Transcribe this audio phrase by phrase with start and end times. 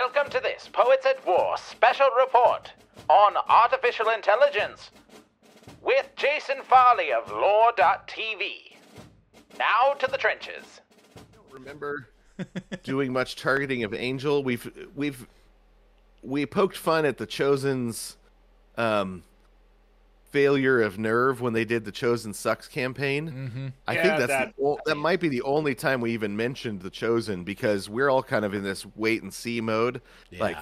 [0.00, 2.72] Welcome to this Poets at War special report
[3.08, 4.92] on artificial intelligence
[5.82, 8.76] with Jason Farley of Loor.tv.
[9.58, 10.82] Now to the trenches.
[11.16, 12.10] I don't remember
[12.84, 14.44] doing much targeting of Angel.
[14.44, 15.26] We've we've
[16.22, 18.18] we poked fun at the Chosen's
[18.76, 19.24] um
[20.30, 23.30] failure of nerve when they did the Chosen Sucks campaign.
[23.30, 23.66] Mm-hmm.
[23.86, 26.82] I Yeah, think that's that- the, that might be the only time we even mentioned
[26.82, 30.00] the Chosen because we're all kind of in this wait and see mode.
[30.38, 30.56] Like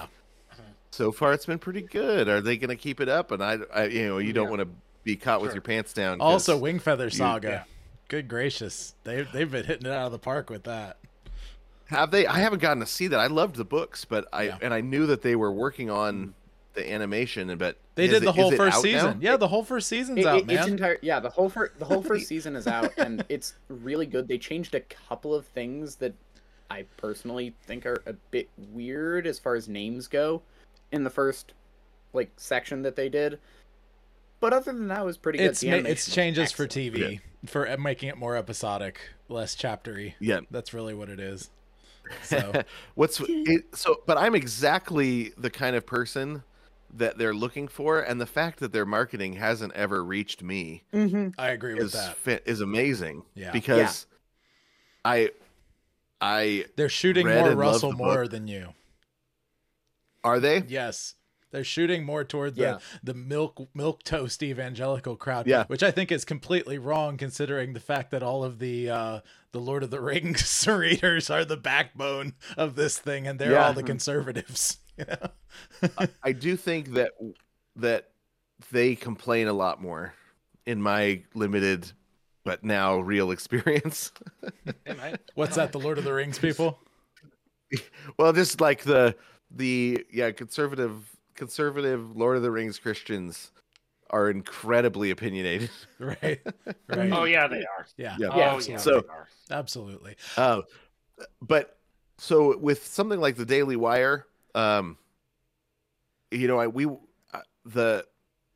[0.91, 2.27] so far, it's been pretty good.
[2.29, 3.31] Are they going to keep it up?
[3.31, 4.49] And I, I you know, you don't Yeah.
[4.49, 4.69] want to
[5.03, 7.47] be caught with your pants down Also, Wingfeather Saga.
[7.49, 7.63] yeah.
[8.09, 10.97] Good gracious, they they've been hitting it out of the park with that.
[11.87, 12.25] Have they?
[12.25, 13.19] I haven't gotten to see that.
[13.19, 14.57] I loved the books, but I Yeah.
[14.61, 16.33] and I knew that they were working on
[16.73, 17.53] the animation.
[17.57, 18.91] But They is did the it- whole first out now?
[18.91, 19.17] season.
[19.21, 20.69] Yeah, the whole first season's It- out, it- it's man.
[20.69, 24.27] entire yeah the whole first the whole first season is out and it's really good
[24.29, 26.13] they changed a couple of things that
[26.69, 30.41] i personally think are a bit weird as far as names go
[30.91, 31.53] in the first
[32.13, 33.39] like section that they did
[34.39, 36.93] but other than that it was pretty good it's The it's changes for excellent.
[36.93, 40.13] TV for uh, making it more episodic, less chaptery.
[40.19, 40.41] Yeah.
[40.51, 41.49] That's really what it is.
[42.23, 42.63] So
[42.95, 44.01] What's it, so?
[44.05, 46.43] But I'm exactly the kind of person
[46.97, 51.49] that they're looking for, and the fact that their marketing hasn't ever reached me I
[51.49, 52.15] agree with is that.
[52.17, 53.23] fa- is amazing.
[53.35, 53.51] Yeah.
[53.51, 54.05] Because
[55.05, 55.31] I
[56.19, 58.31] I They're shooting more Russell the Moore book.
[58.31, 58.73] than you.
[60.23, 60.63] are they?
[60.67, 61.15] Yes.
[61.51, 62.77] They're shooting more toward the, Yeah.
[63.01, 65.63] the milk milk toast evangelical crowd, Yeah.
[65.67, 69.19] which I think is completely wrong considering the fact that all of the uh,
[69.53, 73.67] the Lord of the Rings readers are the backbone of this thing, and they're Yeah.
[73.67, 74.79] all the conservatives.
[75.81, 76.07] You know?
[76.23, 77.11] I do think that
[77.75, 78.09] that
[78.71, 80.13] they complain a lot more
[80.65, 81.91] in my limited
[82.43, 84.11] but now real experience.
[84.85, 85.19] They might.
[85.35, 85.71] What's that?
[85.73, 86.79] The Lord of the Rings people?
[88.17, 89.15] well, just like the
[89.51, 93.51] the yeah, conservative conservative Lord of the Rings Christians
[94.09, 95.69] are incredibly opinionated.
[95.99, 96.39] Right.
[96.87, 97.11] Right.
[97.11, 97.85] Oh yeah, they are.
[97.97, 98.15] yeah.
[98.19, 98.27] Yeah.
[98.31, 99.27] Oh Yeah, yeah, so- they are.
[99.51, 100.15] Absolutely.
[100.37, 100.61] Uh,
[101.41, 101.77] but
[102.17, 104.25] so with something like the Daily Wire,
[104.57, 104.97] um,
[106.31, 108.05] you know, I we uh, the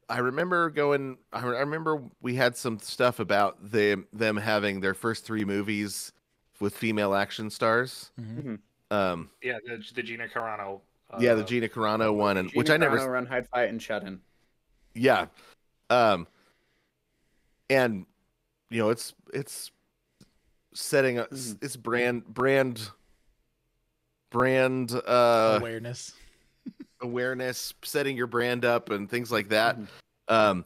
[0.10, 1.18] I remember going.
[1.32, 6.12] I remember we had some stuff about them them having their first three movies
[6.60, 8.12] with female action stars.
[8.20, 8.60] Mhm.
[8.90, 10.82] Um, Yeah, the, the Gina Carano.
[11.10, 13.70] Uh, yeah, the Gina Carano one, and Gina which I never Carano, run hide fight
[13.70, 14.20] and shut in
[14.94, 15.28] Yeah.
[15.90, 16.28] Um
[17.70, 18.06] and
[18.70, 19.72] you know, it's it's
[20.74, 21.64] setting a Mhm.
[21.64, 22.90] it's brand brand
[24.32, 26.14] brand uh Awareness.
[27.02, 29.78] awareness, setting your brand up and things like that.
[29.78, 29.88] Mhm.
[30.28, 30.66] Um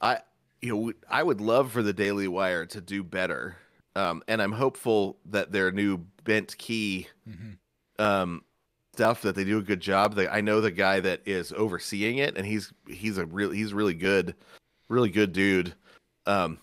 [0.00, 0.20] I
[0.62, 3.56] you know, I would love for the Daily Wire to do better.
[3.94, 7.58] Um and I'm hopeful that their new Bentkey Mhm.
[7.98, 8.42] um
[8.94, 10.14] stuff that they do a good job.
[10.14, 13.74] They, I know the guy that is overseeing it, and he's he's a real he's
[13.74, 14.34] really good,
[14.88, 15.74] really good dude.
[16.24, 16.58] Um,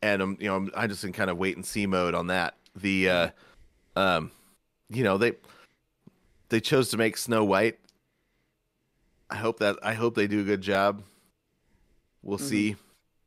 [0.00, 2.28] and I'm you know I'm, I'm just in kind of wait and see mode on
[2.28, 2.54] that.
[2.76, 3.28] The uh,
[3.96, 4.30] um,
[4.90, 5.32] you know they
[6.48, 7.78] they chose to make Snow White.
[9.28, 11.02] I hope that I hope they do a good job.
[12.22, 12.48] We'll Mhm.
[12.48, 12.76] see.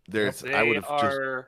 [0.08, 1.48] There's they I would have just are.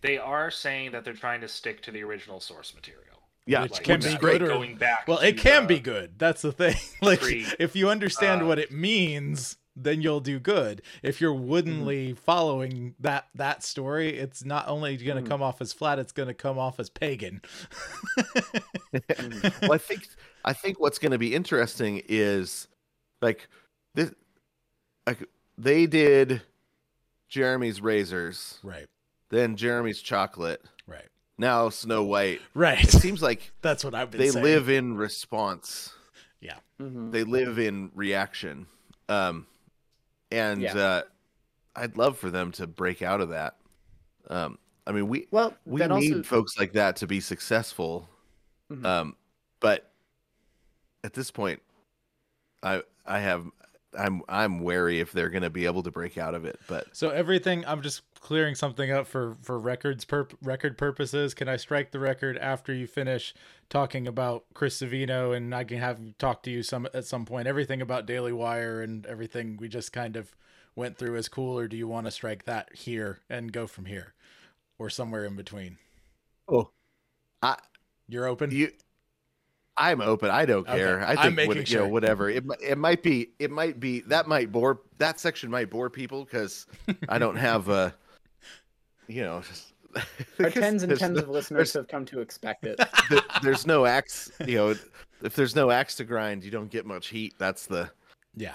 [0.00, 3.04] They are saying that they're trying to stick to the original source material.
[3.46, 4.32] yeah, Which Like, can which be great.
[4.40, 5.08] good or- going back.
[5.08, 6.18] Well, it can the- be good.
[6.18, 6.76] That's the thing.
[7.02, 10.82] Like, pre- if you understand uh, what it means, then you'll do good.
[11.02, 15.28] If you're woodenly following that that story, it's not only going to Mhm.
[15.28, 17.40] come off as flat; it's going to come off as pagan.
[19.62, 20.06] well, I think
[20.44, 22.68] I think what's going to be interesting is
[23.20, 23.48] like
[23.94, 24.12] this.
[25.06, 26.42] Like they did
[27.28, 28.86] Jeremy's razors, right,
[29.30, 31.08] then Jeremy's chocolate, right,
[31.38, 32.40] now Snow White.
[32.54, 32.82] right.
[32.82, 34.44] It seems like That's what I've been they saying.
[34.44, 35.94] live in response.
[36.80, 37.10] Mhm.
[37.10, 38.68] They live in reaction.
[39.08, 39.48] Um,
[40.30, 40.74] and Yeah.
[40.76, 41.02] uh,
[41.76, 43.56] I'd love for them to break out of that.
[44.28, 48.08] Um, I mean, we well we need also folks like that to be successful.
[48.70, 48.84] Mhm.
[48.84, 49.16] Um,
[49.60, 49.90] but
[51.04, 51.62] at this point,
[52.62, 53.46] I I have
[53.98, 56.58] I'm I'm wary if they're going to be able to break out of it.
[56.66, 61.34] But So everything, I'm just clearing something up for for records perp, record purposes.
[61.34, 63.34] Can I strike the record after you finish
[63.68, 67.48] talking about Chris Savino, and I can have talk to you some at some point.
[67.48, 70.34] Everything about Daily Wire and everything we just kind of
[70.74, 73.86] went through is cool, or do you want to strike that here and go from
[73.86, 74.14] here,
[74.78, 75.78] or somewhere in between?
[76.48, 76.70] oh,
[77.42, 77.56] I
[78.08, 78.50] You're open.
[78.50, 78.70] you.
[79.78, 80.30] I'm open.
[80.30, 80.76] I don't Okay.
[80.78, 81.00] care.
[81.04, 82.28] I I'm think making what, you know whatever.
[82.28, 86.24] It it might be it might be that might bore that section might bore people
[86.24, 86.66] because
[87.08, 87.94] I don't have a
[89.06, 89.72] you know just
[90.40, 92.78] Our tens and tens no- of listeners have come to expect it.
[93.10, 94.74] there- there's no axe you know
[95.22, 97.90] if there's no axe to grind you don't get much heat that's the
[98.36, 98.54] Yeah,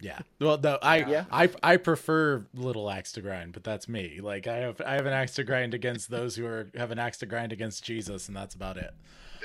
[0.00, 0.18] yeah.
[0.40, 1.24] Well, no, I, Yeah.
[1.30, 4.18] I, I prefer little axe to grind, but that's me.
[4.20, 6.98] Like I have, I have an axe to grind against those who are have an
[6.98, 8.92] axe to grind against Jesus, and that's about it.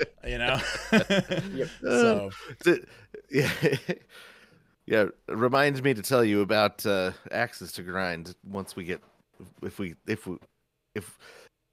[0.26, 0.60] You know.
[1.52, 1.68] Yep.
[1.82, 2.30] So
[2.64, 2.84] Th-
[3.30, 3.52] yeah
[4.86, 9.00] yeah it reminds me to tell you about uh axes to grind once we get
[9.62, 10.36] if we if we
[10.94, 11.16] if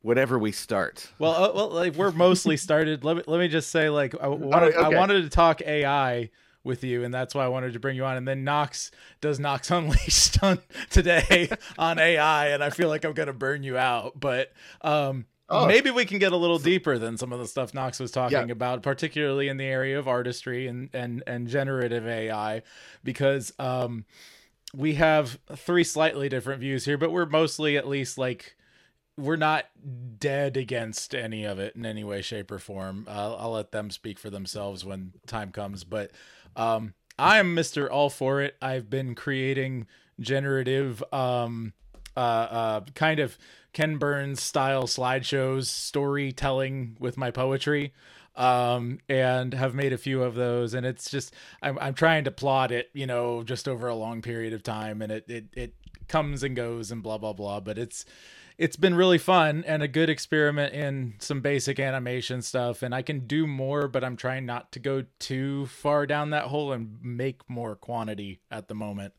[0.03, 3.03] whenever we start well, uh, well, like we're mostly started.
[3.03, 4.97] Let me let me just say, like I wanted, I okay.
[4.97, 6.29] wanted to talk AI
[6.63, 8.17] with you, and that's why I wanted to bring you on.
[8.17, 8.91] And then Knox
[9.21, 10.59] does Knox Unleashed on
[10.89, 14.19] today on AI, and I feel like I'm gonna burn you out.
[14.19, 15.67] But um, Oh.
[15.67, 18.47] maybe we can get a little deeper than some of the stuff Knox was talking
[18.47, 18.51] Yeah.
[18.53, 22.61] about, particularly in the area of artistry and and and generative AI,
[23.03, 24.05] because um,
[24.73, 28.55] we have three slightly different views here, but we're mostly at least like
[29.15, 29.65] we're not
[30.17, 33.91] dead against any of it in any way shape or form uh, i'll let them
[33.91, 36.09] speak for themselves when time comes but
[36.55, 39.85] um i'm mr all for it i've been creating
[40.19, 41.73] generative um
[42.17, 43.37] uh uh kind of
[43.73, 47.93] ken burns style slideshows storytelling with my poetry
[48.35, 50.73] um and have made a few of those.
[50.73, 54.21] And it's just I'm, I'm trying to plot it you know just over a long
[54.21, 55.73] period of time and it it, it
[56.07, 57.59] comes and goes and blah blah blah.
[57.59, 58.05] But it's
[58.57, 62.81] it's been really fun and a good experiment in some basic animation stuff.
[62.83, 66.45] And i can do more but i'm trying not to go too far down that
[66.45, 69.13] hole and make more quantity at the moment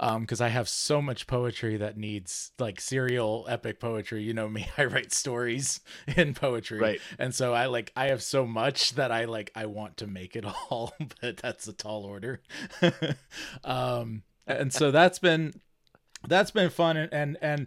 [0.00, 4.48] um because i have so much poetry that needs like serial epic poetry you know
[4.48, 5.80] me i write stories
[6.16, 7.00] in poetry Right.
[7.18, 10.34] and so i like i have so much that i like i want to make
[10.36, 12.40] it all but that's a tall order
[13.64, 15.54] um and so that's been
[16.26, 17.66] that's been fun and and, and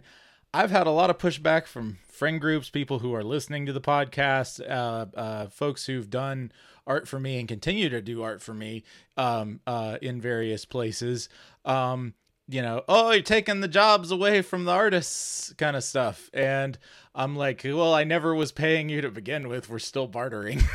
[0.56, 3.80] I've had a lot of pushback from friend groups, people who are listening to the
[3.80, 6.52] podcast, uh, uh, folks who've done
[6.86, 8.84] art for me and continue to do art for me
[9.16, 11.28] um, uh, in various places.
[11.64, 12.14] Um,
[12.48, 16.30] you know, oh, you're taking the jobs away from the artists, kind of stuff.
[16.32, 16.78] And
[17.14, 19.68] I'm like, well, I never was paying you to begin with.
[19.68, 20.62] We're still bartering.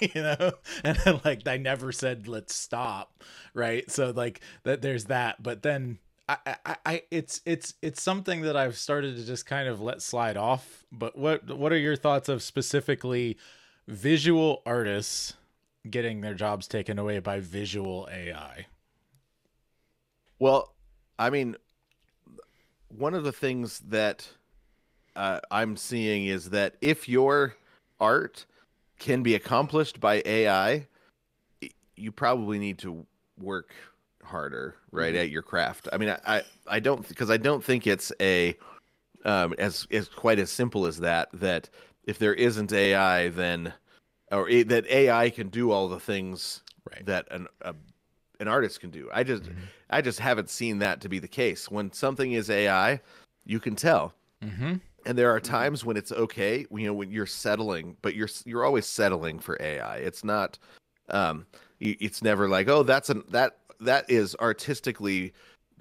[0.00, 0.52] you know
[0.82, 3.22] and then, like i never said let's stop
[3.54, 5.98] right so like that there's that but then
[6.28, 10.02] I, I, I, it's, it's, it's something that I've started to just kind of let
[10.02, 10.84] slide off.
[10.90, 13.36] But what, what are your thoughts of specifically
[13.86, 15.34] visual artists
[15.88, 18.66] getting their jobs taken away by visual AI?
[20.38, 20.74] Well,
[21.18, 21.56] I mean,
[22.88, 24.28] one of the things that
[25.14, 27.56] uh, I'm seeing is that if your
[28.00, 28.46] art
[28.98, 30.86] can be accomplished by AI,
[31.96, 33.06] you probably need to
[33.38, 33.70] work
[34.22, 35.88] harder, right, at your craft.
[35.92, 38.56] I mean, I, I, I don't because I don't think it's a
[39.24, 41.28] um, as as quite as simple as that.
[41.32, 41.70] That
[42.04, 43.72] if there isn't AI, then
[44.30, 47.04] or that AI can do all the things Right.
[47.06, 47.74] that an a,
[48.40, 49.08] an artist can do.
[49.12, 49.44] I just
[49.90, 51.70] I just haven't seen that to be the case.
[51.70, 53.00] When something is AI,
[53.44, 54.14] you can tell.
[54.42, 54.74] Mm-hmm.
[55.06, 58.64] And there are times when it's okay, you know, when you're settling, but you're you're
[58.64, 59.98] always settling for AI.
[59.98, 60.58] It's not
[61.10, 61.46] um
[61.80, 65.32] it's never like, "Oh, that's an that that is artistically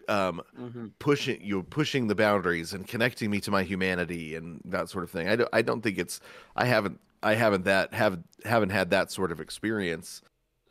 [0.08, 0.92] um Mhm.
[1.00, 5.10] pushing you pushing the boundaries and connecting me to my humanity and that sort of
[5.10, 5.28] thing.
[5.28, 6.20] I don't I don't think it's
[6.56, 10.22] I haven't I haven't that have haven't had that sort of experience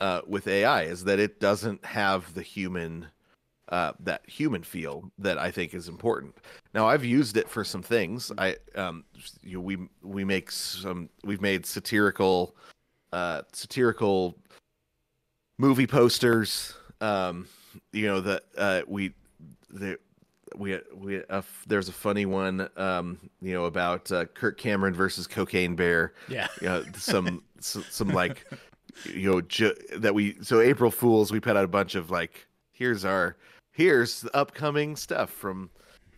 [0.01, 3.07] uh with AI is that it doesn't have the human
[3.69, 6.37] uh that human feel that I think is important.
[6.75, 8.31] Now I've used it for some things.
[8.37, 9.05] I um
[9.43, 12.57] you know, we we make some we've made satirical
[13.13, 14.37] uh satirical
[15.59, 17.47] movie posters um
[17.93, 19.13] you know that uh we
[19.71, 19.99] the
[20.57, 25.27] we we uh, there's a funny one um you know about uh, Kirk Cameron versus
[25.27, 26.49] Cocaine Bear Yeah.
[26.61, 28.45] you know some some like
[29.05, 32.47] you know ju- that we so April Fools we put out a bunch of like
[32.73, 33.37] here's our
[33.73, 35.71] here's the upcoming stuff from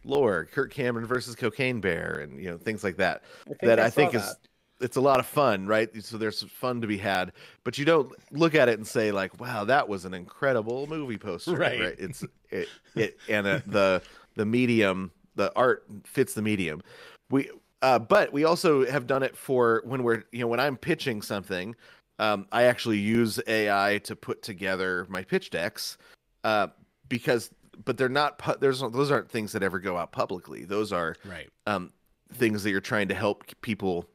[0.05, 3.87] Loor Kirk Cameron versus Cocaine Bear and you know things like that think that I
[3.87, 4.37] I, think saw is
[4.81, 5.91] it's a lot of fun right?
[6.03, 7.33] So there's fun to be had
[7.65, 11.19] but you don't look at it and say like wow that was an incredible movie
[11.19, 11.57] poster.
[11.57, 11.81] Right.
[11.99, 14.03] it's it, it and uh, the
[14.35, 16.83] the medium the art fits the medium.
[17.31, 17.51] We
[17.83, 21.23] uh, but we also have done it for when we're you know when i'm pitching
[21.23, 21.75] something
[22.19, 25.99] um, i actually use ai to put together my pitch decks
[26.45, 26.69] uh,
[27.09, 27.51] because
[27.85, 31.15] but they're not pu- there's those aren't things that ever go out publicly those are
[31.25, 31.49] Right.
[31.67, 31.93] um,
[32.33, 34.07] things that you're trying to help people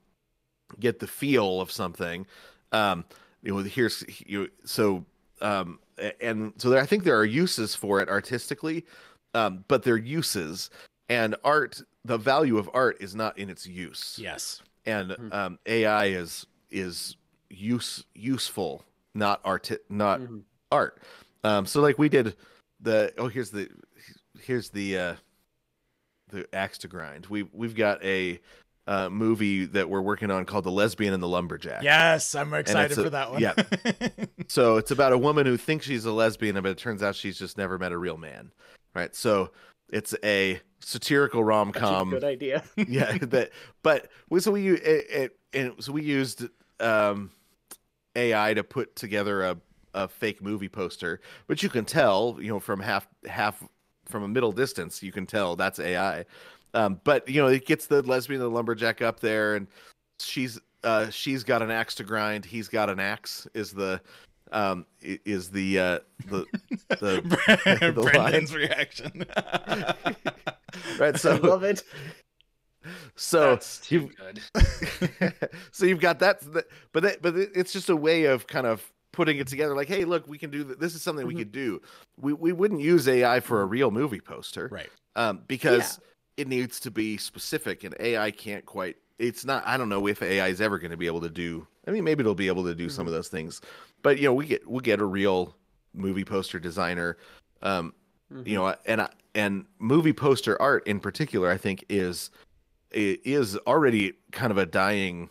[0.80, 2.26] get the feel of something.
[2.72, 3.04] Um,
[3.44, 5.06] you know, here's you so
[5.42, 5.80] um,
[6.22, 8.86] and so there, I think there are uses for it artistically,
[9.34, 10.70] um, but they're uses
[11.10, 14.18] and art the value of art is not in its use.
[14.20, 14.62] Yes.
[14.86, 15.34] and Mhm.
[15.34, 17.16] um, AI is is
[17.52, 20.42] use useful, not art, not Mhm.
[20.72, 21.02] art.
[21.44, 22.36] Um, so like we did
[22.80, 23.70] the oh here's the
[24.42, 25.16] here's the uh,
[26.30, 27.26] the axe to grind.
[27.28, 28.40] We we've got a
[28.88, 31.84] uh, movie that we're working on called The Lesbian and the Lumberjack.
[31.84, 33.42] Yes, I'm excited a- for that one.
[33.42, 33.54] yeah.
[34.48, 37.38] So it's about a woman who thinks she's a lesbian, but it turns out she's
[37.40, 38.52] just never met a real man.
[38.94, 39.16] Right.
[39.16, 39.52] So
[39.90, 42.64] it's a satirical rom com good idea.
[42.76, 43.52] yeah that
[43.84, 46.48] but we so we it, it and so we used
[46.80, 47.30] um
[48.16, 49.58] ai to put together a,
[49.94, 53.64] a fake movie poster but you can tell you know from half half
[54.06, 56.26] from a middle distance you can tell that's ai
[56.74, 59.68] um but you know it gets the lesbian and the lumberjack up there and
[60.20, 64.02] she's uh she's got an axe to grind he's got an axe is the
[64.52, 66.46] um is the uh the
[66.90, 67.22] the
[67.96, 69.26] the Brendan's reaction.
[71.00, 71.84] right I so love it.
[73.16, 75.34] So That's too you've- good.
[75.72, 78.92] so you've got that, that- but that, but it's just a way of kind of
[79.12, 79.76] putting it together.
[79.76, 80.96] Like, hey, look, we can do th- this.
[80.96, 81.40] Is something we Mhm.
[81.40, 81.82] could do.
[82.18, 84.90] We we wouldn't use AI for a real movie poster, right.
[85.16, 86.00] Um, because
[86.38, 88.96] it needs to be specific, and AI can't quite.
[89.20, 89.64] It's not.
[89.68, 91.68] I don't know if AI is ever going to be able to do.
[91.88, 93.60] I mean, maybe it'll be able to do some of those things,
[94.02, 95.56] but you know, we get we'll get a real
[95.94, 97.18] movie poster designer.
[97.62, 97.94] Um,
[98.46, 102.44] you know and and movie poster art in particular i think is i-
[102.92, 105.30] is already kind of a dying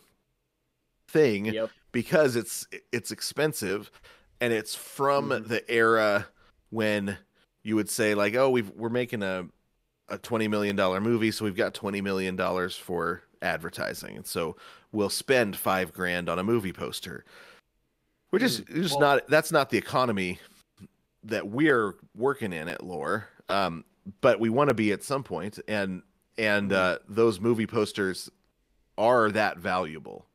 [1.07, 1.69] thing Yep.
[1.91, 3.91] because it's it's expensive
[4.39, 5.47] and it's from Mhm.
[5.47, 6.27] the era
[6.69, 7.17] when
[7.63, 9.47] you would say like oh we've we're making a
[10.07, 14.55] a 20 million dollar movie so we've got 20 million dollars for advertising and so
[14.91, 17.23] we'll spend 5 grand on a movie poster
[18.29, 20.39] which is just, just Well- not that's not the economy
[21.23, 23.83] that we're working in at Loor um
[24.21, 26.01] but we want to be at some point and
[26.37, 28.29] and uh those movie posters
[28.97, 30.25] are that valuable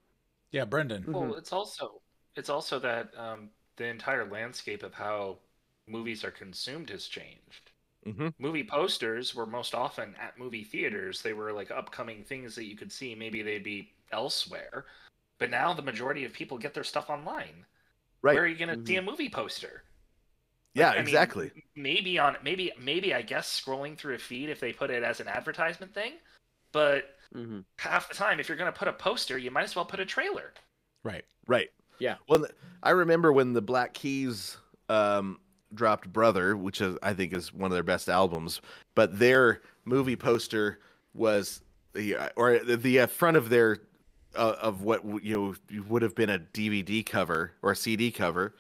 [0.51, 1.05] Yeah, Brendan.
[1.13, 2.03] Well, it's also
[2.35, 5.39] it's also that um, the entire landscape of how
[5.87, 7.73] movies are consumed has changed.
[8.07, 8.35] Mhm.
[8.39, 11.23] Movie posters were most often at movie theaters.
[11.23, 13.15] They were like upcoming things that you could see.
[13.15, 14.87] Maybe they'd be elsewhere,
[15.39, 17.67] but now the majority of people get their stuff online.
[18.23, 19.85] right Where are you going to see a movie poster?
[20.77, 24.61] Yeah I mean, exactly maybe on maybe maybe I guess scrolling through a feed if
[24.61, 26.13] they put it as an advertisement thing,
[26.73, 27.65] but Mhm.
[27.79, 30.01] half the time if you're going to put a poster, you might as well put
[30.01, 30.53] a trailer.
[31.03, 31.25] Right.
[31.47, 32.17] right Yeah.
[32.29, 32.47] well
[32.83, 34.57] i remember when the black keys
[34.89, 35.39] um
[35.75, 38.61] dropped brother which is i think is one of their best albums
[38.97, 40.81] but their movie poster
[41.15, 43.79] was the or the, the uh, front of their
[44.35, 48.55] uh, of what you know would have been a dvd cover or a cd cover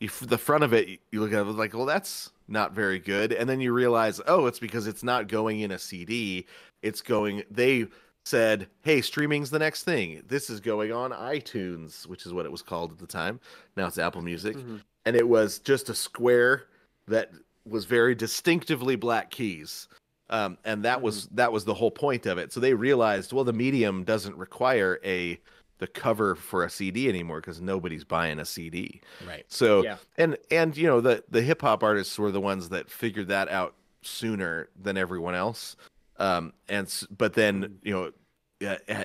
[0.00, 3.32] you, the front of it you- look at it like well that's not very good.
[3.32, 6.46] And then you realize oh it's because it's not going in a cd
[6.82, 7.86] it's going they
[8.24, 10.22] said hey streaming's the next thing.
[10.26, 13.38] This is going on itunes which is what it was called at the time.
[13.76, 14.56] Now it's apple music.
[14.56, 14.80] Mhm.
[15.06, 16.64] and it was just a square
[17.08, 17.30] that
[17.66, 19.88] was very distinctively black keys.
[20.28, 22.52] Um, and that was that was the whole point of it.
[22.52, 25.38] So they realized well the medium doesn't require a
[25.80, 29.44] the cover for a cd anymore because nobody's buying a cd Right.
[29.48, 29.96] so Yeah.
[30.16, 33.48] and and you know the the hip hop artists were the ones that figured that
[33.48, 35.76] out sooner than everyone else.
[36.18, 38.12] Um, and s- but then you know,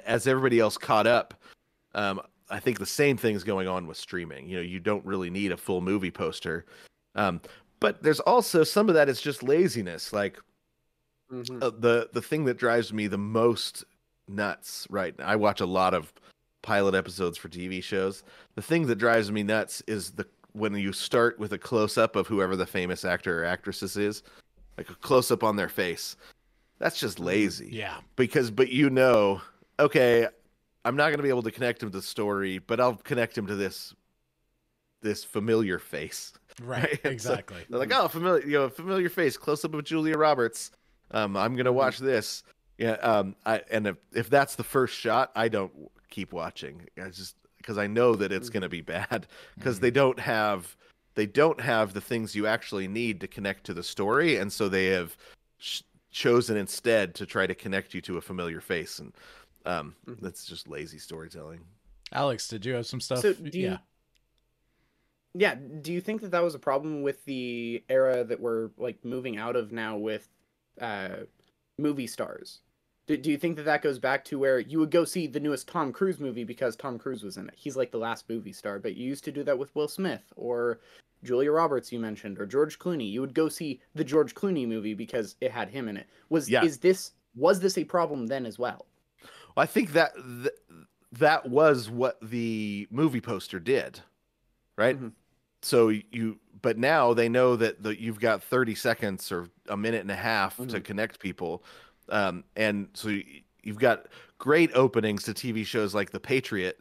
[0.05, 1.34] as everybody else caught up,
[1.94, 4.48] um, I think the same thing's going on with streaming.
[4.50, 6.65] You know, you don't really need a full movie poster.
[7.15, 7.41] Um,
[7.79, 10.12] but there's also some of that is just laziness.
[10.13, 10.39] Like
[11.32, 11.62] Mhm.
[11.63, 13.84] uh, the the thing that drives me the most
[14.27, 16.12] nuts right now, i watch a lot of
[16.65, 18.24] pilot episodes for tv shows
[18.55, 22.15] the thing that drives me nuts is the when you start with a close up
[22.15, 24.24] of whoever the famous actor or actresses is
[24.77, 26.15] like a close up on their face
[26.79, 27.98] that's just lazy Yeah.
[28.15, 29.41] because but you know
[29.79, 30.27] okay
[30.86, 33.38] i'm not going to be able to connect him to the story but i'll connect
[33.38, 33.93] him to this
[35.01, 36.84] this familiar face Right.
[36.89, 37.57] Right, so- Exactly.
[37.69, 40.72] they're like, oh, familiar, you know, familiar face, close up of Julia Roberts.
[41.12, 42.43] Um, I'm gonna watch this.
[42.77, 42.93] Yeah.
[42.93, 45.74] Um, I and if, if that's the first shot, I don't
[46.15, 46.88] keep watching.
[46.98, 50.75] I just because I know that it's gonna be bad because they don't have
[51.15, 54.69] they don't have the things you actually need to connect to the story, and so
[54.69, 55.15] they have
[55.57, 55.81] sh-
[56.12, 59.13] chosen instead to try to connect you to a familiar face, and
[59.65, 60.19] um, Mhm.
[60.22, 61.62] that's just lazy storytelling.
[62.12, 63.19] Alex, did you have some stuff?
[63.22, 63.77] So do you, yeah.
[65.34, 69.03] yeah, do you think that that was a problem with the era that we're like
[69.03, 70.27] moving out of now with
[70.79, 71.25] uh,
[71.77, 72.62] movie stars?
[73.07, 75.39] Do, do you think that that goes back to where you would go see the
[75.39, 77.53] newest Tom Cruise movie because Tom Cruise was in it?
[77.55, 80.24] He's like the last movie star, but you used to do that with Will Smith
[80.35, 80.79] or
[81.24, 83.09] Julia Roberts you mentioned or George Clooney.
[83.12, 86.07] You would go see the George Clooney movie because it had him in it.
[86.29, 86.63] Was Yeah.
[86.63, 88.85] is this was this a problem then as well?
[89.55, 90.55] Well, I think that th-
[91.13, 94.00] that was what the movie poster did,
[94.77, 95.00] right?
[95.00, 95.12] Mhm.
[95.62, 100.01] So you, but now they know that the, you've got 30 seconds or a minute
[100.01, 100.83] and a half to Mhm.
[100.83, 101.63] connect people,
[102.09, 103.24] um, and so you,
[103.63, 104.07] you've got
[104.38, 106.79] great openings to TV shows like The Patriot.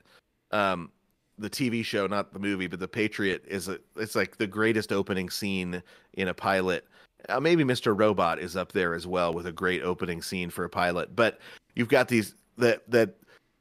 [0.50, 0.90] Um,
[1.38, 4.92] the TV show, not the movie, but The Patriot is a, it's like the greatest
[4.92, 6.86] opening scene in a pilot.
[7.28, 7.98] Uh, maybe Mr.
[7.98, 11.16] Robot is up there as well with a great opening scene for a pilot.
[11.16, 11.40] But
[11.74, 13.14] you've got these that that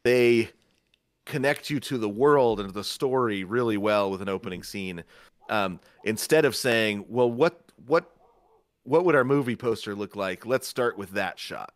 [0.03, 0.49] they
[1.25, 5.03] connect you to the world and the story really well with an opening scene.
[5.49, 8.11] Um, instead of saying, "Well, what what
[8.83, 11.73] what would our movie poster look like?" Let's start with that shot.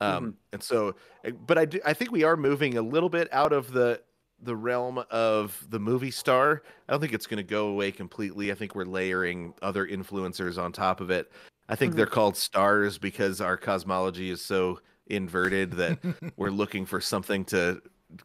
[0.00, 0.94] Um, And so,
[1.24, 4.02] eh, but I do, I think we are moving a little bit out of the
[4.42, 6.62] the realm of the movie star.
[6.86, 8.52] I don't think it's going to go away completely.
[8.52, 11.32] I think we're layering other influencers on top of it.
[11.70, 11.96] I think Mhm.
[11.96, 15.98] they're called stars because our cosmology is so inverted that
[16.36, 17.80] we're looking for something to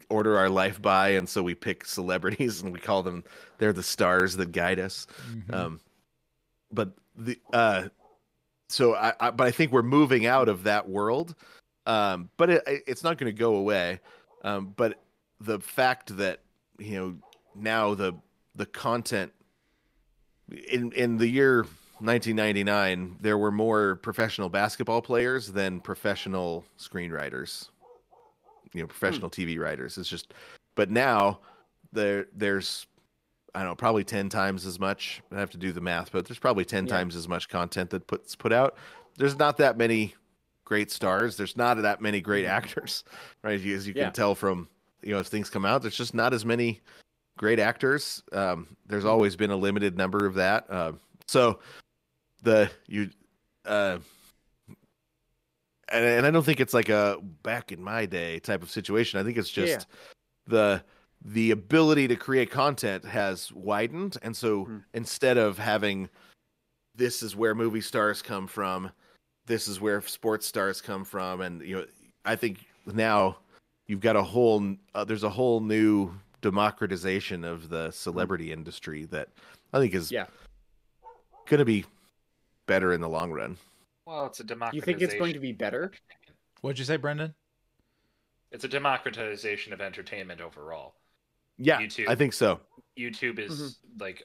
[0.09, 3.23] order our life by and so we pick celebrities and we call them
[3.57, 5.53] they're the stars that guide us Mhm.
[5.53, 5.79] um
[6.71, 7.87] but the uh
[8.71, 11.35] so I, I but i think we're moving out of that world.
[11.85, 13.99] Um but it, it's not going to go away.
[14.43, 15.01] Um but
[15.39, 16.41] the fact that
[16.77, 17.15] you know
[17.55, 18.13] now the
[18.55, 19.31] the content
[20.69, 21.63] in in the year
[21.99, 27.69] 1999 there were more professional basketball players than professional screenwriters.
[28.73, 29.97] You know professional tv writers.
[29.97, 30.33] It's just
[30.75, 31.39] but now
[31.91, 32.87] there there's
[33.55, 35.21] i don't know probably 10 times as much.
[35.31, 36.95] I have to do the math but there's probably 10 Yeah.
[36.97, 38.77] times as much content that puts put out.
[39.17, 40.15] There's not that many
[40.65, 41.35] great stars.
[41.37, 43.03] There's not that many great actors
[43.43, 43.55] right?
[43.55, 44.05] As you, as you Yeah.
[44.05, 44.67] can tell from
[45.03, 46.79] you know as things come out there's just not as many
[47.37, 48.23] great actors.
[48.31, 50.71] Um there's always been a limited number of that.
[50.71, 51.59] Um so
[52.43, 53.09] the you
[53.65, 53.97] uh
[55.89, 59.19] and, and i don't think it's like a back in my day type of situation.
[59.19, 59.83] I think it's just Yeah.
[60.47, 60.83] the
[61.23, 64.83] the ability to create content has widened and so Mhm.
[64.93, 66.09] instead of having
[66.95, 68.91] this is where movie stars come from
[69.45, 71.85] this is where sports stars come from and you know
[72.25, 73.37] i think now
[73.87, 79.29] you've got a whole uh, there's a whole new democratization of the celebrity industry that
[79.73, 80.25] i think is Yeah.
[81.45, 81.85] going to be
[82.65, 83.57] better in the long run
[84.07, 84.75] Well, it's a democratization.
[84.75, 85.91] You think it's going to be better?
[86.61, 87.35] What'd you say, Brendan?
[88.51, 90.95] It's a democratization of entertainment overall.
[91.63, 92.07] Yeah YouTube.
[92.09, 92.59] i think so
[92.97, 94.01] YouTube is Mm-hmm.
[94.03, 94.23] like,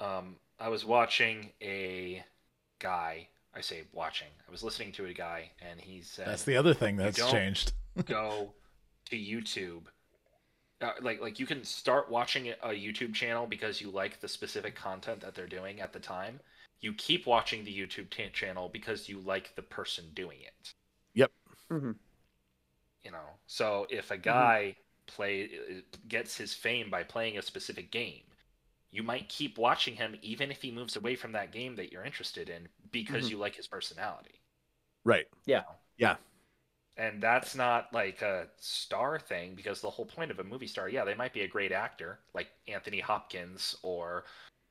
[0.00, 2.24] uh, um, I was watching a
[2.78, 3.28] guy.
[3.54, 4.28] I say watching.
[4.46, 7.30] I was listening to a guy, and he said, That's the other thing that's don't-
[7.30, 7.72] changed.
[8.06, 8.52] go
[9.10, 9.82] to YouTube.
[10.82, 14.74] Uh, like like you can start watching a YouTube channel because you like the specific
[14.74, 16.38] content that they're doing at the time.
[16.80, 20.74] You keep watching the YouTube t- channel because you like the person doing it.
[21.14, 21.32] Yep.
[21.70, 21.92] Mm-hmm.
[23.04, 23.24] You know.
[23.46, 28.22] So if a guy play gets his fame by playing a specific game,
[28.92, 32.04] you might keep watching him even if he moves away from that game that you're
[32.04, 33.30] interested in because Mhm.
[33.30, 34.40] you like his personality.
[35.04, 35.62] right Yeah.
[35.96, 36.16] Yeah.
[36.96, 40.88] and that's not like a star thing because the whole point of a movie star
[40.88, 44.24] yeah they might be a great actor like anthony hopkins or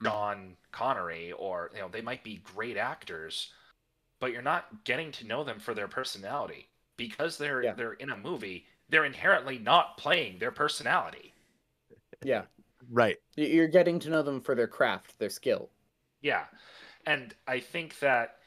[0.04, 3.52] Sean Connery or you know they might be great actors
[4.22, 6.68] but you're not getting to know them for their personality
[6.98, 7.74] because they're Yeah.
[7.76, 11.34] they're in a movie they're inherently not playing their personality
[12.24, 12.44] Yeah.
[12.90, 15.70] right You're getting to know them for their craft, their skill.
[16.22, 16.46] Yeah,
[17.06, 18.38] and I think that.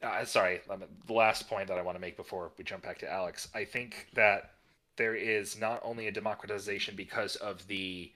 [0.00, 0.60] Uh, sorry,
[1.06, 3.48] the last point that I want to make before we jump back to Alex.
[3.52, 4.52] I think that
[4.96, 8.12] there is not only a democratization because of the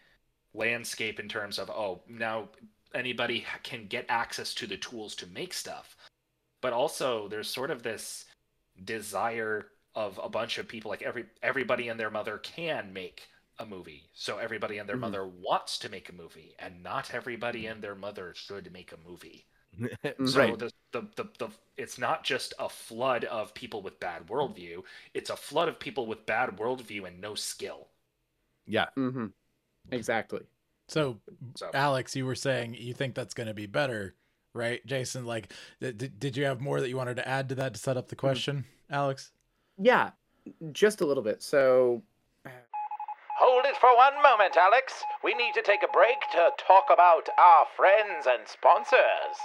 [0.55, 2.49] landscape in terms of oh now
[2.95, 5.97] anybody can get access to the tools to make stuff,
[6.61, 8.27] but also there's sort of this
[8.85, 13.29] desire of a bunch of people like every everybody and their mother can make
[13.59, 15.01] a movie so everybody and their Mhm.
[15.01, 19.09] mother wants to make a movie and not everybody and their mother should make a
[19.09, 19.47] movie
[20.25, 24.27] so right the, the, the, the it's not just a flood of people with bad
[24.29, 24.83] worldview
[25.15, 27.89] it's a flood of people with bad worldview and no skill
[28.67, 29.27] yeah hmm
[29.91, 30.41] Exactly.
[30.89, 31.19] So,
[31.55, 34.15] so Alex, you were saying you think that's going to be better,
[34.55, 34.85] right?
[34.87, 37.75] Jason, like, th- did did you have more that you wanted to add to that
[37.75, 39.33] to set up the question, Alex?
[39.79, 40.11] Yeah,
[40.73, 41.43] just a little bit.
[41.43, 42.03] So,
[43.39, 45.03] Hold it for one moment, Alex.
[45.25, 49.37] We need to take a break to talk about our friends and sponsors.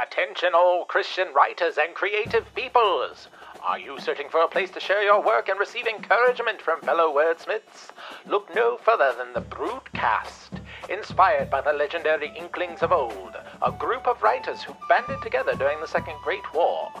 [0.00, 3.28] Attention, all Christian writers and creative peoples.
[3.62, 7.14] Are you searching for a place to share your work and receive encouragement from fellow
[7.14, 7.90] wordsmiths?
[8.26, 10.60] Look no further than the Broodcast.
[10.90, 15.80] Inspired by the legendary Inklings of old, a group of writers who banded together during
[15.80, 16.92] the Second Great War.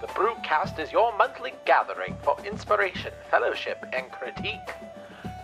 [0.00, 4.74] The Broodcast is your monthly gathering for inspiration, fellowship, and critique.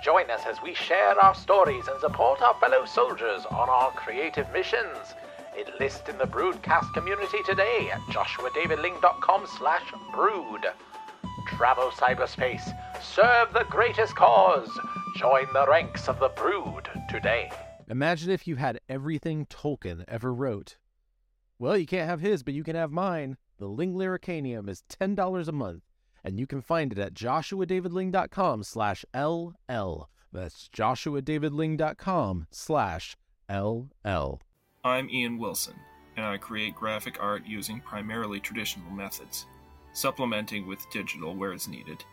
[0.03, 4.53] Join us as we share our stories and support our fellow soldiers on our creative
[4.53, 5.15] missions.
[5.59, 10.67] Enlist in the Broodcast community today at joshuadavidling.com slash brood.
[11.47, 12.77] Travel cyberspace.
[13.03, 14.69] Serve the greatest cause.
[15.17, 17.51] Join the ranks of the Brood today.
[17.89, 20.77] Imagine if you had everything Tolkien ever wrote.
[21.59, 23.39] Well, you can't have his, but you can have mine.
[23.63, 25.85] The Ling Lyricanium is $10 a month,
[26.25, 30.09] and you can find it at joshuadavidling.com slash LL.
[30.33, 33.17] That's joshuadavidling.com slash
[33.49, 34.41] LL.
[34.83, 35.77] I'm Ian Wilson,
[36.17, 39.47] and I create graphic art using primarily traditional methods,
[39.93, 42.05] supplementing with digital where it's needed.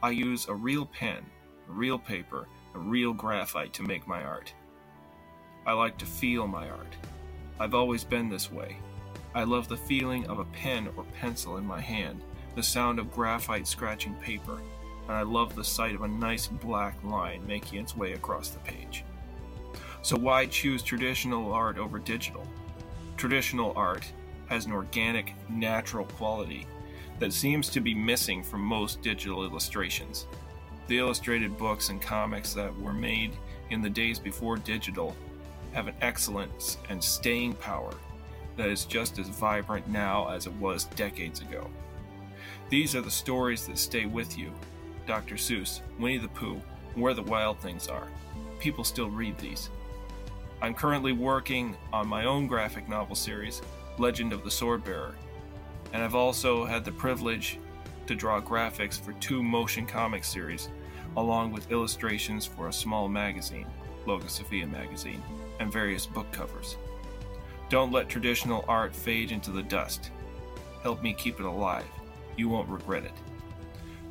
[0.00, 1.26] I use a real pen,
[1.68, 2.46] a real paper,
[2.76, 4.54] a real graphite to make my art.
[5.66, 6.94] I like to feel my art.
[7.58, 8.76] I've always been this way.
[9.34, 12.20] I love the feeling of a pen or pencil in my hand,
[12.54, 14.60] the sound of graphite scratching paper,
[15.08, 18.58] and I love the sight of a nice black line making its way across the
[18.60, 19.04] page.
[20.02, 22.46] So, why choose traditional art over digital?
[23.16, 24.04] Traditional art
[24.48, 26.66] has an organic, natural quality
[27.18, 30.26] that seems to be missing from most digital illustrations.
[30.88, 33.32] The illustrated books and comics that were made
[33.70, 35.16] in the days before digital
[35.72, 37.94] have an excellence and staying power
[38.56, 41.70] that is just as vibrant now as it was decades ago.
[42.68, 44.52] These are the stories that stay with you
[45.06, 45.34] Dr.
[45.34, 46.60] Seuss, Winnie the Pooh,
[46.94, 48.06] Where the Wild Things Are.
[48.60, 49.68] People still read these.
[50.60, 53.62] I'm currently working on my own graphic novel series,
[53.98, 55.14] Legend of the Swordbearer,
[55.92, 57.58] and I've also had the privilege
[58.06, 60.68] to draw graphics for two motion comic series,
[61.16, 63.66] along with illustrations for a small magazine,
[64.06, 65.22] Logosophia magazine,
[65.60, 66.76] and various book covers.
[67.72, 70.10] Don't let traditional art fade into the dust.
[70.82, 71.86] Help me keep it alive.
[72.36, 73.14] You won't regret it.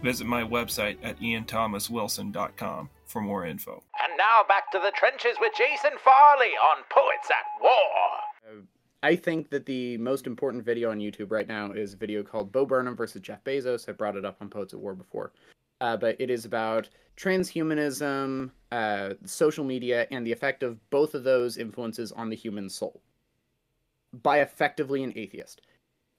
[0.01, 3.83] Visit my website at ianthomaswilson.com for more info.
[4.01, 8.63] And now back to the trenches with Jason Farley on Poets at War.
[9.03, 12.51] I think that the most important video on YouTube right now is a video called
[12.51, 13.87] Bo Burnham versus Jeff Bezos.
[13.87, 15.33] I brought it up on Poets at War before.
[15.81, 21.23] Uh, but it is about transhumanism, uh, social media, and the effect of both of
[21.23, 23.03] those influences on the human soul
[24.13, 25.61] by effectively an atheist.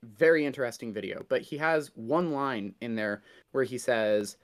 [0.02, 1.24] Very interesting video.
[1.28, 4.36] But he has one line in there where he says,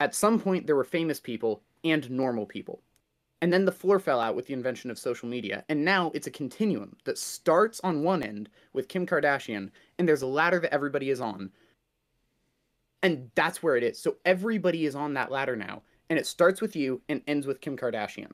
[0.00, 2.82] At some point, there were famous people and normal people.
[3.44, 5.64] And then the floor fell out with the invention of social media.
[5.68, 10.22] And now it's a continuum that starts on one end with Kim Kardashian, and there's
[10.22, 11.50] a ladder that everybody is on.
[13.02, 13.98] And that's where it is.
[13.98, 15.82] So everybody is on that ladder now.
[16.08, 18.30] And it starts with you and ends with Kim Kardashian.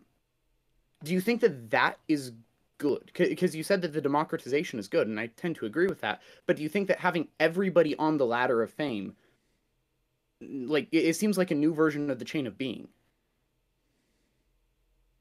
[1.03, 2.31] Do you think that that is
[2.81, 3.13] good?
[3.15, 6.21] Because you said that the democratization is good, and I tend to agree with that.
[6.47, 9.15] But do you think that having everybody on the ladder of fame,
[10.41, 12.89] like, it, seems like a new version of the chain of being?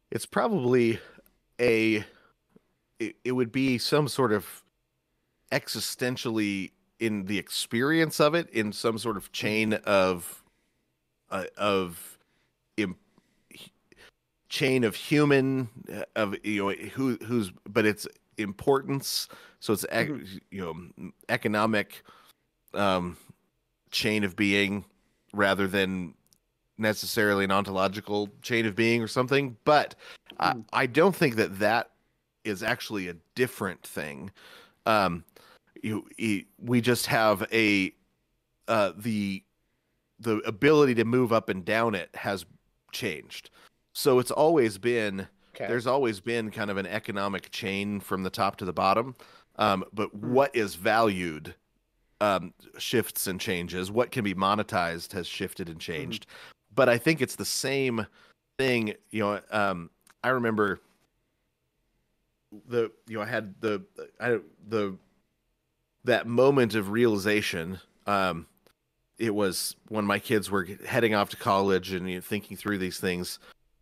[0.09, 0.99] It's probably
[1.59, 2.05] a.
[2.97, 4.63] It, it would be some sort of
[5.51, 10.43] existentially in the experience of it in some sort of chain of
[11.29, 12.18] uh, of
[14.49, 18.07] chain of human uh, of you know who who's but it's
[18.37, 19.27] importance
[19.59, 20.37] so it's Mm-hmm.
[20.51, 22.03] you know economic
[22.73, 23.15] um
[23.91, 24.85] chain of being
[25.33, 26.13] rather than
[26.77, 29.95] necessarily an ontological chain of being or something but
[30.39, 30.65] I, Mm.
[30.71, 31.91] I don't think that that
[32.45, 34.31] is actually a different thing
[34.85, 35.23] um
[35.83, 37.93] you, you we just have a
[38.67, 39.43] uh the
[40.19, 42.45] the ability to move up and down it has
[42.91, 43.49] changed
[43.93, 45.67] so it's always been Okay.
[45.67, 49.15] there's always been kind of an economic chain from the top to the bottom
[49.57, 50.33] um, but Hmm.
[50.33, 51.55] what is valued
[52.21, 55.91] um, shifts and changes what can be monetized has shifted and Mm-hmm.
[55.93, 56.27] changed
[56.73, 58.05] but i think it's the same
[58.57, 59.89] thing you know um,
[60.23, 60.79] i remember
[62.67, 63.81] the you know i had the
[64.19, 64.95] i the
[66.03, 68.47] that moment of realization um
[69.17, 72.77] it was when my kids were heading off to college and you know, thinking through
[72.77, 73.37] these things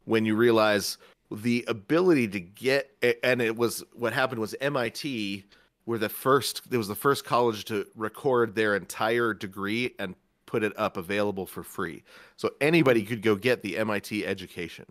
[0.08, 0.98] when you realize
[1.30, 2.90] the ability to get
[3.22, 5.44] and it was what happened was MIT
[5.86, 10.16] were the first it was the first college to record their entire degree and
[10.46, 12.02] put it up available for free
[12.38, 14.86] so anybody could go get the MIT education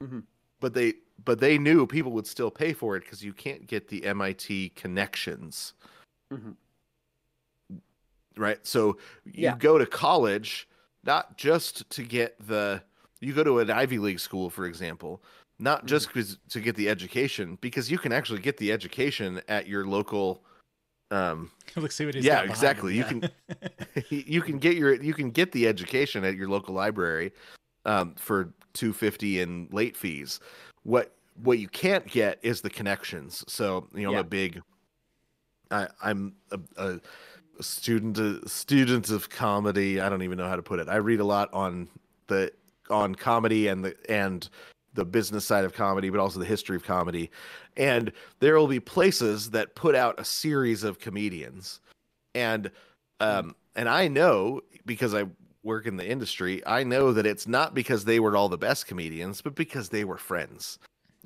[0.00, 0.22] Mhm.
[0.60, 3.88] but they but they knew people would still pay for it because you can't get
[3.88, 5.74] the MIT connections
[6.32, 6.54] Mhm.
[8.36, 9.56] right so you Yeah.
[9.56, 10.68] go to college
[11.02, 12.84] not just to get the
[13.22, 15.22] you go to an ivy league school for example
[15.58, 19.66] not just 'cause- to get the education because you can actually get the education at
[19.66, 20.42] your local
[21.10, 22.96] um, Let's see what he's yeah, exactly.
[22.96, 23.20] You him.
[23.20, 23.30] can
[24.08, 27.32] you can get your you can get the education at your local library
[27.84, 30.40] um, for two fifty in late fees.
[30.84, 33.44] What what you can't get is the connections.
[33.46, 34.62] So you know, I'm a big.
[35.70, 37.00] I, I'm a, a
[37.62, 40.00] student a student of comedy.
[40.00, 40.88] I don't even know how to put it.
[40.88, 41.88] I read a lot on
[42.28, 42.50] the
[42.90, 44.48] on comedy and the and
[44.94, 47.30] the business side of comedy, but also the history of comedy.
[47.76, 51.80] And there will be places that put out a series of comedians,
[52.34, 52.70] and
[53.20, 55.24] um, and I know because I
[55.62, 58.86] work in the industry, I know that it's not because they were all the best
[58.86, 60.78] comedians, but because they were friends.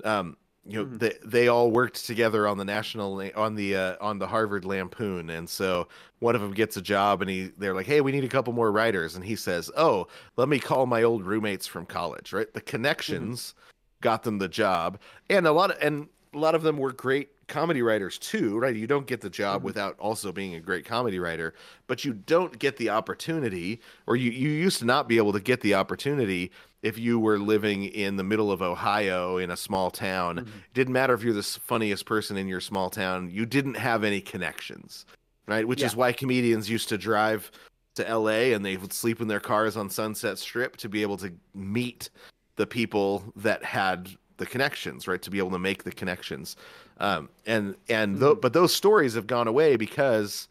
[0.04, 0.36] Um,
[0.68, 0.98] you know, Mhm.
[0.98, 5.30] they they all worked together on the national on the uh, on the Harvard Lampoon,
[5.30, 8.24] and so one of them gets a job, and he they're like, "Hey, we need
[8.24, 11.86] a couple more writers," and he says, "Oh, let me call my old roommates from
[11.86, 13.54] college." Right, the connections
[14.00, 14.98] got them the job,
[15.30, 18.58] and a lot of and a lot of them were great comedy writers too.
[18.58, 21.54] Right, you don't get the job without also being a great comedy writer,
[21.86, 25.40] but you don't get the opportunity, or you you used to not be able to
[25.40, 26.50] get the opportunity
[26.86, 30.38] if you were living in the middle of Ohio in a small town.
[30.38, 34.04] It didn't matter if you're the funniest person in your small town, you didn't have
[34.04, 35.04] any connections,
[35.48, 35.66] right?
[35.66, 37.50] Which is why comedians used to drive
[37.96, 41.16] to LA and they would sleep in their cars on Sunset Strip to be able
[41.16, 42.08] to meet
[42.54, 45.20] the people that had the connections, right?
[45.22, 46.56] To be able to make the connections.
[46.98, 50.46] Um, and and tho- but those stories have gone away because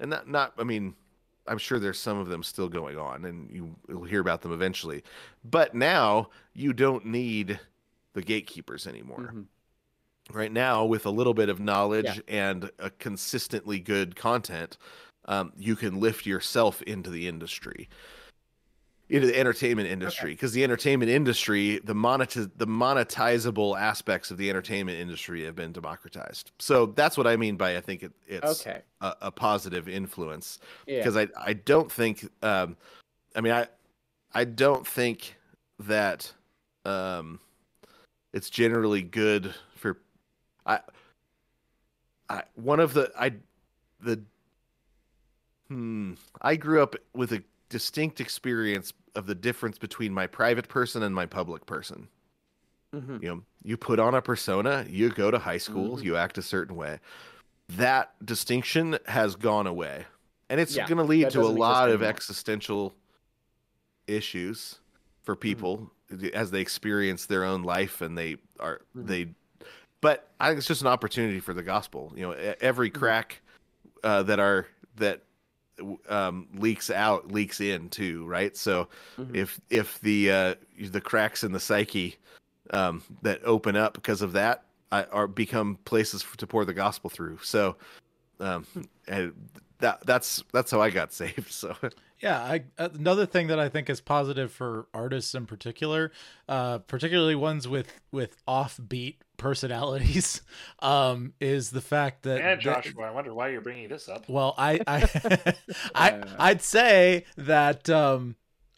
[0.00, 0.94] and not not I mean
[1.48, 4.52] I'm sure there's some of them still going on, and you will hear about them
[4.52, 5.02] eventually.
[5.44, 7.60] But now you don't need
[8.14, 9.32] the gatekeepers anymore.
[9.34, 9.46] Mhm.
[10.32, 14.76] Right now, with a little bit of knowledge and a consistently good content,
[15.26, 17.88] um, you can lift yourself into the industry,
[19.08, 20.30] into the entertainment industry.
[20.32, 25.72] Because the entertainment industry, the monetiz- the monetizable aspects of the entertainment industry have been
[25.72, 26.50] democratized.
[26.58, 28.80] So that's what I mean by I think it, it's Okay.
[29.00, 30.98] a, a positive influence Yeah.
[30.98, 32.76] because I I don't think um
[33.34, 33.68] I mean I
[34.34, 35.36] I don't think
[35.78, 36.32] that
[36.84, 37.38] um
[38.32, 39.98] it's generally good for
[40.64, 40.80] I
[42.28, 43.34] I one of the I
[44.00, 44.20] the
[45.68, 51.02] hmm I grew up with a distinct experience of the difference between my private person
[51.02, 52.08] and my public person.
[52.94, 53.22] Mhm.
[53.22, 56.04] You know, you put on a persona, you go to high school, Mhm.
[56.04, 57.00] you act a certain way.
[57.68, 60.06] That distinction has gone away.
[60.48, 62.94] And it's Yeah, going to lead to a lot of existential
[64.06, 64.80] issues
[65.24, 65.42] for Mm-hmm.
[65.42, 65.90] people
[66.32, 69.06] as they experience their own life and they are Mhm.
[69.08, 69.34] they
[70.00, 72.12] but I think it's just an opportunity for the gospel.
[72.14, 72.98] You know, every Mm-hmm.
[73.00, 73.40] crack
[74.04, 75.24] uh, that are that
[76.08, 78.56] um, leaks out leaks in too, right?
[78.56, 79.36] So Mhm.
[79.36, 82.16] if if the uh, the cracks in the psyche
[82.70, 86.74] um, that open up because of that uh, are become places f- to pour the
[86.74, 87.38] gospel through.
[87.42, 87.76] So
[88.40, 88.66] um,
[89.08, 89.32] and
[89.78, 91.52] that that's that's how I got saved.
[91.52, 91.76] So
[92.20, 96.12] Yeah, I, another thing that I think is positive for artists in particular,
[96.48, 100.42] uh, particularly ones with with offbeat personalities,
[100.80, 104.28] um, is the fact that Yeah, that- Joshua, I wonder why you're bringing this up.
[104.28, 105.54] well, I I,
[105.94, 108.36] I I'd say that um,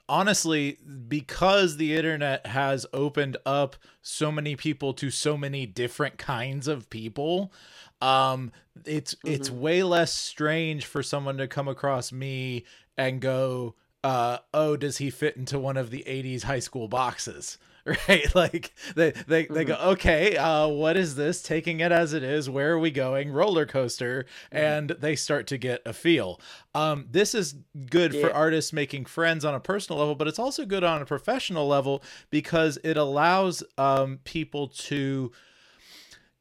[0.09, 6.67] honestly, because the internet has opened up so many people to so many different kinds
[6.69, 7.53] of people,
[8.01, 8.53] um,
[8.85, 12.65] it's it's way less strange for someone to come across me
[12.97, 17.59] and go, uh, "Oh, does he fit into one of the '80s high school boxes?"
[18.09, 21.43] Right, like they they, they go, okay, uh, what is this?
[21.43, 22.51] Taking it as it is.
[22.51, 23.33] Where are we going?
[23.33, 26.41] Roller coaster, and they start to get a feel.
[26.75, 27.55] Um, this is
[27.91, 31.07] good for artists making friends on a personal level, but it's also good on a
[31.07, 35.33] professional level because it allows um, people to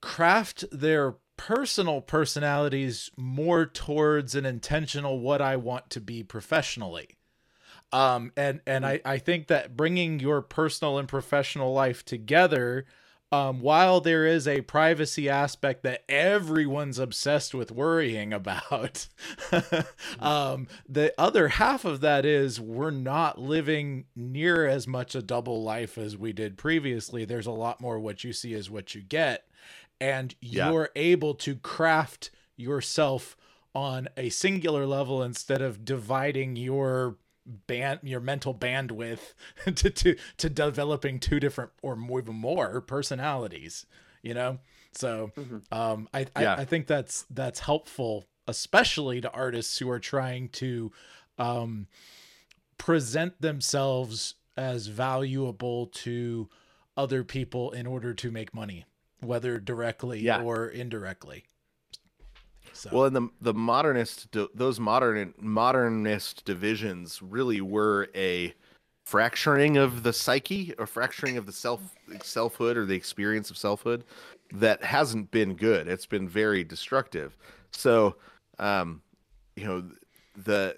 [0.02, 7.16] craft their personal personalities more towards an intentional what I want to be professionally.
[7.91, 12.86] Um, and and I, I think that bringing your personal and professional life together,
[13.32, 19.08] um, while there is a privacy aspect that everyone's obsessed with worrying about,
[20.19, 25.63] um, the other half of that is we're not living near as much a double
[25.63, 27.23] life as we did previously.
[27.23, 29.45] There's a lot more what you see is what you get,
[30.02, 33.38] and you're able to craft yourself
[33.73, 37.17] on a singular level instead of dividing your
[37.68, 39.34] band your mental bandwidth
[39.76, 43.86] to to to developing two different or more, even more personalities
[44.22, 44.60] you know
[44.92, 45.32] so
[45.72, 46.56] um I, Yeah.
[46.56, 50.92] I i think that's that's helpful especially to artists who are trying to
[51.38, 51.88] um
[52.78, 56.50] present themselves as valuable to
[56.96, 58.86] other people in order to make money
[59.22, 60.42] whether directly Yeah.
[60.42, 61.46] or indirectly
[62.78, 68.54] So Well, and the the modernist those modern modernist divisions really were a
[69.04, 71.82] fracturing of the psyche or fracturing of the self
[72.22, 74.04] selfhood or the experience of selfhood
[74.52, 75.88] that hasn't been good.
[75.88, 77.36] It's been very destructive.
[77.72, 78.16] So,
[78.60, 79.02] um,
[79.56, 79.84] you know,
[80.36, 80.76] the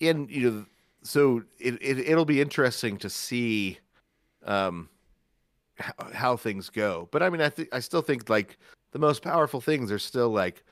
[0.00, 0.66] in you know,
[1.02, 3.78] so it, it it'll be interesting to see,
[4.44, 4.88] um,
[5.78, 7.08] how, how things go.
[7.10, 8.56] But I mean, I think I still think like
[8.92, 10.62] the most powerful things are still like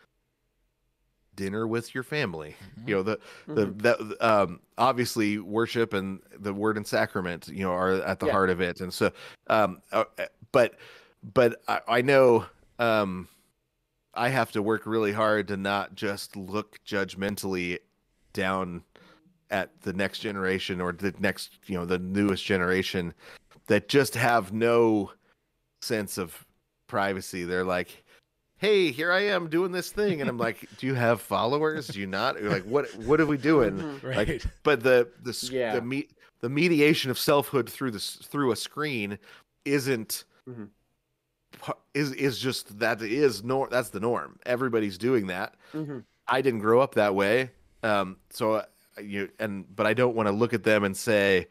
[1.35, 2.55] dinner with your family.
[2.81, 2.89] Mhm.
[2.89, 7.73] You know, the the that um obviously worship and the word and sacrament, you know,
[7.73, 8.33] are at the Yeah.
[8.33, 8.81] heart of it.
[8.81, 9.11] And so
[9.49, 10.79] um uh, uh, but
[11.35, 12.47] but I, I know
[12.79, 13.29] um
[14.13, 17.79] I have to work really hard to not just look judgmentally
[18.33, 18.83] down
[19.51, 23.15] at the next generation or the next, you know, the newest generation
[23.67, 25.13] that just have no
[25.81, 26.45] sense of
[26.89, 27.45] privacy.
[27.45, 28.05] They're like,
[28.61, 31.89] "Hey, here I am doing this thing," and I'm like, "Do you have followers?
[31.89, 32.87] Do you not?" You're like, "What?
[32.97, 34.03] What are we doing?" Mhm.
[34.03, 34.17] right.
[34.29, 35.75] Like, but the the Yeah.
[35.75, 36.09] the me,
[36.41, 39.19] the mediation of selfhood through this through a screen
[39.65, 40.69] isn't Mhm.
[41.95, 44.39] is is just that is nor that's the norm.
[44.47, 45.55] Everybody's doing that.
[45.75, 46.05] Mhm.
[46.29, 47.51] I didn't grow up that way.
[47.83, 48.65] Um, so uh,
[49.03, 51.49] you and but I don't want to look at them and say,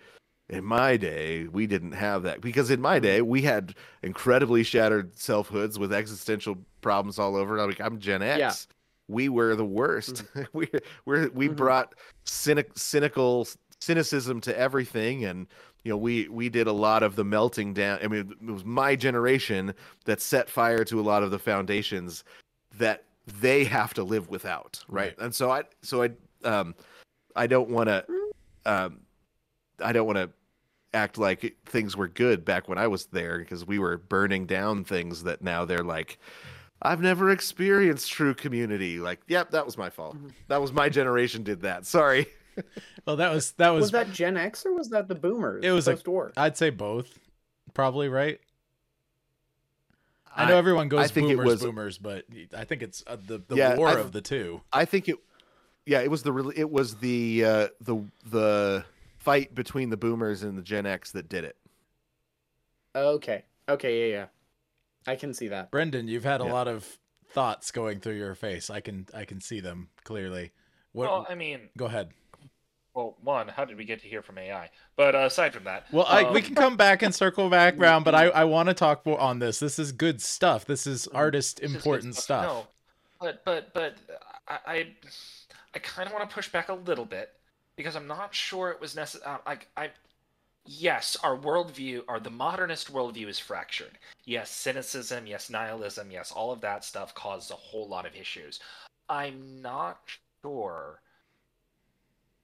[0.50, 5.14] in my day we didn't have that because in my day we had incredibly shattered
[5.16, 7.60] selfhoods with existential problems all over.
[7.60, 8.40] I'm Like I'm Gen X.
[8.40, 8.54] Yeah.
[9.08, 10.24] We were the worst.
[10.54, 10.68] we
[11.06, 11.56] we we Mhm.
[11.56, 13.48] brought cynic, cynical
[13.82, 15.48] cynicism to everything and
[15.86, 18.66] you know we we did a lot of the melting down i mean it was
[18.66, 22.26] my generation that set fire to a lot of the foundations
[22.78, 23.06] that
[23.40, 25.20] they have to live without right, Right.
[25.26, 26.10] and so i so i
[26.44, 26.76] um
[27.38, 28.06] i don't want to
[28.66, 29.00] um
[29.82, 30.30] i don't want to
[30.94, 34.84] act like things were good back when i was there because we were burning down
[34.84, 36.18] things that now they're like
[36.82, 39.00] I've never experienced true community.
[39.00, 40.16] Like, yep, that was my fault.
[40.48, 41.86] That was my generation did that.
[41.86, 42.28] Sorry.
[43.06, 45.64] Well, that was that was, Was that Gen X or was that the Boomers?
[45.64, 46.32] It was a- post war.
[46.38, 47.18] I'd say both,
[47.74, 48.40] probably right.
[50.36, 52.26] I know everyone goes I think it boomers, was- boomers, but
[52.56, 54.62] I think it's uh, the the Yeah, war I've- of the two.
[54.72, 55.16] I think it.
[55.86, 58.86] Yeah, it was the really it was the uh, the the
[59.20, 61.58] fight between the boomers and the Gen X that did it.
[62.96, 63.44] Okay.
[63.68, 64.10] Okay.
[64.10, 64.16] Yeah.
[64.18, 64.26] Yeah.
[65.08, 65.72] I can see that.
[65.72, 66.54] Brendan, you've had a Yeah.
[66.54, 66.98] lot of
[67.32, 68.70] thoughts going through your face.
[68.70, 70.52] I can I can see them clearly.
[70.92, 71.10] What?
[71.10, 72.12] Well, I mean, go ahead.
[72.96, 74.70] well, one, how did we get to hear from AI?
[74.96, 77.78] But uh, aside from that, Well, I, we um, can come back and circle back
[77.78, 78.04] around.
[78.04, 79.60] but I, I want to talk more on this.
[79.60, 80.66] This is good stuff.
[80.66, 82.44] This is artist This is good important stuff.
[82.46, 82.68] No,
[83.22, 83.98] but but but
[84.48, 84.88] I I,
[85.76, 87.39] I kind of want to push back a little bit
[87.80, 89.36] because I'm not sure it was necessary.
[89.36, 89.92] Uh, like I,
[90.66, 93.98] yes, our worldview, or the modernist worldview, is fractured.
[94.26, 95.26] Yes, cynicism.
[95.26, 96.12] Yes, nihilism.
[96.12, 98.60] Yes, all of that stuff caused a whole lot of issues.
[99.08, 100.02] I'm not
[100.44, 101.00] sure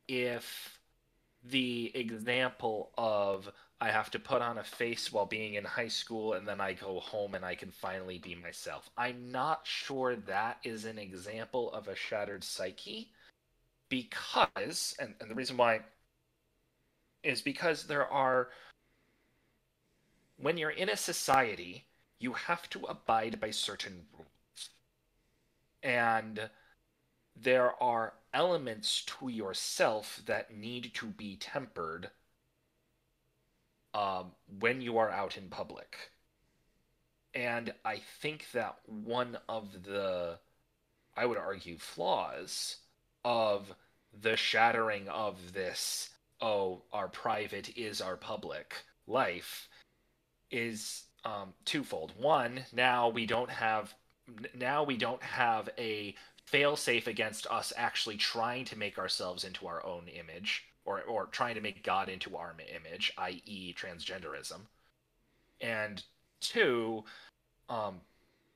[0.07, 0.79] if
[1.43, 6.31] the example of I have to put on a face while being in high school
[6.31, 8.89] and then I go home and I can finally be myself.
[8.97, 13.11] I'm not sure that is an example of a shattered psyche
[13.89, 15.81] because, and, and the reason why
[17.23, 18.49] is because there are,
[20.37, 21.85] when you're in a society,
[22.19, 24.69] you have to abide by certain rules.
[25.83, 26.49] And
[27.35, 32.09] there are elements to yourself that need to be tempered
[33.93, 36.11] um, when you are out in public.
[37.33, 40.39] And I think that one of the,
[41.17, 42.77] I would argue, flaws
[43.25, 43.73] of
[44.21, 48.75] the shattering of this, oh, our private is our public
[49.07, 49.67] life,
[50.51, 52.13] is um, twofold.
[52.17, 53.93] One, now we don't have,
[54.57, 59.83] now we don't have a fail-safe against us actually trying to make ourselves into our
[59.85, 64.59] own image or or trying to make God into our image, i.e., transgenderism.
[65.59, 66.03] And
[66.41, 67.03] two,
[67.69, 68.01] um,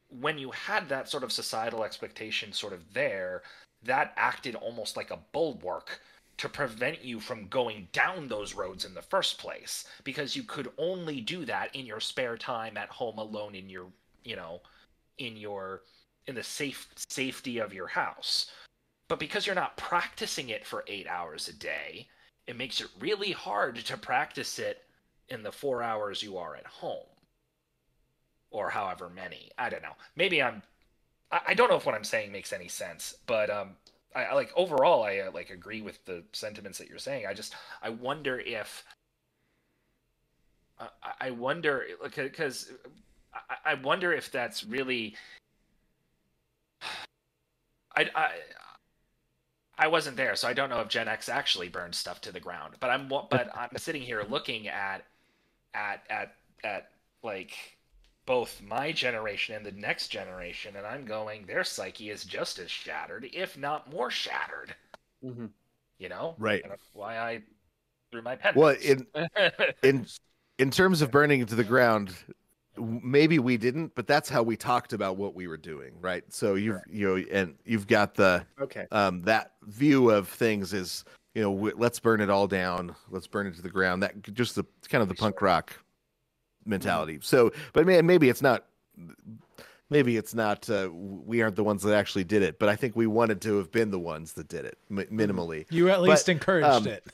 [0.09, 3.41] when you had that sort of societal expectation sort of there,
[3.83, 6.01] that acted almost like a bulwark
[6.39, 10.71] to prevent you from going down those roads in the first place because you could
[10.77, 13.87] only do that in your spare time at home alone in your
[14.23, 14.61] you know
[15.17, 15.81] in your
[16.27, 18.51] in the safe safety of your house.
[19.09, 22.07] But because you're not practicing it for 8 hours a day
[22.47, 24.83] it makes it really hard to practice it
[25.27, 27.05] in the 4 hours you are at home.
[28.49, 29.51] Or however many.
[29.57, 29.95] I don't know.
[30.15, 30.63] Maybe i'm
[31.31, 33.71] i, don't know if what i'm saying makes any sense but um
[34.15, 37.33] I, I like overall i uh, like agree with the sentiments that you're saying i
[37.33, 38.83] just i wonder if
[40.79, 42.71] I- I wonder because
[43.65, 45.15] I wonder if that's really
[47.95, 48.31] I, I
[49.77, 52.39] I wasn't there, so I don't know if Gen X actually burned stuff to the
[52.39, 52.75] ground.
[52.79, 55.05] But I'm but I'm sitting here looking at
[55.73, 56.91] at at at
[57.23, 57.78] like
[58.29, 62.69] both my generation and the next generation, and I'm going, their psyche is just as
[62.69, 64.75] shattered, if not more shattered.
[65.25, 65.47] Mm-hmm.
[65.97, 66.61] You know, Right.
[66.61, 67.41] And that's why I
[68.11, 68.53] threw my pen.
[68.55, 69.07] Well, in
[69.83, 70.05] in
[70.59, 72.13] in terms of burning it to the ground,
[72.77, 76.23] maybe we didn't, but that's how we talked about what we were doing, right?
[76.29, 78.85] So you've you know, and you've got the Okay.
[78.91, 81.03] um that view of things is
[81.33, 84.03] you know w- let's burn it all down, let's burn it to the ground.
[84.03, 85.73] That just the kind of the punk rock
[86.65, 87.19] mentality.
[87.21, 88.65] So, but may, maybe it's not.
[89.91, 90.69] Maybe it's not.
[90.69, 93.57] Uh, we aren't the ones that actually did it, but I think we wanted to
[93.57, 95.65] have been the ones that did it mi- minimally.
[95.71, 97.07] You at least But, encouraged um, it.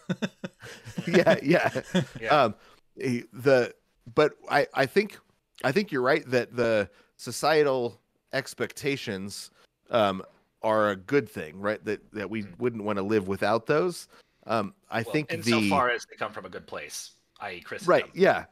[1.08, 1.82] yeah, yeah.
[2.20, 2.36] Yeah.
[2.36, 2.56] Um,
[2.98, 3.74] the
[4.14, 5.18] but I I think
[5.64, 8.00] I think you're right that the societal
[8.34, 9.52] expectations
[9.89, 10.22] um
[10.62, 11.84] are a good thing, right?
[11.86, 12.60] That that we Mhm.
[12.60, 14.08] wouldn't want to live without those.
[14.48, 17.62] Um, I Well, think the so far as they come from a good place, i.e.,
[17.62, 17.89] Christendom.
[18.08, 18.46] right, yeah.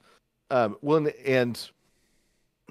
[0.50, 1.70] Um, well, and, and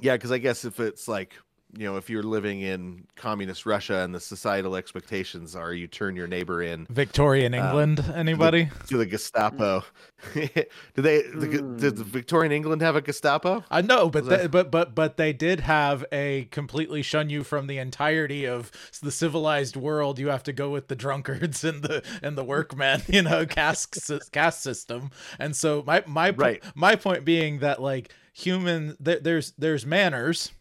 [0.00, 1.34] yeah, because I guess if it's like
[1.76, 6.16] you know if you're living in communist Russia and the societal expectations are you turn
[6.16, 8.68] your neighbor in Victorian um, England, anybody?
[8.88, 9.84] to the Gestapo.
[10.34, 10.48] do
[10.96, 11.22] they?
[11.22, 13.64] The, Did the Victorian England have a Gestapo?
[13.70, 17.66] I know, but they, but but but they did have a completely shun you from
[17.66, 18.70] the entirety of
[19.02, 20.18] the civilized world.
[20.18, 23.92] You have to go with the drunkards and the and the workmen, you know, caste
[23.94, 25.10] sys- caste system.
[25.38, 26.62] And so my my Right.
[26.74, 30.52] my point being that like human there, there's there's manners,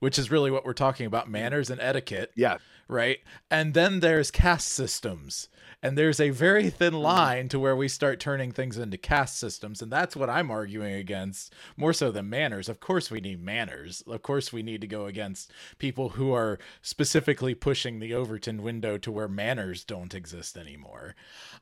[0.00, 3.18] which is really what we're talking about, manners and etiquette Yeah, right?
[3.50, 5.48] And then there's caste systems.
[5.80, 9.80] And there's a very thin line to where we start turning things into caste systems.
[9.80, 12.68] And that's what I'm arguing against more so than manners.
[12.68, 14.02] Of course, we need manners.
[14.06, 18.98] Of course, we need to go against people who are specifically pushing the Overton window
[18.98, 21.14] to where manners don't exist anymore.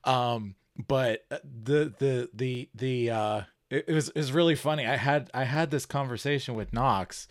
[0.04, 0.54] Um,
[0.88, 4.86] but the, the, the, the, uh, it, it was, it was really funny.
[4.86, 7.28] I had, I had this conversation with Knox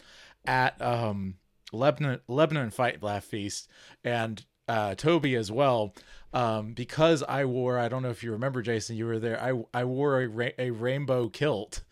[0.48, 1.36] at, um,
[1.74, 3.70] Lebanon Lebanon Fight Laugh Feast
[4.04, 5.94] and uh, Toby as well.
[6.34, 9.42] Um, because I wore, I don't know if you remember, Jason, you were there.
[9.42, 11.84] I I wore a ra- a rainbow kilt,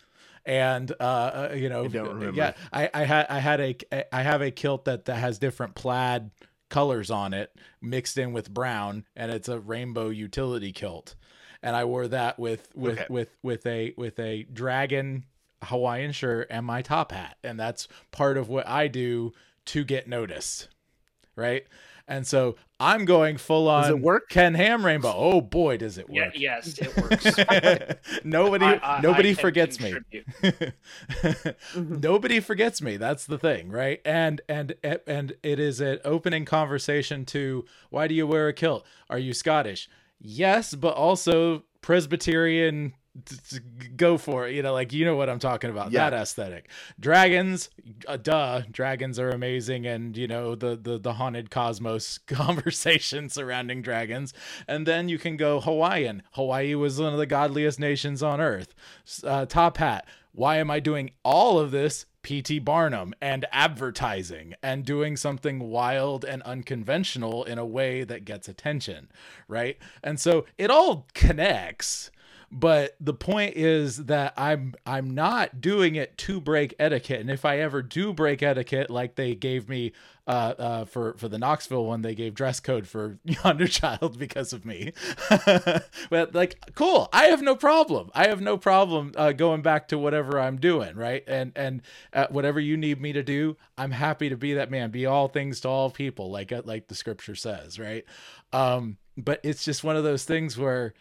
[0.45, 1.03] and uh,
[1.51, 2.37] uh, you know, I don't remember.
[2.37, 5.75] yeah, I I had I had a I have a kilt that that has different
[5.75, 6.31] plaid
[6.69, 11.15] colors on it mixed in with brown, and it's a rainbow utility kilt.
[11.61, 13.07] And I wore that with with Okay.
[13.09, 15.25] with with a with a dragon
[15.64, 17.38] Hawaiian shirt and my top hat.
[17.43, 19.34] And that's part of what I do
[19.66, 20.68] to get noticed.
[21.36, 21.66] Right.
[22.05, 24.28] And so I'm going full on Does it work?
[24.30, 25.14] Ken Ham Rainbow.
[25.16, 26.34] Oh boy, does it Yeah, work.
[26.38, 26.97] yes, it
[28.05, 28.24] works.
[28.26, 29.93] nobody I- I- nobody I forgets me.
[29.93, 30.74] contribute.
[31.76, 34.76] nobody forgets me that's the thing right and and
[35.07, 39.34] and it is an opening conversation to why do you wear a kilt are you
[39.34, 39.89] scottish
[40.20, 42.93] yes but also presbyterian
[43.26, 44.55] t- t- go for it.
[44.55, 45.91] You know like you know what i'm talking about.
[45.91, 46.09] Yeah.
[46.09, 46.70] that aesthetic.
[46.99, 47.70] Dragons
[48.07, 49.86] uh, duh dragons are amazing.
[49.86, 54.34] And you know the the the haunted cosmos conversation surrounding dragons.
[54.68, 56.24] And then you can go hawaiian.
[56.32, 58.74] Hawaii was one of the godliest nations on earth.
[59.24, 60.05] Uh, top hat.
[60.32, 66.24] Why am i doing all of this pt barnum and advertising and doing something wild
[66.24, 69.09] and unconventional in a way that gets attention
[69.47, 69.78] right?
[70.03, 72.09] And so it all connects
[72.53, 77.19] but the point is that i'm i'm not doing it to break etiquette.
[77.19, 79.91] And if i ever do break etiquette like they gave me
[80.27, 84.53] uh, uh for for the knoxville one they gave dress code for yonder child because
[84.53, 84.93] of me.
[86.09, 87.09] But like cool.
[87.11, 88.11] I have no problem.
[88.13, 91.23] I have no problem uh, going back to whatever i'm doing right?
[91.27, 91.81] And and
[92.13, 94.91] uh, whatever you need me to do i'm happy to be that man.
[94.91, 98.05] Be all things to all people like uh, like the scripture says right?
[98.53, 100.93] Um but it's just one of those things where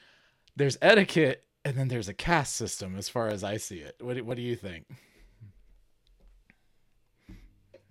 [0.57, 3.97] there's etiquette and then there's a caste system as far as I see it.
[4.01, 4.87] What do, what do you think?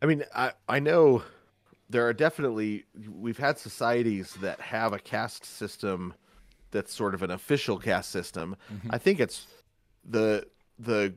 [0.01, 1.23] I mean, I I know
[1.89, 6.13] there are definitely we've had societies that have a caste system
[6.71, 8.55] that's sort of an official caste system.
[8.89, 9.45] I think it's
[10.03, 10.47] the
[10.79, 11.13] the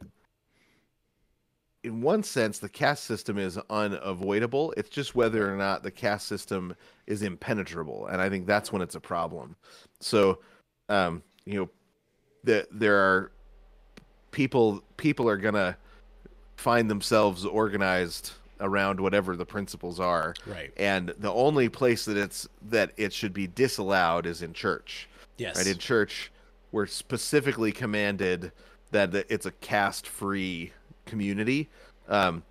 [1.83, 4.75] in one sense the caste system is unavoidable.
[4.77, 6.75] It's just whether or not the caste system
[7.07, 9.57] is impenetrable, and I think that's when it's a problem.
[10.01, 10.41] So,
[10.89, 11.71] um, you know,
[12.45, 13.31] that there are
[14.31, 15.77] people people are gonna
[16.57, 20.73] find themselves organized around whatever the principles are Right.
[20.77, 25.57] and the only place that it's that it should be disallowed is in church Yes.
[25.57, 26.31] right in church
[26.73, 28.53] we're specifically commanded
[28.91, 30.73] that it's a caste free
[31.07, 31.69] community
[32.09, 32.43] um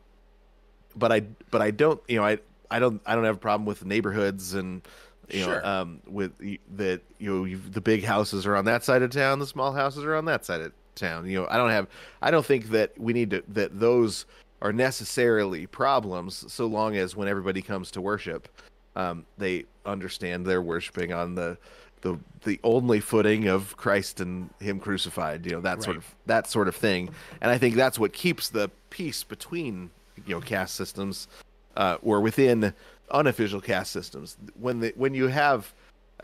[0.96, 1.22] but i
[1.52, 2.38] but i don't you know i
[2.72, 4.82] I don't I don't have a problem with neighborhoods and
[5.30, 5.62] you Sure.
[5.62, 6.38] know um with
[6.76, 9.74] that you know you've, the big houses are on that side of town, the small
[9.74, 11.26] houses are on that side of town.
[11.28, 11.88] You know, I don't have
[12.22, 14.26] I don't think that we need to that those
[14.62, 18.48] are necessarily problems so long as when everybody comes to worship,
[18.96, 21.58] um, they understand they're worshiping on the
[22.02, 25.46] the the only footing of Christ and Him crucified.
[25.46, 27.10] You know that sort of that sort of thing,
[27.42, 29.90] and I think that's what keeps the peace between
[30.26, 31.28] you know caste systems
[31.76, 32.74] uh, or within
[33.12, 34.38] unofficial caste systems.
[34.60, 35.74] When the when you have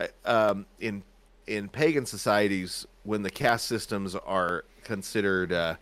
[0.00, 1.02] uh, um, in
[1.46, 5.74] in pagan societies when the caste systems are considered uh,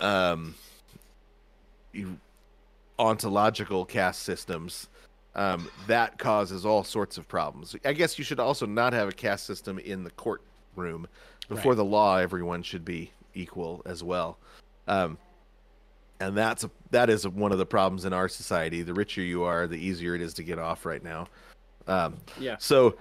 [0.00, 0.54] um,
[2.98, 4.88] ontological caste systems,
[5.34, 7.74] um, that causes all sorts of problems.
[7.84, 11.08] I guess you should also not have a caste system in the courtroom.
[11.48, 11.76] Before Right.
[11.76, 14.38] the law, everyone should be equal as well.
[14.86, 15.18] Um,
[16.28, 18.82] and that's a, that is one of the problems in our society.
[18.82, 21.26] The richer you are, the easier it is to get off right now.
[21.86, 22.56] Um, Yeah.
[22.58, 22.96] so,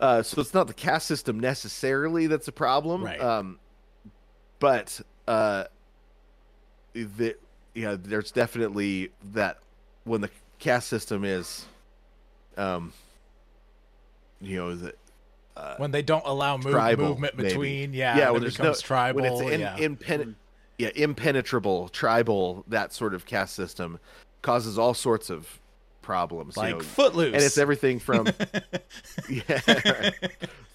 [0.00, 3.04] uh, so it's not the caste system necessarily that's a problem.
[3.04, 3.20] Right.
[3.20, 3.58] Um,
[4.58, 5.64] but uh,
[6.92, 7.36] the
[7.74, 9.58] yeah, there's definitely that
[10.04, 11.64] when the caste system is,
[12.56, 12.92] um,
[14.40, 14.94] you know, the
[15.56, 17.48] uh, when they don't allow move, movement maybe.
[17.48, 19.22] between, yeah, yeah, when it there's becomes no tribal.
[19.22, 19.76] when it's in, yeah.
[19.78, 20.34] impen-
[20.82, 24.00] yeah, impenetrable, tribal, that sort of caste system
[24.42, 25.60] causes all sorts of
[26.00, 26.56] problems.
[26.56, 28.26] you like know, Footloose, and it's everything from
[29.30, 30.14] yeah, right.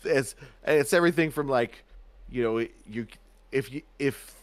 [0.06, 0.36] it's
[0.66, 1.84] it's everything from like,
[2.30, 3.06] you know, you
[3.52, 4.34] if you if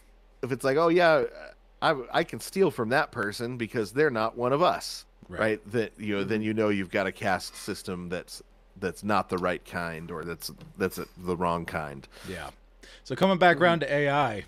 [0.43, 1.25] if it's like, oh yeah,
[1.81, 5.41] I I can steal from that person because they're not one of us, Right.
[5.41, 5.73] right?
[5.73, 6.47] That you know, then mm-hmm.
[6.47, 8.43] you know you've got a caste system that's
[8.81, 12.07] that's not the right kind or that's that's the wrong kind.
[12.29, 12.51] Yeah.
[13.03, 14.45] So coming back around to AI,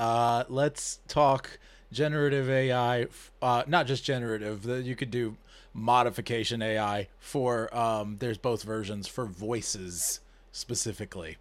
[0.00, 1.58] uh, let's talk
[1.92, 3.06] generative AI.
[3.42, 4.64] Uh, not just generative.
[4.64, 5.36] You could do
[5.74, 7.74] modification AI for.
[7.76, 10.20] Um, there's both versions for voices
[10.52, 11.36] specifically.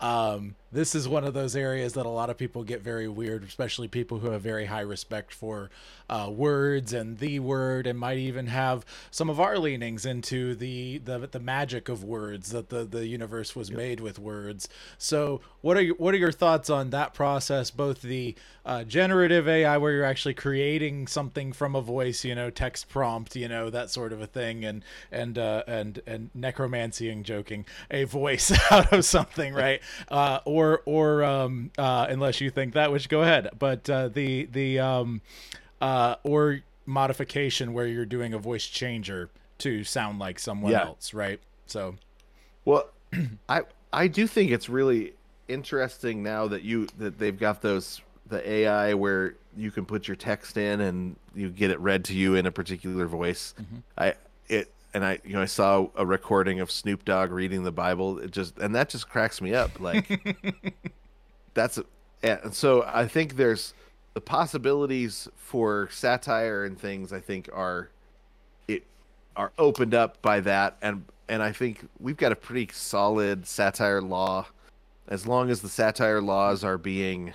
[0.00, 3.44] Um, this is one of those areas that a lot of people get very weird,
[3.44, 5.70] especially people who have very high respect for
[6.10, 10.98] uh, words and the word, and might even have some of our leanings into the
[10.98, 14.68] the, the magic of words that the, the universe was made with words.
[14.98, 17.70] So, what are your, what are your thoughts on that process?
[17.70, 22.50] Both the uh, generative AI, where you're actually creating something from a voice, you know,
[22.50, 27.22] text prompt, you know, that sort of a thing, and and uh, and and necromancying,
[27.22, 29.80] joking, a voice out of something, right?
[30.10, 33.50] Uh, or or um, uh, unless you think that, which go ahead.
[33.58, 35.20] But uh, the the um,
[35.80, 39.28] uh, or modification where you're doing a voice changer
[39.58, 40.82] to sound like someone Yeah.
[40.86, 41.40] else, right?
[41.66, 41.94] So
[42.64, 42.88] Well,
[43.48, 45.14] I I do think it's really
[45.48, 50.16] interesting now that you that they've got those the AI where you can put your
[50.16, 53.54] text in and you get it read to you in a particular voice.
[53.96, 54.14] I
[54.48, 58.18] it and I you know I saw a recording of Snoop Dogg reading the Bible.
[58.18, 59.80] It just and that just cracks me up.
[59.80, 60.20] Like
[61.54, 61.78] that's
[62.22, 63.74] and so I think there's
[64.14, 67.12] the possibilities for satire and things.
[67.12, 67.90] I think are
[68.66, 68.84] it
[69.36, 74.00] are opened up by that and and I think we've got a pretty solid satire
[74.00, 74.46] law
[75.08, 77.34] as long as the satire laws are being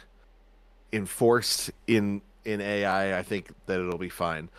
[0.92, 4.50] enforced in in AI I think that it'll be fine.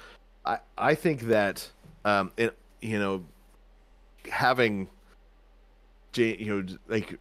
[0.47, 1.69] I I think that
[2.05, 3.25] um it you know
[4.31, 4.89] having
[6.13, 7.19] J- you know like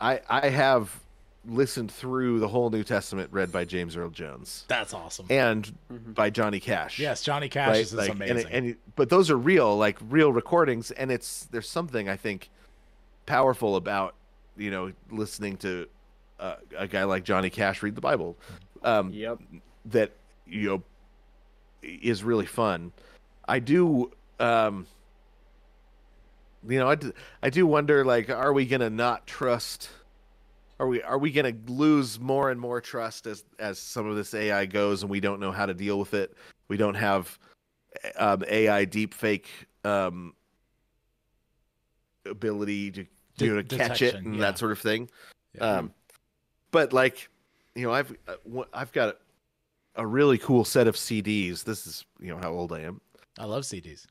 [0.00, 1.00] I I have
[1.46, 5.26] listened through the whole New Testament read by James Earl Jones that's awesome.
[5.28, 5.70] and
[6.14, 7.80] by Johnny Cash yes, Johnny Cash right?
[7.80, 8.46] is Like, amazing.
[8.46, 12.48] And, and but those are real, like real recordings, and it's there's something I think
[13.26, 14.14] powerful about
[14.56, 15.86] you know listening to
[16.40, 18.36] uh, a guy like Johnny Cash read the Bible,
[18.82, 19.38] um, Yep.
[19.86, 20.12] that
[20.46, 20.82] you know
[21.82, 22.92] is really fun.
[23.46, 24.10] I do,
[24.40, 24.86] um,
[26.68, 27.12] you know, I do,
[27.42, 29.90] I do wonder like, are we gonna not trust?
[30.80, 34.34] Are we are we gonna lose more and more trust as as some of this
[34.34, 36.36] AI goes, and we don't know how to deal with it?
[36.68, 37.38] We don't have
[38.16, 39.46] um, AI deepfake
[39.84, 40.34] um,
[42.24, 43.06] ability to
[43.36, 44.40] De- you know, to catch it and yeah.
[44.42, 45.10] that sort of thing.
[45.54, 45.78] Yeah.
[45.78, 45.94] Um,
[46.70, 47.28] but like,
[47.74, 49.18] you know, I've uh, I've got
[49.96, 51.64] a really cool set of CDs.
[51.64, 53.00] This is you know how old I am.
[53.38, 54.06] I love CDs.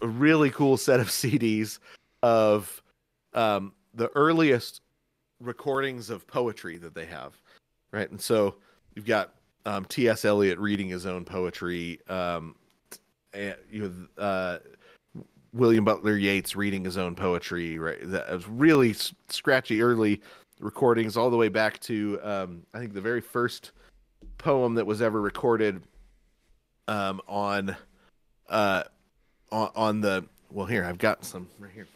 [0.00, 1.78] A really cool set of CDs
[2.22, 2.82] of
[3.34, 4.80] um, the earliest
[5.40, 7.34] recordings of poetry that they have,
[7.92, 8.10] right?
[8.10, 8.56] And so
[8.94, 9.34] you've got
[9.64, 10.24] um, T.S.
[10.24, 12.00] Eliot reading his own poetry.
[12.08, 12.54] Um,
[13.34, 14.58] and you have, uh,
[15.52, 17.78] William Butler Yeats reading his own poetry.
[17.78, 18.94] Right, that was really
[19.28, 20.22] scratchy early
[20.60, 23.72] recordings, all the way back to um, I think the very first
[24.38, 25.82] poem that was ever recorded
[26.88, 27.76] um, on
[28.48, 28.84] uh,
[29.52, 31.86] on, on the well, here I've got some right here.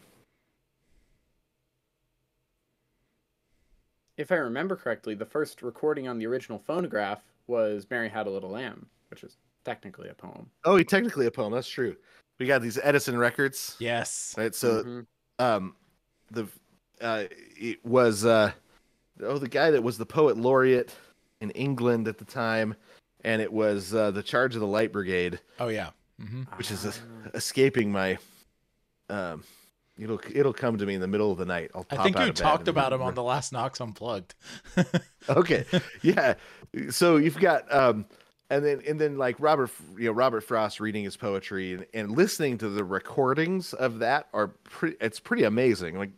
[4.16, 8.30] If I remember correctly, the first recording on the original phonograph was "Mary Had a
[8.30, 10.50] Little Lamb," which is technically a poem.
[10.64, 11.52] Oh, he technically a poem.
[11.52, 11.96] That's true.
[12.38, 14.34] We got these Edison records, Yes.
[14.36, 14.54] right?
[14.54, 15.06] So, Mhm.
[15.38, 15.76] um,
[16.30, 16.46] the
[17.00, 18.52] uh, it was uh,
[19.22, 20.94] oh the guy that was the poet laureate
[21.40, 22.74] in England at the time,
[23.24, 25.40] and it was uh, the Charge of the Light Brigade.
[25.58, 25.90] Oh yeah.
[26.20, 27.00] Hmm which is
[27.34, 28.18] escaping my
[29.08, 29.42] um
[30.00, 31.70] it'll it'll come to me in the middle of the night.
[31.74, 34.34] I'll I think you talked about him on the last Knox Unplugged.
[35.28, 35.64] okay.
[36.02, 36.34] Yeah.
[36.90, 38.06] So you've got um
[38.48, 42.10] and then and then like robert you know robert frost reading his poetry and, and
[42.12, 45.98] listening to the recordings of that are pretty it's pretty amazing.
[45.98, 46.10] Like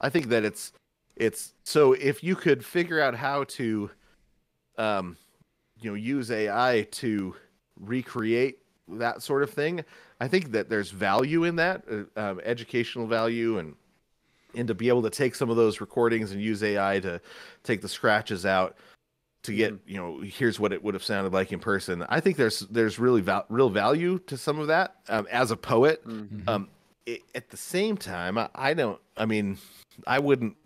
[0.00, 0.72] i think that it's
[1.16, 3.90] it's so if you could figure out how to
[4.78, 5.16] um
[5.80, 7.34] you know use ai to
[7.76, 8.59] recreate
[8.98, 9.84] that sort of thing.
[10.20, 13.74] I think that there's value in that uh, um, educational value and
[14.54, 17.20] and to be able to take some of those recordings and use ai to
[17.62, 18.76] take the scratches out
[19.44, 22.04] to get you know here's what it would have sounded like in person.
[22.08, 25.56] I think there's there's really val- real value to some of that um, as a
[25.56, 26.06] poet.
[26.06, 26.48] Mhm.
[26.48, 26.68] um
[27.08, 29.56] i at the same time I, I don't i mean
[30.06, 30.56] i wouldn't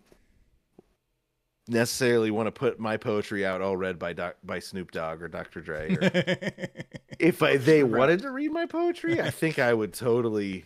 [1.68, 5.28] necessarily want to put my poetry out all read by doc, by snoop dogg or
[5.28, 5.98] dr dre or
[7.18, 7.98] if I, they Right.
[7.98, 10.64] wanted to read my poetry i think i would totally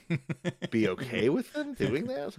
[0.70, 2.36] be okay with them doing that.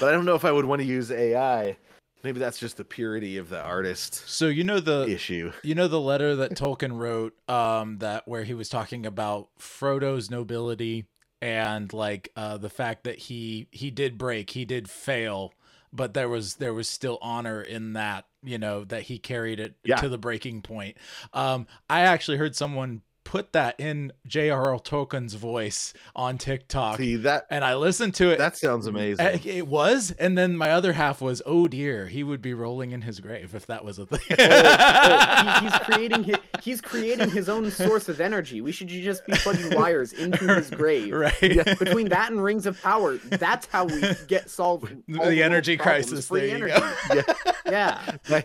[0.00, 1.76] But i don't know if i would want to use ai
[2.24, 5.52] maybe that's just the purity of the artist so you know the issue.
[5.62, 10.30] You know the letter that Tolkien wrote, um, that where he was talking about Frodo's
[10.30, 11.04] nobility
[11.42, 15.52] and like uh, the fact that he he did break, he did fail,
[15.92, 19.74] but there was there was still honor in that, you know, that he carried it
[19.84, 19.96] Yeah.
[19.96, 20.96] to the breaking point.
[21.32, 24.78] Um, I actually heard someone put that in J.R.R.
[24.78, 28.38] Tolkien's voice on TikTok, see that and I listened to it.
[28.38, 32.40] that sounds amazing It was, and then my other half was, "Oh dear, he would
[32.40, 36.36] be rolling in his grave if that was a thing." Oh, he, he's creating his,
[36.62, 38.60] he's creating his own source of energy.
[38.60, 41.12] We should just be plugging wires into his grave.
[41.12, 41.38] right?
[41.40, 46.28] Between that and Rings of Power, that's how we get solved all The energy crisis,
[46.28, 47.22] Free there you energy.
[47.26, 47.34] go.
[47.66, 48.00] Yeah.
[48.30, 48.44] I,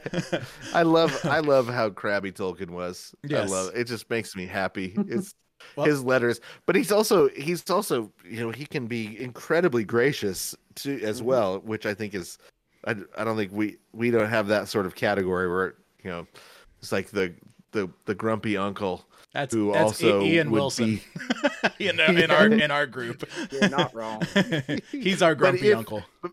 [0.73, 3.13] I love I love how crabby Tolkien was.
[3.23, 3.51] I Yes.
[3.51, 3.83] love it.
[3.85, 4.70] Just makes me happy.
[4.77, 5.33] It's
[5.75, 10.55] Well- his letters, but he's also he's also you know he can be incredibly gracious
[10.75, 11.27] to as Mm-hmm.
[11.27, 12.39] well, which I think is
[12.85, 16.25] I, I don't think we we don't have that sort of category where you know
[16.79, 17.33] it's like the
[17.73, 21.03] the the grumpy uncle That's, who that's also Ian would Wilson, be-
[21.85, 23.23] you know, in our in our group.
[23.51, 24.23] You're not wrong.
[24.91, 26.03] He's our grumpy if- uncle.
[26.23, 26.31] But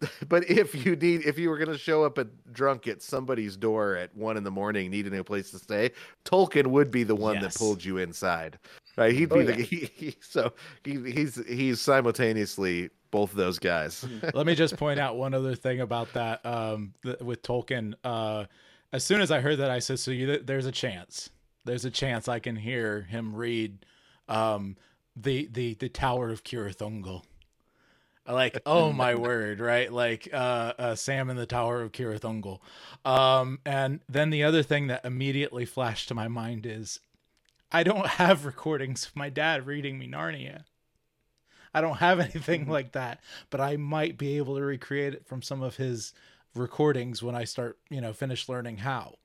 [0.30, 3.96] if you need, if you were going to show up at drunk at somebody's door
[3.96, 5.90] at one in the morning, needing a place to stay,
[6.24, 7.54] Tolkien would be the one Yes.
[7.54, 8.58] that pulled you inside,
[8.96, 9.12] right?
[9.12, 10.52] He'd be Oh, the he, he, so
[10.84, 14.06] he, he's he's simultaneously both those guys.
[14.34, 17.94] Let me just point out one other thing about that um, th- with Tolkien.
[18.04, 18.44] Uh,
[18.92, 21.30] as soon as I heard that, I said, "So you, there's a chance.
[21.64, 23.84] There's a chance I can hear him read
[24.28, 24.76] um,
[25.16, 27.22] the the the Tower of Cirith Ungol."
[28.28, 29.92] Like, oh my word, right?
[29.92, 32.60] Like uh, uh, Sam in the Tower of Cirith Ungol.
[33.10, 37.00] Um, and then the other thing that immediately flashed to my mind is,
[37.72, 40.64] I don't have recordings of my dad reading me Narnia.
[41.74, 43.20] I don't have anything like that,
[43.50, 46.12] but I might be able to recreate it from some of his
[46.54, 49.16] recordings when I start, you know, finish learning how.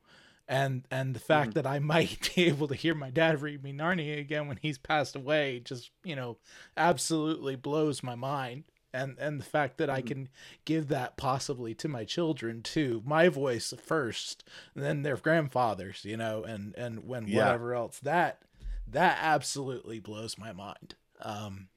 [0.48, 3.74] And and the fact that I might be able to hear my dad read me
[3.74, 6.38] Narnia again when he's passed away just, you know,
[6.76, 8.66] absolutely blows my mind.
[8.94, 10.30] And and the fact that I can
[10.66, 14.44] give that possibly to my children too, my voice first,
[14.76, 17.46] and then their grandfathers, you know, and and when Yeah.
[17.46, 18.44] whatever else that
[18.88, 20.94] that absolutely blows my mind.
[21.22, 21.70] Um,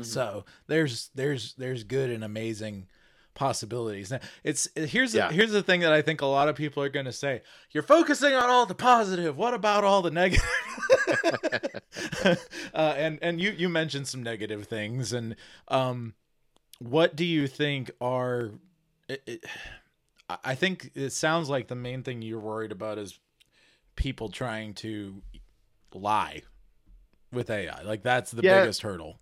[0.00, 2.88] so there's there's there's good and amazing
[3.34, 4.10] possibilities.
[4.10, 5.28] Now, it's here's Yeah.
[5.28, 7.42] the, here's the thing that I think a lot of people are going to say.
[7.70, 9.36] You're focusing on all the positive.
[9.36, 10.44] What about all the negative?
[12.74, 15.12] uh, and and you you mentioned some negative things.
[15.12, 15.36] And
[15.68, 16.14] um,
[16.88, 18.50] what do you think are?
[19.08, 19.44] It, it,
[20.28, 23.18] I- think it sounds like the main thing you're worried about is
[23.96, 25.22] people trying to
[25.94, 26.42] lie
[27.32, 27.82] with AI.
[27.82, 28.60] Like that's the Yeah.
[28.60, 29.18] biggest hurdle.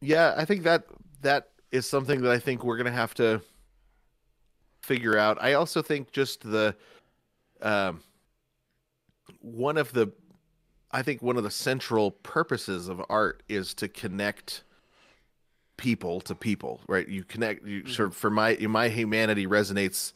[0.00, 0.84] Yeah, I think that
[1.22, 3.40] that is something that I think we're gonna have to
[4.82, 5.38] figure out.
[5.40, 6.76] I also think just the
[7.62, 8.02] um
[9.40, 10.12] one of the
[10.90, 14.62] I think one of the central purposes of art is to connect
[15.76, 17.08] people to people, right?
[17.08, 20.12] You connect you sort of for my my humanity resonates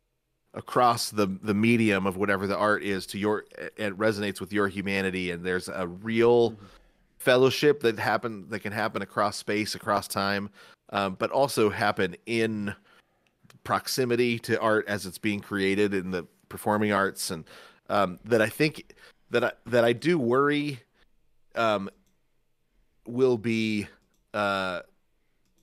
[0.54, 4.68] across the the medium of whatever the art is to your it resonates with your
[4.68, 6.56] humanity and there's a real
[7.18, 10.48] fellowship that happen that can happen across space, across time,
[10.90, 12.74] um, but also happen in
[13.64, 17.44] proximity to art as it's being created in the performing arts, and
[17.90, 18.94] um, that I think
[19.30, 20.80] that I, that I do worry
[21.54, 21.90] um,
[23.06, 23.86] will be
[24.32, 24.80] uh,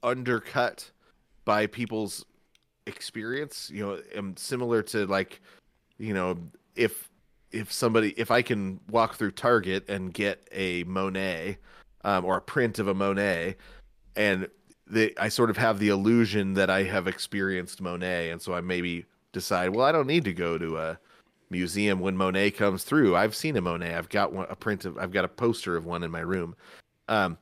[0.06, 0.92] undercut
[1.44, 2.26] by people's
[2.86, 3.70] experience.
[3.74, 5.42] You know, and similar to like,
[5.98, 6.38] you know,
[6.76, 7.10] if
[7.52, 11.58] if somebody if I can walk through Target and get a Monet
[12.04, 13.56] um, or a print of a Monet,
[14.16, 14.48] and
[14.88, 18.62] the, I sort of have the illusion that I have experienced Monet, and so I
[18.62, 21.00] maybe decide, well, I don't need to go to a
[21.50, 23.16] museum when Monet comes through.
[23.16, 23.96] I've seen a Monet.
[23.96, 24.98] I've got one, a print of.
[24.98, 26.56] I've got a poster of one in my room.
[27.08, 27.38] Um,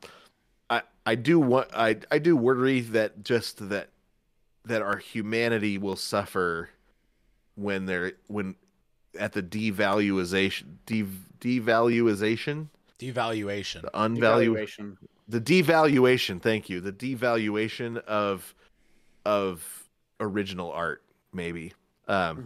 [0.70, 3.88] I I do want I I do worry that just that
[4.64, 6.70] that our humanity will suffer
[7.56, 8.56] when they're when
[9.18, 11.04] at the devaluation de,
[11.40, 13.82] devaluation Devaluation.
[13.82, 14.16] the unvalue
[14.52, 14.96] Evaluation.
[15.28, 18.54] the devaluation thank you the devaluation of
[19.24, 19.84] of
[20.20, 21.02] original art
[21.32, 21.72] maybe
[22.08, 22.36] um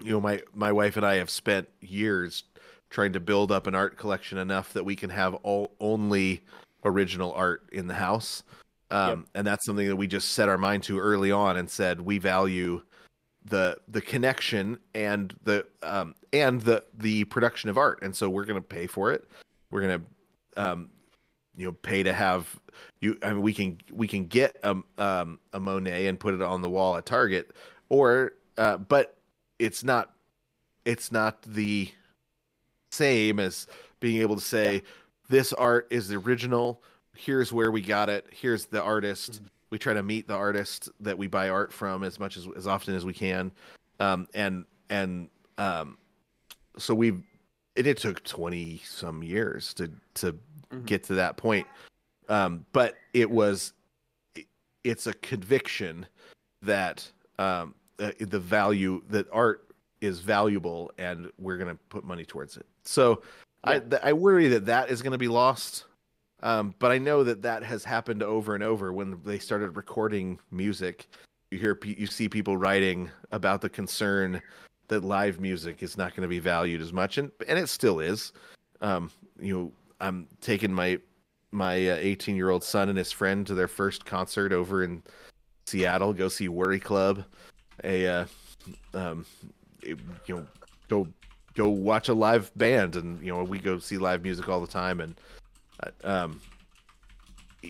[0.00, 0.04] Mhm.
[0.06, 2.44] you know my my wife and i have spent years
[2.90, 6.42] trying to build up an art collection enough that we can have all only
[6.84, 8.42] original art in the house.
[8.90, 12.00] Um and that's something that we just set our mind to early on and said
[12.00, 12.82] we value
[13.44, 18.00] the the connection and the um and the the production of art.
[18.02, 19.28] And so we're going to pay for it.
[19.70, 20.90] We're going to um
[21.56, 22.54] you know pay to have
[23.00, 26.42] you i mean we can we can get a um a monet and put it
[26.42, 27.52] on the wall at target
[27.88, 29.16] or uh but
[29.58, 30.12] it's not
[30.84, 31.90] it's not the
[32.90, 33.66] same as
[34.00, 34.82] being able to say
[35.28, 36.82] this art is the original.
[37.14, 38.26] Here's where we got it.
[38.30, 39.40] Here's the artist.
[39.70, 42.66] We try to meet the artist that we buy art from as much as as
[42.66, 43.50] often as we can.
[44.00, 45.98] Um and and um
[46.78, 47.14] so we
[47.74, 50.38] it, it took 20 some years to to
[50.72, 50.84] Mhm.
[50.86, 51.66] get to that point.
[52.28, 53.72] Um but it was
[54.34, 54.46] it-
[54.84, 56.06] it's a conviction
[56.62, 59.62] that um uh, the value that art
[60.02, 62.66] is valuable and we're going to put money towards it.
[62.84, 63.22] So
[63.64, 65.84] i th- i worry that that is going to be lost
[66.42, 70.38] um but i know that that has happened over and over when they started recording
[70.50, 71.08] music.
[71.50, 74.42] You hear you see people writing about the concern
[74.88, 78.00] that live music is not going to be valued as much and and it still
[78.00, 78.32] is.
[78.80, 80.98] Um you know i'm taking my
[81.52, 85.02] my 18 year old son and his friend to their first concert over in
[85.66, 87.24] seattle go see worry club
[87.84, 88.24] a uh,
[88.94, 89.24] um
[89.82, 90.46] it- you know
[90.88, 91.06] go
[91.56, 94.66] go watch a live band and you know we go see live music all the
[94.66, 95.14] time and
[95.82, 96.40] uh, um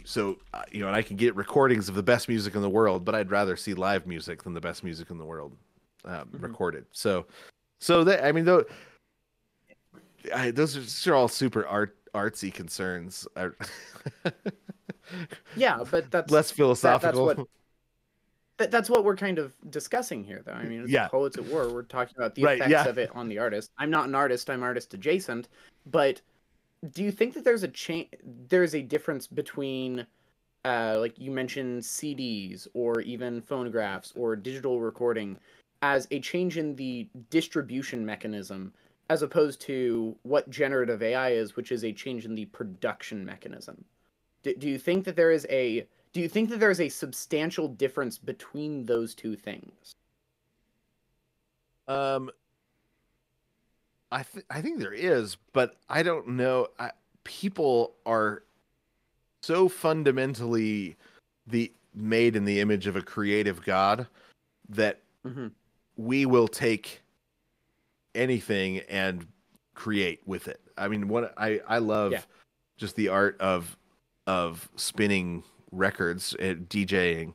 [0.05, 2.69] so uh, you know and i can get recordings of the best music in the
[2.69, 5.53] world but i'd rather see live music than the best music in the world
[6.05, 6.43] um, Mhm.
[6.43, 6.85] recorded.
[6.93, 7.27] So
[7.81, 8.65] so that i mean though
[10.35, 13.27] I, those are, these are all super art artsy concerns.
[15.57, 17.49] Yeah, but that's less that- philosophical that's what
[18.59, 20.53] that, that's what we're kind of discussing here, though.
[20.53, 21.09] I mean, it's Yeah.
[21.09, 21.69] poets at war.
[21.69, 22.89] We're talking about the Right, effects yeah.
[22.89, 23.71] of it on the artist.
[23.79, 24.49] I'm not an artist.
[24.49, 25.49] I'm artist adjacent.
[25.87, 26.23] But
[26.93, 28.09] do you think that there's a change?
[28.49, 30.07] There's a difference between,
[30.65, 35.39] uh, like you mentioned, CDs or even phonographs or digital recording,
[35.83, 38.73] as a change in the distribution mechanism,
[39.11, 43.85] as opposed to what generative AI is, which is a change in the production mechanism.
[44.43, 45.87] Do, do you think that there is a
[46.17, 49.93] do you think that there is a substantial difference between those two things?
[51.87, 52.31] Um,
[54.11, 56.69] I th- I think there is, but I don't know.
[56.79, 56.93] I,
[57.25, 58.45] people are
[59.43, 60.97] so fundamentally
[61.47, 64.07] the made in the image of a creative God
[64.71, 65.53] that Mhm.
[65.97, 67.03] we will take
[68.15, 69.27] anything and
[69.75, 70.63] create with it.
[70.79, 72.23] I mean, what I I love Yeah.
[72.79, 73.77] just the art of
[74.27, 77.35] of spinning records, and DJing,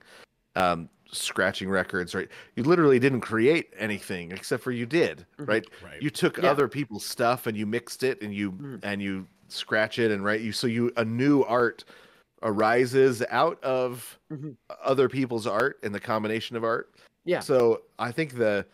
[0.55, 2.15] um, scratching records.
[2.15, 5.25] Right, you literally didn't create anything except for you did.
[5.37, 5.47] Mhm.
[5.47, 6.01] Right, Right.
[6.01, 6.49] you took Yeah.
[6.51, 8.79] other people's stuff and you mixed it and you Mhm.
[8.83, 11.83] and you scratch it and right you so you a new art
[12.41, 14.55] arises out of Mhm.
[14.81, 17.41] other people's art and the combination of art Yeah.
[17.41, 18.65] so i think the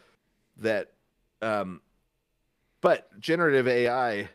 [0.57, 0.93] that
[1.41, 1.81] um
[2.81, 4.29] but generative ai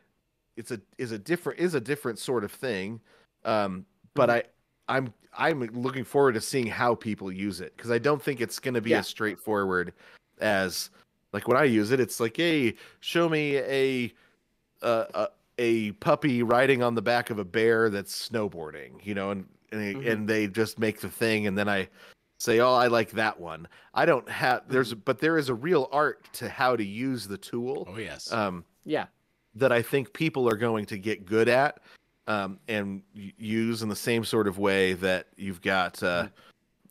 [0.56, 3.00] it's a is a different is a different sort of thing
[3.44, 4.38] um but Mm-hmm.
[4.38, 4.50] i
[4.88, 8.58] i'm i'm looking forward to seeing how people use it because i don't think it's
[8.58, 8.98] going to be Yeah.
[8.98, 9.92] as straightforward
[10.40, 10.90] as
[11.32, 14.12] like when i use it it's like hey show me a
[14.82, 15.28] a, a,
[15.58, 19.96] a puppy riding on the back of a bear that's snowboarding you know and and,
[19.96, 20.10] Mhm.
[20.12, 21.88] and they just make the thing and then i
[22.38, 25.88] say oh i like that one i don't have there's but there is a real
[25.92, 28.30] art to how to use the tool Oh yes.
[28.32, 29.06] um Yeah.
[29.54, 31.78] that I think people are going to get good at.
[32.26, 36.28] Um, and use in the same sort of way that you've got, uh,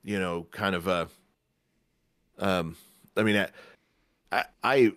[0.03, 1.07] you know, kind of a.
[2.39, 2.75] Um,
[3.15, 3.45] I mean,
[4.31, 4.93] I, I,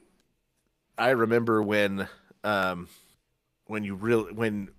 [0.97, 2.09] I, remember when,
[2.43, 2.89] um,
[3.67, 4.71] when you really when,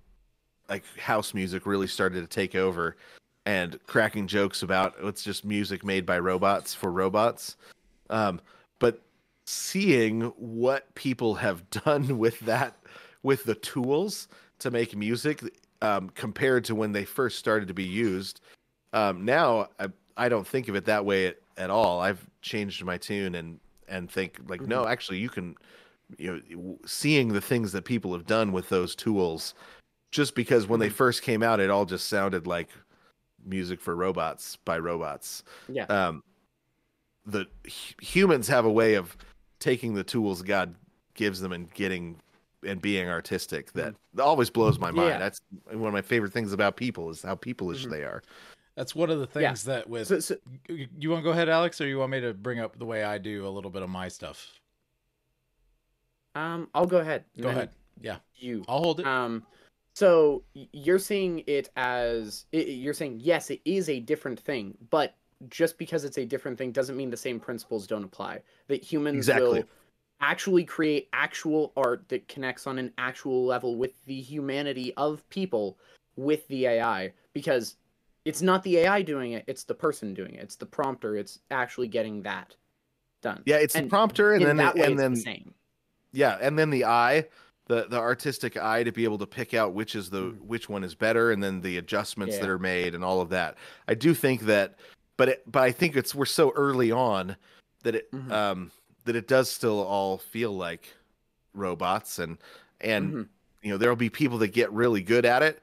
[0.68, 2.98] like house music really started to take over,
[3.46, 7.56] and cracking jokes about it's just music made by robots for robots,
[8.10, 8.42] um,
[8.80, 9.02] but
[9.46, 12.76] seeing what people have done with that
[13.22, 14.28] with the tools
[14.66, 15.44] to make music
[15.84, 18.42] um, compared to when they first started to be used.
[18.94, 19.88] Um, now I,
[20.18, 22.02] I don't think of it that way at, at all.
[22.02, 25.56] I've changed my tune and and think like no actually you can
[26.18, 29.54] you know seeing the things that people have done with those tools
[30.12, 32.70] just because when they first came out it all just sounded like
[33.46, 35.44] music for robots by robots.
[35.70, 35.84] Yeah.
[35.84, 36.24] um
[37.28, 39.16] the hu- humans have a way of
[39.60, 40.74] taking the tools god
[41.14, 42.20] gives them and getting
[42.66, 45.18] and being artistic that always blows my mind Yeah.
[45.20, 45.40] that's
[45.72, 47.92] one of my favorite things about people is how peopleish Mhm.
[47.92, 48.22] they are
[48.76, 49.50] That's one of the Yeah.
[49.50, 50.36] things that with So, so,
[50.68, 52.86] you you want to go ahead, Alex, or you want me to bring up the
[52.86, 54.60] way I do a little bit of my stuff?
[56.36, 57.24] um, I'll go ahead.
[57.40, 57.70] Go ahead.
[58.02, 58.66] Yeah, You.
[58.68, 59.06] I'll hold it.
[59.06, 59.46] Um,
[59.94, 65.16] so you're seeing it as you're saying yes, it is a different thing, but
[65.48, 68.42] just because it's a different thing doesn't mean the same principles don't apply.
[68.68, 69.60] That humans Exactly.
[69.62, 69.68] will
[70.22, 75.78] actually create actual art that connects on an actual level with the humanity of people
[76.16, 77.76] with the AI because
[78.24, 80.42] it's not the AI doing it, it's the person doing it.
[80.42, 81.16] It's the prompter.
[81.18, 82.56] It's actually getting that
[83.22, 83.42] done.
[83.46, 85.54] yeah it's the And prompter and then that way, and then the same.
[86.12, 87.26] yeah and then the eye
[87.68, 90.84] the the artistic eye to be able to pick out which is the which one
[90.84, 92.50] is better and then the adjustments that Mm.
[92.50, 93.58] Are made and all of that
[93.88, 94.78] i do think that
[95.18, 97.36] but it, but i think it's we're so early on
[97.84, 98.32] that it Mhm.
[98.32, 98.72] um
[99.06, 100.94] that it does still all feel like
[101.54, 102.38] robots and
[102.82, 103.28] and Mhm.
[103.64, 105.62] you know there'll be people that get really good at it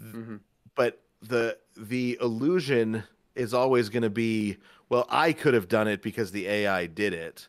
[0.00, 0.40] Mhm.
[0.74, 3.02] but the the illusion
[3.34, 4.56] is always going to be
[4.88, 7.48] well i could have done it because the ai did it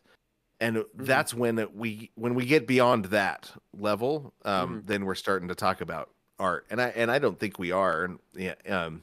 [0.60, 1.04] and Mm-hmm.
[1.04, 4.86] that's when we when we get beyond that level um Mhm.
[4.86, 8.04] then we're starting to talk about art and i and i don't think we are
[8.04, 9.02] and yeah um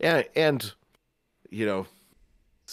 [0.00, 0.72] and and
[1.50, 1.86] you know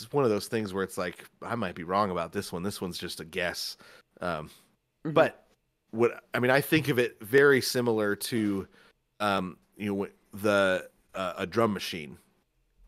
[0.01, 2.63] it's one of those things where it's like i might be wrong about this one
[2.63, 3.77] this one's just a guess
[4.21, 4.49] um
[5.05, 5.13] Mhm.
[5.13, 5.45] but
[5.91, 8.67] what I mean, I think of it very similar to,
[9.19, 12.17] um, you know, the uh, a drum machine,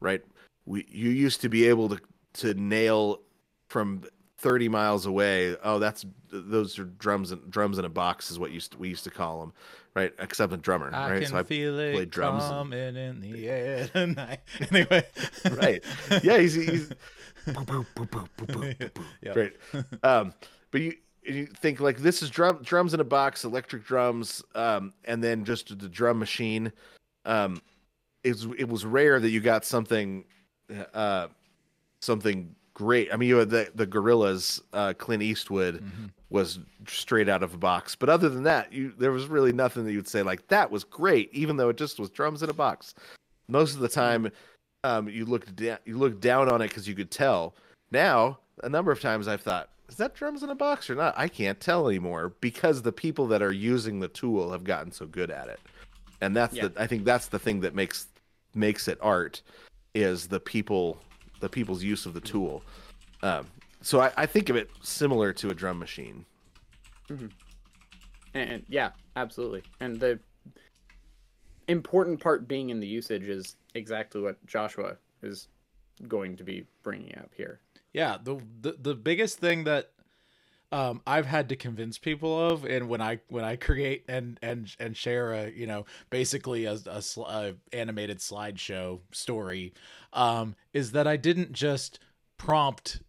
[0.02, 0.22] right?
[0.66, 2.00] We you used to be able to
[2.34, 3.22] to nail
[3.70, 4.04] from
[4.42, 5.56] thirty miles away.
[5.64, 8.90] Oh, that's those are drums and drums in a box is what used to, we
[8.90, 9.54] used to call them,
[9.96, 10.14] right?
[10.20, 11.28] Except a drummer, I right?
[11.28, 14.40] So feel played it drums and- in the air tonight.
[14.72, 15.04] Anyway,
[15.52, 15.84] right.
[16.24, 16.90] Yeah, he's, he's
[17.48, 19.04] boop, boop, boop, boop, boop, boop, boop, boop.
[19.22, 19.34] Yep.
[19.34, 19.54] Great.
[20.04, 20.34] Um,
[20.72, 24.94] but you you think like this is drum drums in a box, electric drums, um,
[25.06, 26.72] and then just the drum machine.
[27.26, 27.62] Um,
[28.24, 30.24] it's it was rare that you got something,
[30.94, 31.28] uh,
[32.02, 33.14] something great.
[33.14, 36.10] I mean, you had the the Gorillaz, uh, Clint Eastwood Mhm.
[36.30, 37.96] was straight out of a box.
[37.96, 40.84] But other than that, you there was really nothing that you'd say like that was
[40.84, 42.96] great, even though it just was drums in a box.
[43.48, 44.32] Most of the time,
[44.84, 47.54] um, you looked down you looked down on it because you could tell.
[47.92, 51.14] Now, a number of times I've thought, is that drums in a box or not?
[51.18, 55.06] I can't tell anymore because the people that are using the tool have gotten so
[55.06, 55.60] good at it.
[56.22, 56.70] And that's Yeah.
[56.70, 58.08] the I think that's the thing that makes
[58.56, 59.42] makes it art
[59.94, 61.02] is the people
[61.42, 62.64] the people's use of the tool.
[63.22, 63.48] Um,
[63.82, 66.26] so I, I think of it similar to a drum machine.
[67.10, 67.32] And,
[68.34, 69.64] and yeah, absolutely.
[69.80, 70.20] And the
[71.68, 75.48] important part being in the usage is exactly what Joshua is
[76.08, 77.60] going to be bringing up here.
[77.94, 79.92] yeah the, the the biggest thing that
[80.72, 84.76] um i've had to convince people of and when i when i create and and
[84.80, 89.74] and share a you know basically a, a, sl- a animated slideshow story
[90.14, 92.00] um is that i didn't just
[92.38, 93.02] prompt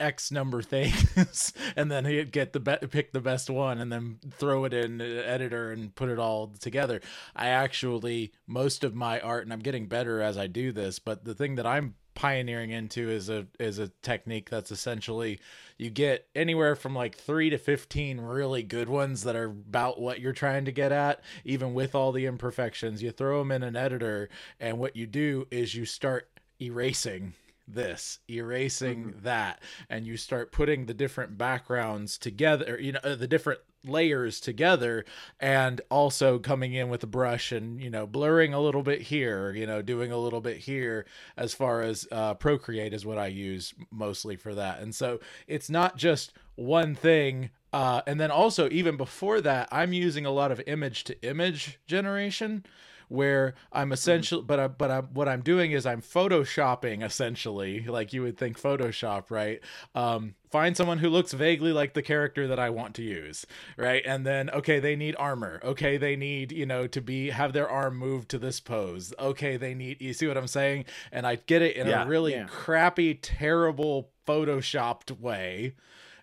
[0.00, 4.64] x number things and then get the be- pick the best one and then throw
[4.64, 7.00] it in the editor and put it all together.
[7.36, 11.24] I actually most of my art and i'm getting better as i do this but
[11.24, 15.40] the thing that i'm pioneering into is a is a technique that's essentially
[15.76, 20.20] you get anywhere from like 3 to 15 really good ones that are about what
[20.20, 23.02] you're trying to get at even with all the imperfections.
[23.02, 24.28] You throw them in an editor
[24.60, 26.28] and what you do is you start
[26.60, 27.34] erasing
[27.66, 33.26] this erasing that and you start putting the different backgrounds together you know uh, the
[33.26, 35.04] different layers together
[35.40, 39.52] and also coming in with a brush and you know blurring a little bit here
[39.52, 41.04] you know doing a little bit here
[41.36, 44.80] as far as uh, procreate is what i use mostly for that.
[44.80, 49.92] And so it's not just one thing Uh, and then also even before that, I'm
[49.92, 52.64] using a lot of image to image generation
[53.08, 58.12] where I'm essentially, but I, but I, what I'm doing is I'm photoshopping essentially, like
[58.12, 59.60] you would think Photoshop, right?
[59.94, 63.46] Um, find someone who looks vaguely like the character that I want to use,
[63.76, 64.02] right?
[64.06, 65.60] And then okay, they need armor.
[65.64, 69.12] Okay, they need you know to be have their arm moved to this pose.
[69.18, 70.86] Okay, they need you see what I'm saying?
[71.12, 72.04] And I get it in Yeah.
[72.04, 72.46] a really Yeah.
[72.46, 75.74] crappy, terrible photoshopped way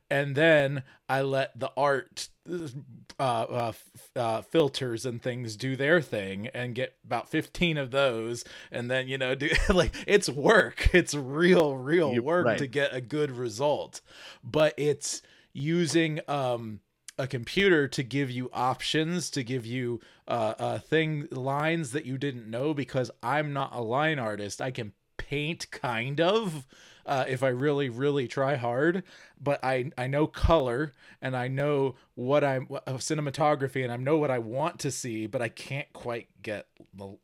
[0.09, 3.71] and then I let the art uh, uh,
[4.15, 9.07] uh, filters and things do their thing and get about 15 of those and then
[9.07, 10.89] you know do like it's work.
[10.93, 12.57] It's real real work right.
[12.57, 14.01] to get a good result.
[14.43, 15.21] But it's
[15.53, 16.79] using um
[17.17, 22.17] a computer to give you options to give you uh, uh thing lines that you
[22.17, 24.61] didn't know because I'm not a line artist.
[24.61, 26.65] I can paint kind of
[27.05, 29.03] uh, if I really really try hard
[29.39, 34.17] but I I know color and I know what I'm of cinematography and I know
[34.17, 36.67] what I want to see but I can't quite get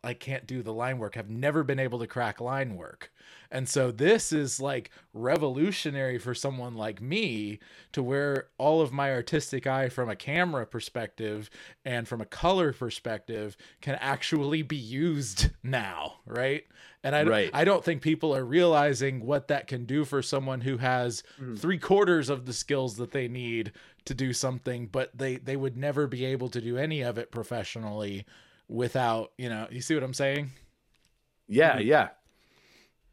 [0.04, 1.18] I can't do the line work.
[1.18, 3.12] I've never been able to crack line work
[3.52, 7.60] and so this is like revolutionary for someone like me
[7.94, 11.50] to where all of my artistic eye from a camera perspective
[11.86, 16.66] and from a color perspective can actually be used now, right?
[17.04, 17.50] And I Right.
[17.54, 21.58] I don't think people are realizing what that can do for someone who has Mhm.
[21.58, 23.72] three quarters of the skills that they need
[24.06, 27.32] to do something, but they they would never be able to do any of it
[27.32, 28.26] professionally
[28.68, 30.52] without, you know, you see what I'm saying?
[31.48, 32.10] Yeah, yeah.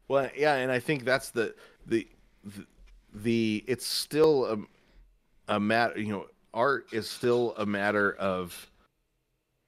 [0.07, 1.55] Well, yeah, and I think that's the
[1.87, 2.07] the
[2.43, 2.65] the,
[3.13, 5.99] the it's still a, a matter.
[5.99, 8.69] You know, art is still a matter of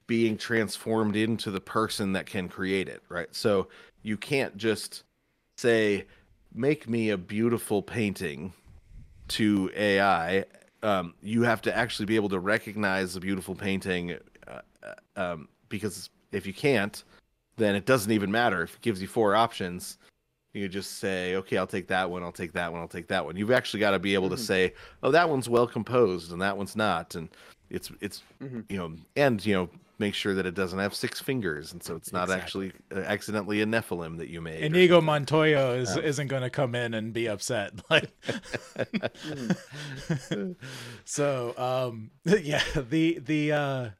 [0.06, 3.28] being transformed into the person that can create it, right?
[3.34, 3.68] So
[4.02, 5.04] you can't just
[5.56, 6.06] say,
[6.54, 8.52] "Make me a beautiful painting"
[9.28, 10.44] to AI.
[10.82, 14.16] Um, you have to actually be able to recognize a beautiful painting,
[14.46, 17.02] uh, uh, um, because if you can't,
[17.56, 19.98] then it doesn't even matter if it gives you four options.
[20.58, 23.24] You just say, okay, I'll take that one, I'll take that one, I'll take that
[23.24, 23.36] one.
[23.36, 24.40] You've actually got to be able to Mhm.
[24.40, 27.28] say, oh, that one's well composed and that one's not, and
[27.70, 28.64] it's it's Mhm.
[28.68, 29.68] you know, and you know,
[30.00, 32.68] make sure that it doesn't have six fingers, and so it's not Exactly.
[32.68, 34.62] actually uh, accidentally a Nephilim that you made.
[34.62, 35.00] or Inigo.
[35.00, 37.72] Montoya is Um, isn't going to come in and be upset.
[37.90, 38.08] Like,
[41.04, 43.90] so um, yeah, the the uh,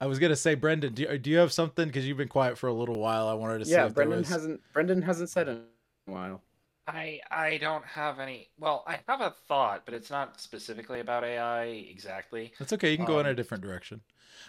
[0.00, 1.86] I was gonna say, Brendan, do you, do you have something?
[1.86, 3.28] Because you've been quiet for a little while.
[3.28, 3.72] I wanted to see.
[3.72, 4.28] yeah, Brendan was...
[4.28, 5.62] hasn't Brendan hasn't said in
[6.06, 6.42] a while.
[6.88, 8.48] I I don't have any.
[8.58, 12.52] Well, I have a thought, but it's not specifically about AI exactly.
[12.60, 12.92] That's okay.
[12.92, 14.02] You can go in a Um, different direction.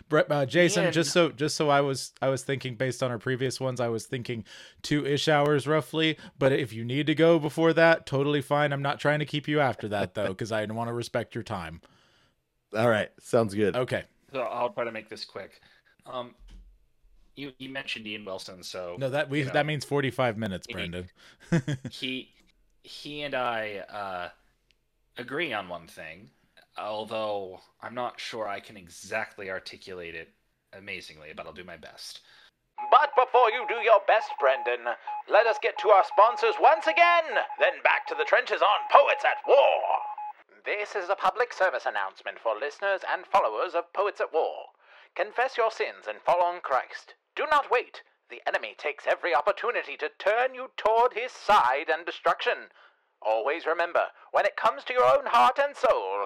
[0.08, 3.10] Brett, uh, Jason, Ian- just so just so I was I was thinking based on
[3.10, 4.44] our previous ones, I was thinking
[4.84, 6.18] two ish hours roughly.
[6.38, 8.72] But if you need to go before that, totally fine.
[8.72, 11.44] I'm not trying to keep you after that though, because I want to respect your
[11.44, 11.82] time.
[12.76, 13.76] All right, sounds good.
[13.76, 14.04] Okay.
[14.32, 15.60] So I'll try to make this quick.
[16.06, 16.36] Um,
[17.38, 20.68] you you mentioned Ian Wilson, so No, that we you know, that means 45 minutes,
[20.70, 21.78] Ian- Brendan.
[21.92, 22.34] he
[22.84, 24.30] he and I uh,
[25.18, 26.30] agree on one thing,
[26.78, 30.30] although I'm not sure I can exactly articulate it
[30.74, 32.22] amazingly, but I'll do my best.
[32.92, 34.86] But before you do your best, Brendan,
[35.30, 37.26] let us get to our sponsors once again,
[37.60, 39.82] then back to the trenches on Poets at War.
[40.64, 44.66] This is a public service announcement for listeners and followers of Poets at War.
[45.16, 47.16] Confess your sins and follow on Christ.
[47.38, 48.02] Do not wait.
[48.32, 52.56] The enemy takes every opportunity to turn you toward his side and destruction.
[53.22, 56.26] Always remember, when it comes to your own heart and soul,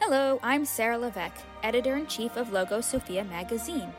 [0.00, 3.92] Hello, I'm Sarah Levesque, editor in chief of LogoSophia magazine.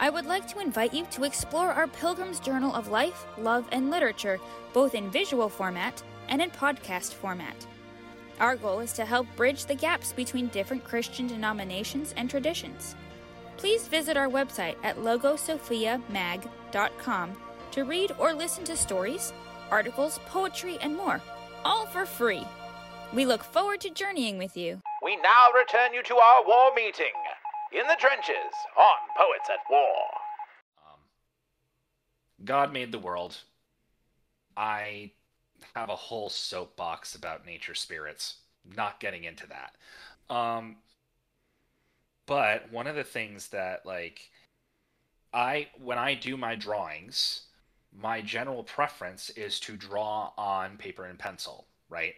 [0.00, 3.88] I would like to invite you to explore our Pilgrim's Journal of Life, Love, and
[3.88, 4.40] Literature,
[4.72, 7.68] both in visual format and in podcast format.
[8.40, 12.96] Our goal is to help bridge the gaps between different Christian denominations and traditions.
[13.58, 17.36] Please visit our website at logosophiamag.com
[17.72, 19.32] to read or listen to stories,
[19.70, 21.20] articles, poetry, and more,
[21.64, 22.46] all for free.
[23.12, 24.80] We look forward to journeying with you.
[25.02, 27.12] we now return you to our war meeting
[27.72, 29.96] in the trenches on Poets at War.
[30.86, 31.00] Um,
[32.44, 33.36] God made the world.
[34.56, 35.10] I
[35.74, 38.36] have a whole soapbox about nature spirits.
[38.76, 39.76] Not getting into that.
[40.34, 40.76] Um,
[42.28, 44.30] but one of the things that like
[45.32, 47.46] I when I do my drawings,
[47.92, 52.14] my general preference is to draw on paper and pencil, right?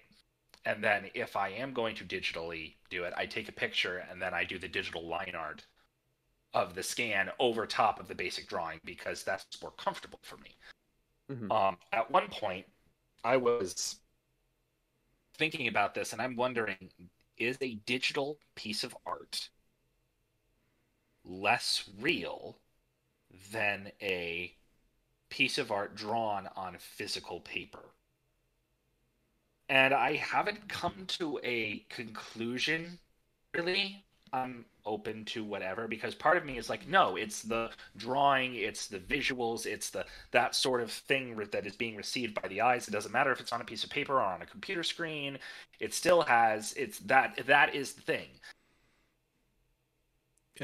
[0.67, 4.21] And then if I am going to digitally do it, I take a picture and
[4.21, 5.65] then I do the digital line art
[6.55, 10.57] of the scan over top of the basic drawing because that's more comfortable for me.
[11.31, 11.51] Mhm.
[11.53, 12.67] Um, at one point,
[13.23, 14.01] I was
[15.35, 16.91] thinking about this and I'm wondering
[17.37, 19.49] is a digital piece of art
[21.31, 22.57] less real
[23.53, 24.53] than a
[25.29, 27.85] piece of art drawn on physical paper?
[29.69, 32.99] And I haven't come to a conclusion
[33.55, 34.05] really.
[34.33, 38.87] I'm open to whatever because part of me is like no it's the drawing it's
[38.87, 42.89] the visuals it's the that sort of thing that is being received by the eyes
[42.89, 45.39] it doesn't matter if it's on a piece of paper or on a computer screen
[45.81, 48.29] it still has it's that that is the thing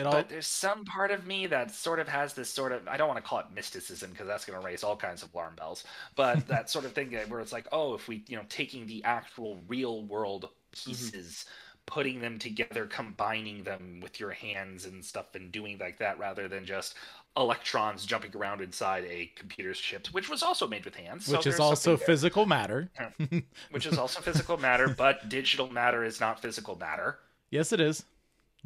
[0.05, 2.97] all but there's some part of me that sort of has this sort of I
[2.97, 5.55] don't want to call it mysticism because that's going to raise all kinds of alarm
[5.57, 5.84] bells.
[6.16, 8.86] But that sort of thing eh, where it's like, oh, if we you know taking
[8.86, 10.90] the actual real world mm-hmm.
[10.90, 11.47] pieces,
[11.86, 16.47] putting them together, combining them with your hands and stuff, and doing like that rather
[16.49, 16.94] than just
[17.36, 21.47] electrons jumping around inside a computer's chip, which was also made with hands, so which
[21.47, 22.07] is also something there.
[22.07, 22.90] physical matter.
[23.70, 27.18] which is also physical matter, but digital matter is not physical matter.
[27.51, 28.05] yes, it is.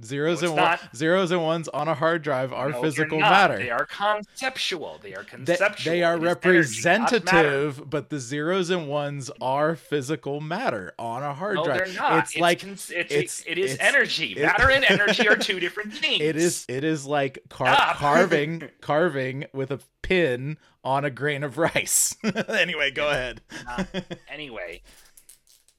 [0.05, 3.21] Zeros No, and it's one, zeros and ones on a hard drive are No, physical
[3.21, 3.59] matter.
[3.59, 4.99] They are conceptual.
[5.03, 5.93] They are conceptual.
[5.93, 11.23] they are It is energy, representative, but the zeros and ones are physical matter on
[11.23, 11.79] a hard No, drive.
[11.87, 12.19] they're not.
[12.25, 14.33] It's, like cons- it's, it's- it is it's- energy.
[14.33, 16.21] it- Matter and energy are two different things.
[16.21, 21.59] it is it is like car- carving carving with a pin on a grain of
[21.59, 22.17] rice.
[22.49, 23.41] anyway, go ahead.
[23.67, 23.87] not.
[24.31, 24.83] anyway.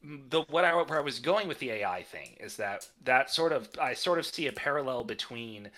[0.03, 3.51] The what I where I was going with the AI thing is that that sort
[3.51, 5.69] of I sort of see a parallel between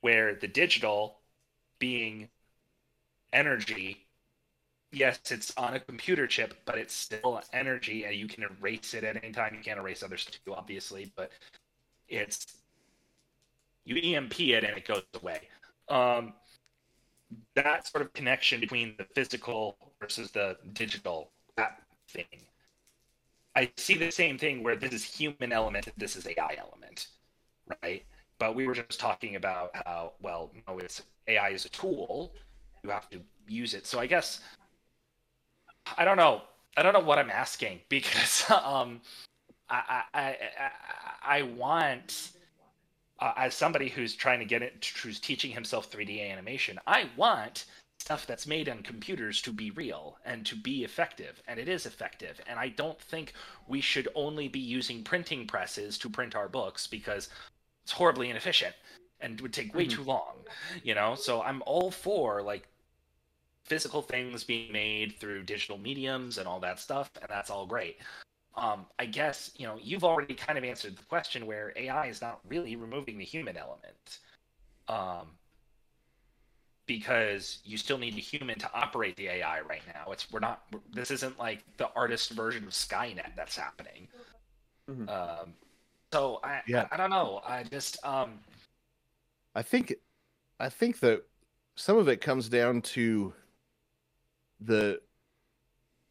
[0.00, 1.20] where the digital
[1.80, 2.30] being
[3.32, 4.06] energy
[4.92, 9.04] yes it's on a computer chip but it's still energy and you can erase it
[9.04, 9.54] at any time.
[9.54, 11.30] You can't erase other stuff too obviously but
[12.08, 12.46] it's
[13.84, 15.40] you emp it and it goes away.
[15.88, 16.34] Um
[17.54, 22.24] that sort of connection between the physical versus the digital that thing
[23.56, 27.08] i see the same thing where this is human element this is ai element
[27.82, 28.04] right?
[28.38, 32.32] But we were just talking about how well no it's ai is a tool.
[32.82, 33.86] You have to use it.
[33.86, 34.40] So i guess
[35.96, 36.42] i don't know.
[36.76, 39.00] I don't know what i'm asking because um
[39.68, 40.36] i i i,
[41.38, 42.30] I, want
[43.20, 47.66] uh, as somebody who's trying to get it who's teaching himself 3d animation i want
[48.02, 51.86] stuff that's made on computers to be real and to be effective and it is
[51.86, 52.40] effective.
[52.48, 53.32] And i don't think
[53.68, 57.28] we should only be using printing presses to print our books because
[57.84, 58.74] it's horribly inefficient
[59.20, 60.34] and would take way too long
[60.82, 61.14] you know?
[61.14, 62.64] So i'm all for like
[63.62, 67.98] physical things being made through digital mediums and all that stuff and that's all great.
[68.54, 72.20] Um, I guess you know you've already kind of answered the question where AI is
[72.20, 74.18] not really removing the human element,
[74.88, 75.28] um,
[76.86, 80.10] because you still need a human to operate the AI right now.
[80.12, 80.62] It's we're not.
[80.72, 84.08] We're, this isn't like the artist version of Skynet that's happening.
[84.90, 85.08] Mhm.
[85.08, 85.54] Um,
[86.12, 86.88] so I, Yeah.
[86.90, 87.40] I I don't know.
[87.46, 88.40] I just um
[89.54, 89.94] I think
[90.58, 91.24] I think that
[91.76, 93.32] some of it comes down to
[94.60, 95.00] the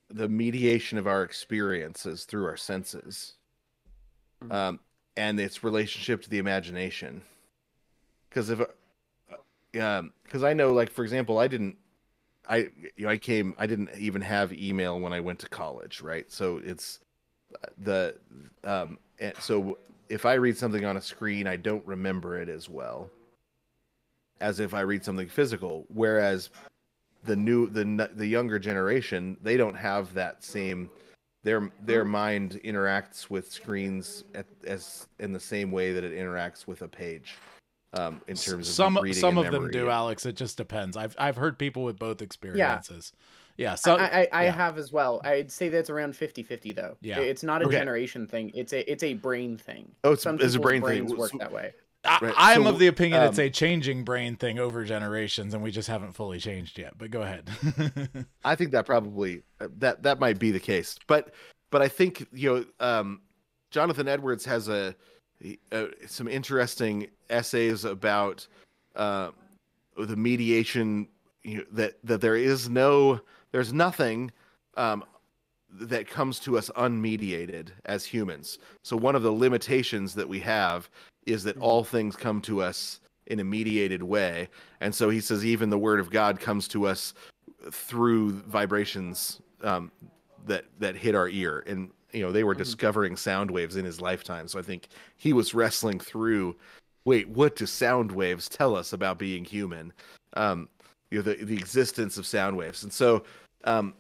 [0.09, 3.36] the mediation of our experiences through our senses.
[4.43, 4.51] Mhm.
[4.51, 4.80] Um
[5.17, 7.22] and its relationship to the imagination.
[8.30, 8.61] Cuz if
[9.80, 11.78] um cuz I know like for example I didn't
[12.47, 16.01] I you know I came I didn't even have email when I went to college,
[16.01, 16.32] right?
[16.32, 16.99] So it's
[17.78, 18.15] the
[18.63, 19.78] um and so
[20.09, 23.09] if I read something on a screen I don't remember it as well
[24.41, 25.85] as if I read something physical.
[25.93, 26.49] Whereas
[27.23, 30.89] the new the the younger generation, they don't have that same
[31.43, 36.68] their their mind interacts with screens at, as in the same way that it interacts
[36.68, 37.35] with a page.
[37.93, 40.26] Um, in terms of some reading some and of them do, Alex.
[40.26, 40.95] It just depends.
[40.95, 43.11] I've I've heard people with both experiences.
[43.57, 43.76] Yeah.
[43.76, 44.51] so I, I, I yeah.
[44.53, 45.22] have as well.
[45.26, 46.97] I'd say that's around 50-50 though.
[47.01, 47.19] Yeah.
[47.19, 47.77] It's not a Okay.
[47.77, 48.51] generation thing.
[48.55, 49.91] It's a it's a brain thing.
[50.03, 51.18] Oh, it's- Some it's a people's brain thing.
[51.18, 51.73] work So- that way.
[52.03, 55.53] I, Right, I'm so, of the opinion it's um, a changing brain thing over generations,
[55.53, 56.97] and we just haven't fully changed yet.
[56.97, 57.47] But go ahead.
[58.43, 61.31] I think that probably uh, that that might be the case, but
[61.69, 63.22] but I think you know um,
[63.69, 64.95] Jonathan Edwards has a,
[65.72, 68.47] uh some interesting essays about
[68.95, 69.31] uh,
[69.97, 71.07] the mediation
[71.43, 73.19] you know, that that there is no
[73.51, 74.31] there's nothing
[74.77, 75.03] um,
[75.73, 78.59] that comes to us unmediated as humans.
[78.84, 80.89] So one of the limitations that we have
[81.26, 84.49] is that all things come to us in a mediated way,
[84.81, 87.13] and so he says even the word of God comes to us
[87.72, 89.91] through vibrations um,
[90.45, 94.01] that that hit our ear and you know they were discovering sound waves in his
[94.01, 94.47] lifetime.
[94.47, 96.55] So i think he was wrestling through
[97.05, 99.93] wait what do sound waves tell us about being human?
[100.33, 100.69] Um
[101.09, 102.83] you know the, the existence of sound waves.
[102.83, 103.23] And so
[103.63, 103.93] um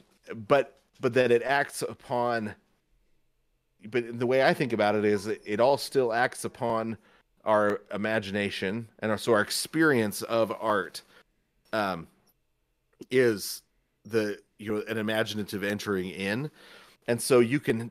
[0.47, 2.55] but but that it acts upon
[3.89, 6.97] but the way I think about it is it, it all still acts upon
[7.45, 11.01] our imagination and our, so our experience of art
[11.73, 12.07] um,
[13.09, 13.61] is
[14.05, 16.51] the you know an imaginative entering in,
[17.07, 17.89] and so you can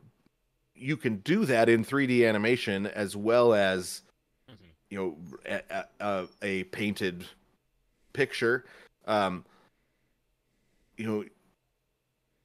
[0.80, 4.02] you can do that in 3D animation as well as
[4.50, 4.54] Mhm.
[4.88, 5.16] you know
[5.70, 7.24] a, a, a painted
[8.12, 8.64] picture.
[9.06, 9.44] Um,
[10.96, 11.24] you know,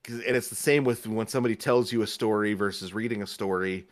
[0.04, 3.28] 'cause- and it's the same with when somebody tells you a story versus reading a
[3.28, 3.88] story.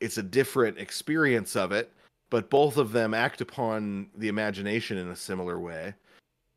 [0.00, 1.92] It's a different experience of it,
[2.30, 5.94] but both of them act upon the imagination in a similar way.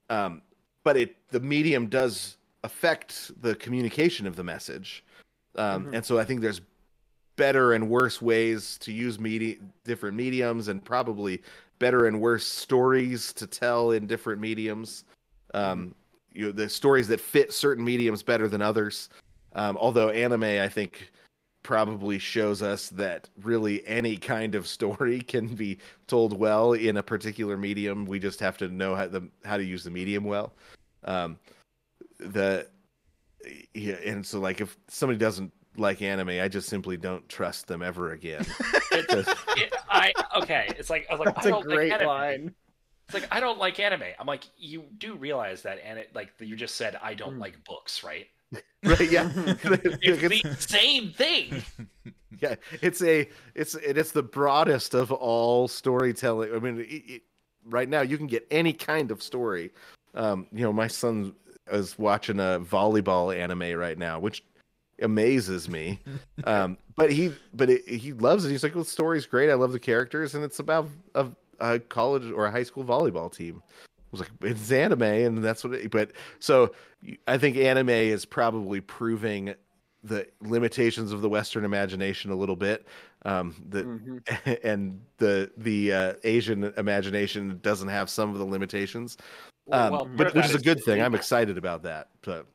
[0.10, 0.41] Um,
[0.84, 5.03] but it the medium does affect the communication of the message,
[5.56, 5.94] um, Mhm.
[5.95, 6.61] and so I think there's
[7.41, 11.41] better and worse ways to use media different mediums and probably
[11.80, 15.05] better and worse stories to tell in different mediums.
[15.55, 15.95] Um
[16.31, 19.09] you know the stories that fit certain mediums better than others.
[19.53, 21.11] Um although anime i think
[21.63, 27.03] probably shows us that really any kind of story can be told well in a
[27.03, 28.05] particular medium.
[28.05, 30.53] We just have to know how the how to use the medium well.
[31.05, 31.39] Um
[32.19, 32.68] the
[33.73, 37.81] yeah and so like if somebody doesn't like anime i just simply don't trust them
[37.81, 38.45] ever again
[38.91, 40.68] It's, it, I okay.
[40.77, 42.07] It's like I was like That's I a don't great like anime.
[42.07, 42.56] line.
[43.07, 44.03] It's like I don't like anime.
[44.19, 47.39] I'm like you do realize that and it like you just said I don't Mm.
[47.39, 48.27] like books, right?
[48.84, 49.65] right yeah It's
[50.23, 51.64] It's- the same thing.
[52.41, 57.22] yeah it's a it's it is the broadest of all storytelling i mean it, it,
[57.65, 59.72] right now you can get any kind of story
[60.15, 61.34] um you know my son
[61.72, 64.43] is watching a volleyball anime right now which
[65.02, 65.99] amazes me
[66.45, 69.53] um but he but it, he loves it he's like well the story's great i
[69.53, 71.28] love the characters and it's about a,
[71.60, 75.64] a college or a high school volleyball team I was like it's anime and that's
[75.64, 76.73] what it, but so
[77.28, 79.56] i think anime is probably proving
[80.03, 82.88] the limitations of the Western imagination a little bit.
[83.23, 84.60] Um, the Mhm.
[84.64, 89.18] and the the uh, Asian imagination doesn't have some of the limitations,
[89.72, 91.02] um, Well, but which is a good thing.
[91.02, 92.10] I'm excited about that.
[92.23, 92.48] But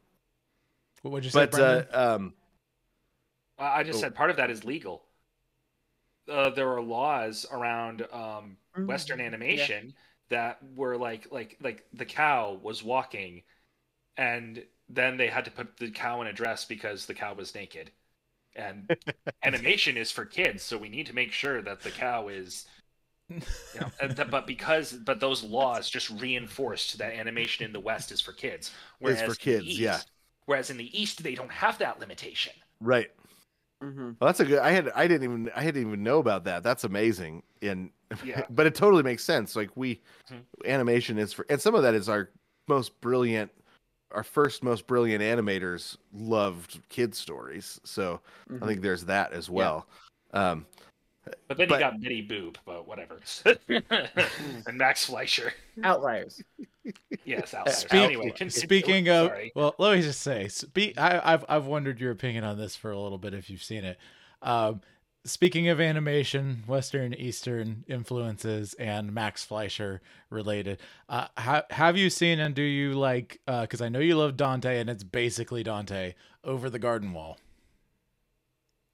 [1.07, 2.35] What would you say, but uh, um,
[3.59, 4.01] I I just Oh.
[4.01, 5.05] said part of that is legal.
[6.29, 9.69] Uh, there are laws around um, Mm, Western yeah.
[9.69, 9.95] animation
[10.29, 13.43] that were like like like the cow was walking,
[14.17, 17.55] and then they had to put the cow in a dress because the cow was
[17.55, 17.93] naked.
[18.57, 18.91] And
[19.45, 22.67] animation is for kids, so we need to make sure that the cow is.
[23.73, 27.81] You know, and th- but because but those laws just reinforced that animation in the
[27.81, 28.73] West is for kids.
[29.01, 30.03] Whereas for in the kids, yeah.
[30.47, 32.53] East- Whereas in the East they don't have that limitation.
[32.81, 33.11] right.
[33.83, 34.17] Mhm.
[34.19, 34.61] Well, that's a good.
[34.61, 36.63] I had I didn't even I didn't even know about that.
[36.63, 37.43] That's amazing.
[37.61, 37.91] And
[38.25, 38.47] Yeah.
[38.51, 39.55] but it totally makes sense.
[39.55, 40.01] Like we
[40.31, 40.45] Mhm.
[40.65, 42.31] animation is for and some of that is our
[42.69, 43.51] most brilliant
[44.13, 47.79] our first most brilliant animators loved kid stories.
[47.85, 48.63] So Mhm.
[48.63, 49.87] I think there's that as well.
[50.33, 50.65] Um
[51.49, 53.21] But then But- you got Betty Boop, but whatever.
[54.67, 55.53] and Max Fleischer.
[55.83, 56.43] Outliers.
[57.25, 57.79] Yes, outsiders.
[57.79, 58.49] Speak- anyway.
[58.49, 59.53] Speaking of, Sorry.
[59.55, 62.91] well, let me just say, spe- I, I've I've wondered your opinion on this for
[62.91, 63.99] a little bit if you've seen it.
[64.43, 64.81] Um,
[65.25, 70.01] speaking of animation, Western, Eastern influences, and Max Fleischer
[70.31, 73.41] related, uh, ha- have you seen and do you like?
[73.47, 77.39] Because I know you love Dante, and it's basically Dante over the Garden Wall.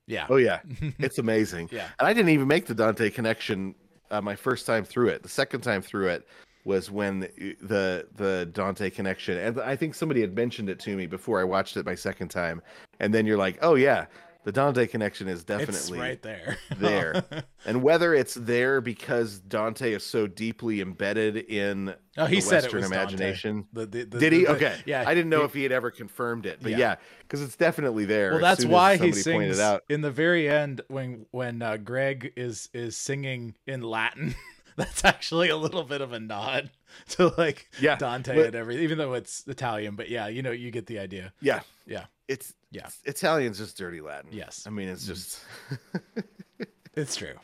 [0.07, 0.27] Yeah.
[0.29, 0.61] oh yeah,
[0.99, 1.69] it's amazing.
[1.73, 1.89] yeah.
[1.99, 3.75] And I didn't even make the Dante connection
[4.11, 5.23] uh, my first time through it.
[5.23, 6.27] The second time through it
[6.65, 11.07] was when the the Dante connection, and I think somebody had mentioned it to me
[11.07, 12.63] before I watched it my second time,
[13.01, 14.07] and then you're like, oh yeah,
[14.45, 16.59] the Dante connection is It's definitely right there.
[16.79, 17.25] there.
[17.65, 22.55] and whether it's there because Dante is so deeply embedded in oh, he the said
[22.59, 23.67] it Western was imagination.
[23.73, 24.47] The- the- the- Did he?
[24.47, 24.77] Okay.
[24.87, 25.05] Yeah.
[25.07, 26.79] I didn't know he- if he had ever confirmed it, but Yeah.
[26.79, 28.33] yeah, because it's definitely there.
[28.33, 29.83] well that's why he sings out.
[29.89, 34.35] in the very end when when uh, greg is is singing in latin
[34.77, 36.71] that's actually a little bit of a nod
[37.11, 40.51] to like Yeah, dante but- and everything even though it's italian but yeah you know
[40.51, 41.61] you get the idea Yeah.
[41.87, 42.05] Yeah.
[42.33, 42.81] It's Yeah.
[42.87, 44.31] it's- Italian's just dirty Latin.
[44.33, 44.65] Yes.
[44.67, 45.07] I mean, it's Mhm.
[45.09, 45.41] just
[46.95, 47.35] it's true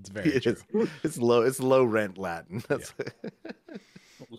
[0.00, 2.62] it's very it's, true it's low it's low rent Latin.
[2.68, 2.92] That's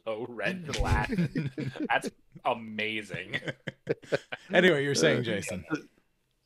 [0.06, 1.52] Low rent Latin.
[1.90, 2.10] That's
[2.46, 3.40] amazing.
[4.54, 5.64] anyway you're saying jason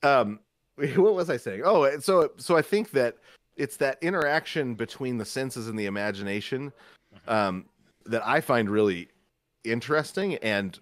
[0.03, 0.39] um
[0.75, 1.61] what was I saying?
[1.63, 3.17] Oh, so so I think that
[3.57, 6.71] it's that interaction between the senses and the imagination
[7.27, 7.65] um
[8.05, 9.09] that I find really
[9.63, 10.79] interesting and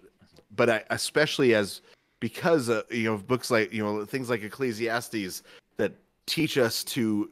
[0.56, 1.82] but I especially as
[2.22, 5.44] because uh, you know books like you know things like Ecclesiastes
[5.76, 5.92] that
[6.26, 7.30] teach us to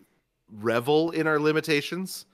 [0.60, 2.26] revel in our limitations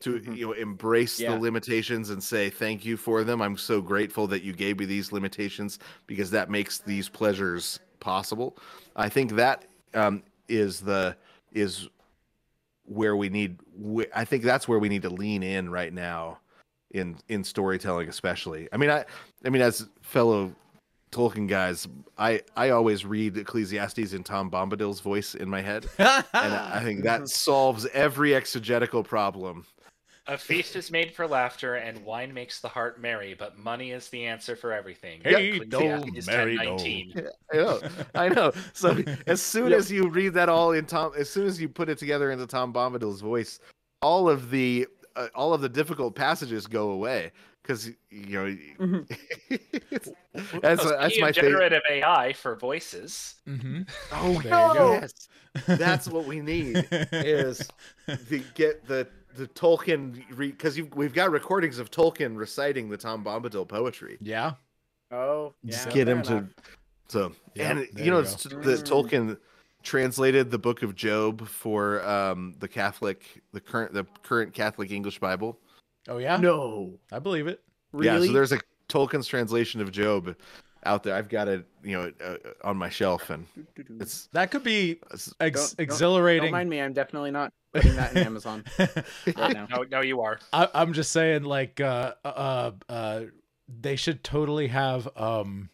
[0.00, 0.36] to Mhm.
[0.36, 1.34] you know embrace Yeah.
[1.34, 4.86] the limitations and say thank you for them i'm so grateful that you gave me
[4.86, 8.56] these limitations because that makes these pleasures possible
[8.96, 11.14] i think that um, is the
[11.52, 11.88] is
[12.86, 13.58] where we need.
[14.14, 16.38] I think that's where we need to lean in right now,
[16.90, 18.68] in in storytelling, especially.
[18.72, 19.04] I mean, I
[19.44, 20.54] I mean, as fellow
[21.14, 21.86] Tolkien guys,
[22.18, 27.04] I I always read Ecclesiastes in Tom Bombadil's voice in my head, and I think
[27.04, 29.64] that solves every exegetical problem.
[30.26, 34.08] A feast is made for laughter, and wine makes the heart merry, but money is
[34.08, 35.20] the answer for everything.
[35.22, 37.28] Hey, Ecclesiastes no, merry, 10:19.
[37.52, 37.80] I know,
[38.14, 38.52] I know.
[38.72, 39.78] So as soon Yep.
[39.78, 42.46] as you read that all in Tom, as soon as you put it together into
[42.46, 43.60] Tom Bombadil's voice,
[44.02, 47.30] all of the uh, all of the difficult passages go away
[47.64, 49.06] because you know Mhm.
[50.62, 51.64] that's Oh, that's my of favorite.
[51.64, 53.34] generative AI for voices.
[53.46, 55.02] hmm Oh There you go.
[55.02, 55.12] yes,
[55.76, 57.70] that's what we need is
[58.28, 63.24] to get the the Tolkien because you we've got recordings of Tolkien reciting the Tom
[63.24, 64.20] Bombadil poetry.
[64.20, 64.54] yeah.
[65.10, 66.46] Oh, Just yeah, get him fair to
[67.08, 68.84] so Yeah, and you know you it's the Mm.
[68.84, 69.38] Tolkien
[69.82, 75.18] translated the book of Job for um the Catholic the current the current Catholic English
[75.20, 75.58] Bible.
[76.08, 76.36] Oh yeah.
[76.36, 77.62] No, I believe it.
[77.92, 78.26] Really?
[78.28, 78.58] Yeah, so there's a
[78.88, 80.36] Tolkien's translation of Job
[80.84, 81.14] out there.
[81.14, 83.46] I've got it, you know, uh, on my shelf and
[84.00, 86.42] it's, That could be ex- Don't- don't- exhilarating.
[86.46, 86.80] Don't mind me.
[86.80, 89.66] I'm definitely not putting that in Amazon right now.
[89.70, 90.38] No, no, you are.
[90.52, 93.20] I, I'm just saying, like, uh, uh, uh,
[93.80, 95.08] they should totally have.
[95.16, 95.70] Um,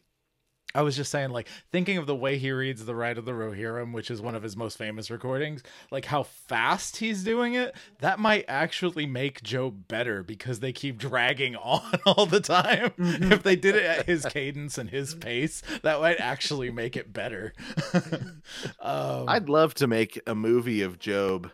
[0.74, 3.32] I was just saying, like, thinking of the way he reads the Ride of the
[3.32, 7.74] Rohirrim, which is one of his most famous recordings, like how fast he's doing it.
[7.98, 12.92] That might actually make Joe better because they keep dragging on all the time.
[12.98, 17.12] if they did it at his cadence and his pace, that might actually make it
[17.12, 17.52] better.
[18.80, 21.50] um, I'd love to make a movie of Job,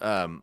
[0.00, 0.42] um,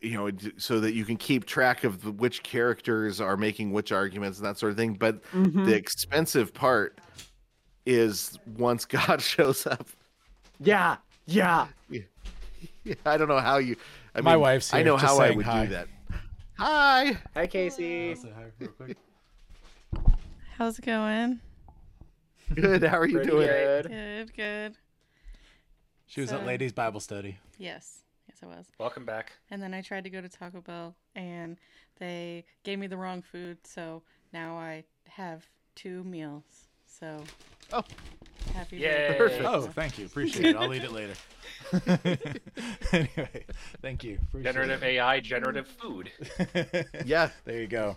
[0.00, 4.38] you know, so that you can keep track of which characters are making which arguments
[4.38, 4.94] and that sort of thing.
[4.94, 5.64] But Mhm.
[5.64, 7.00] the expensive part
[7.86, 9.86] is once God shows up.
[10.60, 10.96] Yeah,
[11.26, 11.68] yeah.
[13.06, 13.76] I don't know how you.
[14.14, 15.66] I My mean, wife's I know just how I would hi.
[15.66, 15.88] do that.
[16.58, 17.18] Hi.
[17.34, 18.16] Hi, Casey.
[20.56, 21.40] How's it going?
[22.54, 22.82] Good.
[22.84, 23.46] How are you Pretty doing?
[23.46, 23.88] good.
[23.88, 24.76] Good, good.
[26.06, 27.38] she was at ladies' Bible study.
[27.58, 28.04] Yes,
[28.42, 28.66] yes, I was.
[28.78, 29.32] Welcome back.
[29.50, 31.56] And then I tried to go to Taco Bell, and
[31.98, 34.02] they gave me the wrong food, so
[34.32, 35.44] now I have
[35.74, 36.42] two meals.
[36.86, 37.22] So,
[37.72, 37.82] Oh.
[38.54, 39.06] happy Yay.
[39.08, 39.18] birthday.
[39.18, 39.44] Perfect.
[39.44, 40.06] Oh, thank you.
[40.06, 40.56] Appreciate it.
[40.56, 41.14] I'll eat it later.
[42.92, 43.44] anyway,
[43.82, 44.18] thank you.
[44.28, 46.10] Appreciate Generative AI, generative food.
[46.38, 46.86] it.
[47.06, 47.30] Yeah.
[47.44, 47.96] there you go.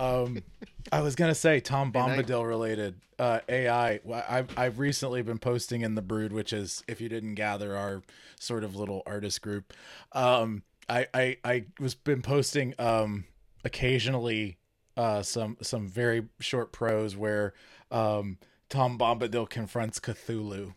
[0.00, 0.42] Um,
[0.92, 4.00] I was gonna say Tom Bombadil related uh, AI.
[4.28, 8.02] I've I've recently been posting in the Brood, which is if you didn't gather our
[8.40, 9.72] sort of little artist group.
[10.12, 13.24] Um, I I I was been posting um
[13.64, 14.56] occasionally
[14.96, 17.52] uh some some very short prose where
[17.90, 20.74] um Tom Bombadil confronts Cthulhu.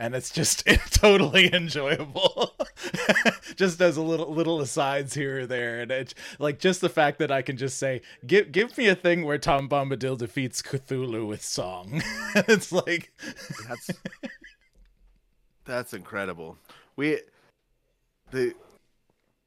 [0.00, 2.54] And it's just totally enjoyable.
[3.56, 7.18] just as a little little asides here or there, and it's like just the fact
[7.18, 11.28] that I can just say, "Give give me a thing where Tom Bombadil defeats Cthulhu
[11.28, 12.02] with song."
[12.34, 13.12] it's like,
[13.68, 13.90] That's
[15.66, 16.56] that's incredible.
[16.96, 17.20] We
[18.30, 18.54] the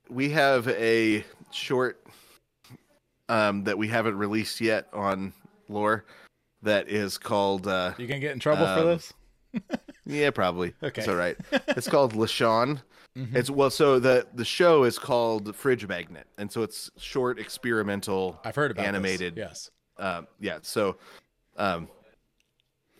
[0.07, 2.05] we have a short
[3.27, 5.33] um that we haven't released yet on
[5.67, 6.05] Loor
[6.61, 9.13] that is called uh you can get in trouble for Um, this.
[10.05, 11.01] Yeah probably Okay.
[11.01, 11.37] it's all right
[11.69, 12.81] it's called LaShawn
[13.17, 13.35] Mhm.
[13.35, 18.39] it's well so the the show is called Fridge Magnet and so it's short experimental
[18.43, 18.87] I've heard about this.
[18.87, 19.69] animated Yes.
[19.99, 20.97] um yeah so
[21.57, 21.87] um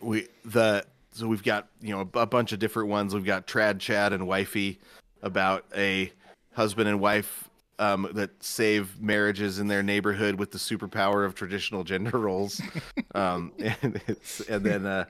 [0.00, 3.46] we the so we've got you know a, a bunch of different ones we've got
[3.48, 4.78] trad chad and wifey
[5.22, 6.12] about a
[6.52, 7.48] husband and wife
[7.78, 12.60] um that save marriages in their neighborhood with the superpower of traditional gender roles.
[13.14, 15.04] Um and it's and then uh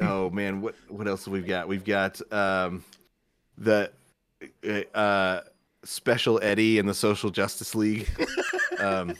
[0.00, 1.66] oh man what what else have we got?
[1.66, 2.84] We've got um
[3.58, 3.90] the
[4.94, 5.40] uh
[5.84, 8.08] special eddie and the social justice league.
[8.78, 9.14] Um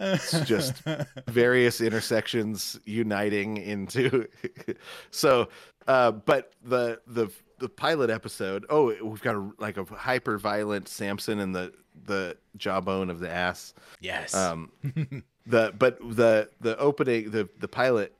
[0.00, 0.82] it's just
[1.28, 4.26] various intersections uniting into
[5.10, 5.48] so
[5.86, 7.30] uh but the the
[7.62, 11.72] the pilot episode oh we've got a, like a hyper violent samson and the
[12.06, 14.34] the jawbone of the ass yes.
[14.34, 14.70] um
[15.46, 18.12] the but the the opening the the pilot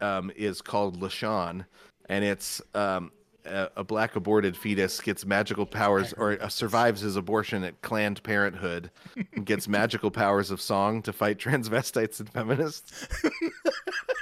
[0.00, 1.66] um is called lashawn
[2.08, 3.12] and it's um
[3.44, 8.22] a, a black aborted fetus gets magical powers or uh, survives his abortion at Planned
[8.22, 8.90] Parenthood
[9.34, 13.08] and gets magical powers of song to fight transvestites and feminists.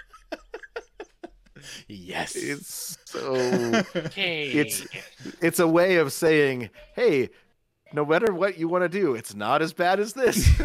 [1.89, 2.37] yes.
[2.37, 3.35] It's so
[4.15, 4.51] Hey.
[4.53, 4.87] It's-
[5.41, 7.31] it's a way of saying, hey,
[7.93, 10.49] no matter what you want to do, it's not as bad as this.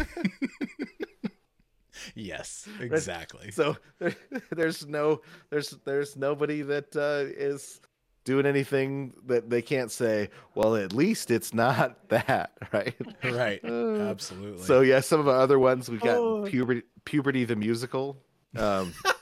[2.14, 3.50] yes, exactly.
[3.50, 4.14] So there,
[4.50, 5.20] there's no
[5.50, 7.80] there's there's nobody that uh, is
[8.24, 10.30] doing anything that they can't say.
[10.54, 12.94] Well, at least it's not that, right?
[13.22, 13.60] right.
[13.64, 14.64] Uh, Absolutely.
[14.64, 16.44] So yeah, some of our other ones we've got Oh.
[16.46, 18.16] puberty, puberty the musical,
[18.56, 19.13] um, s-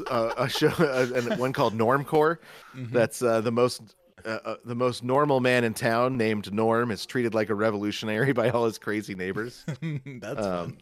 [0.00, 2.38] uh, a show, uh, and one called Normcore.
[2.74, 2.90] Mhm.
[2.92, 3.82] That's uh, the most
[4.24, 8.32] uh, uh, the most normal man in town named Norm is treated like a revolutionary
[8.32, 9.64] by all his crazy neighbors.
[10.06, 10.76] That's Um, fun.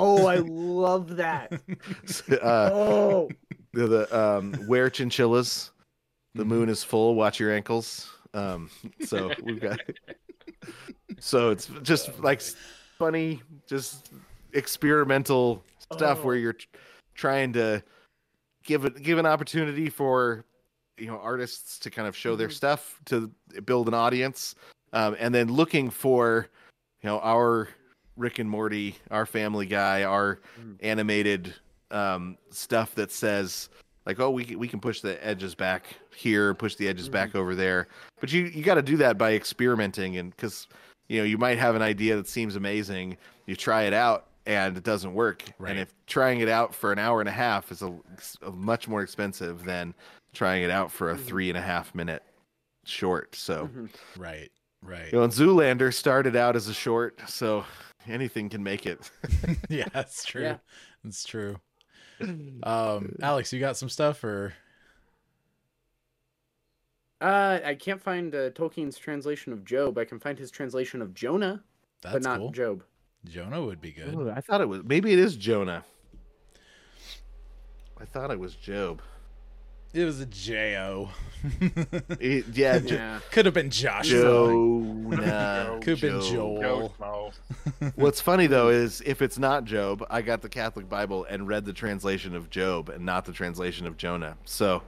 [0.00, 1.52] Oh, I love that.
[2.32, 3.28] uh, Oh,
[3.72, 5.70] the, the um, wear chinchillas.
[6.34, 6.48] The Mhm.
[6.48, 7.14] moon is full.
[7.14, 8.10] Watch your ankles.
[8.34, 8.70] Um,
[9.06, 9.80] so we've got.
[11.20, 12.42] so it's just like
[12.98, 14.10] funny, just
[14.52, 15.62] experimental
[15.92, 16.38] stuff where Oh.
[16.38, 16.66] you're tr-
[17.14, 17.82] trying to
[18.68, 20.44] give it give an opportunity for
[20.98, 22.52] you know artists to kind of show their Mhm.
[22.52, 23.30] stuff to
[23.64, 24.54] build an audience,
[24.92, 26.46] um, and then looking for
[27.02, 27.68] you know our
[28.16, 30.76] Rick and Morty, our Family Guy, our Mm.
[30.80, 31.54] animated
[31.90, 33.70] um, stuff that says
[34.04, 35.84] like, oh, we can, we can push the edges back
[36.14, 37.88] here, push the edges back over there.
[38.20, 40.68] But you you got to do that by experimenting, and because
[41.08, 43.16] you know you might have an idea that seems amazing,
[43.46, 45.44] you try it out and it doesn't work.
[45.58, 45.70] Right.
[45.72, 47.94] And if trying it out for an hour and a half is a,
[48.42, 49.94] a much more expensive than
[50.32, 51.20] trying it out for a Mhm.
[51.24, 52.22] three and a half minute
[52.84, 53.34] short.
[53.36, 53.90] So Mhm.
[54.16, 54.50] right.
[54.82, 55.12] Right.
[55.12, 57.64] you know, and Zoolander started out as a short, so
[58.06, 59.10] anything can make it.
[59.68, 60.42] yeah, that's true.
[60.42, 60.58] Yeah.
[61.04, 61.60] That's true.
[62.64, 64.54] Um, Alex, you got some stuff or
[67.20, 69.98] Uh, I can't find uh, Tolkien's translation of Job.
[69.98, 71.64] I can find his translation of Jonah,
[72.00, 72.50] that's but not cool.
[72.52, 72.84] Job.
[73.28, 74.14] Jonah would be good.
[74.14, 75.84] Ooh, I thought it was maybe it is Jonah.
[78.00, 79.00] I thought it was Job.
[79.94, 81.08] It was a J-O.
[82.20, 83.20] It- yeah, Jo- Yeah.
[83.30, 84.08] Could have been Josh.
[84.08, 85.78] Jonah.
[85.82, 86.60] Could have been Job.
[87.00, 87.32] Joel.
[87.96, 91.64] What's funny though is if it's not Job, I got the Catholic Bible and read
[91.64, 94.36] the translation of Job and not the translation of Jonah.
[94.44, 94.82] So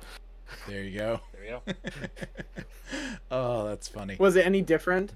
[0.68, 1.20] There you go.
[1.32, 2.62] There you go.
[3.30, 4.16] oh, that's funny.
[4.18, 5.12] Was it any different?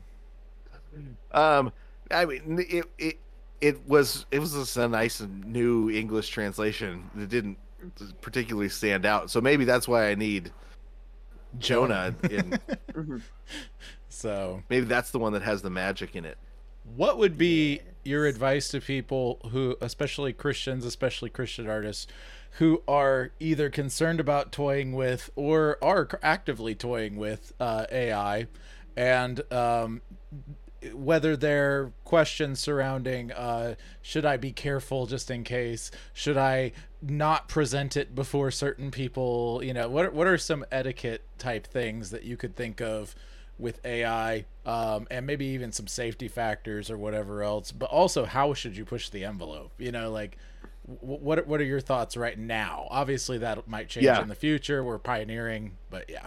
[1.32, 1.72] Um,
[2.10, 3.18] I mean, it it
[3.60, 7.10] it was it was just a nice new English translation.
[7.18, 7.58] It didn't
[8.20, 10.52] particularly stand out, so maybe that's why I need
[11.58, 12.14] Jonah.
[12.30, 12.58] In
[12.94, 13.22] Mhm.
[14.08, 16.38] So, maybe that's the one that has the magic in it.
[16.84, 22.06] what would be your advice to people who, especially Christians, especially Christian artists,
[22.58, 28.46] who are either concerned about toying with or are actively toying with uh, AI,
[28.96, 30.00] and um,
[30.92, 35.90] whether they're questions surrounding uh, should I be careful just in case?
[36.12, 39.60] Should I not present it before certain people?
[39.62, 43.14] You know, what what are some etiquette type things that you could think of
[43.58, 47.70] with AI, um, and maybe even some safety factors or whatever else?
[47.72, 49.72] But also, how should you push the envelope?
[49.78, 50.36] You know, like
[51.00, 52.88] what what are your thoughts right now?
[52.90, 54.20] Obviously, that might change Yeah.
[54.20, 54.82] in the future.
[54.84, 56.26] We're pioneering, but yeah.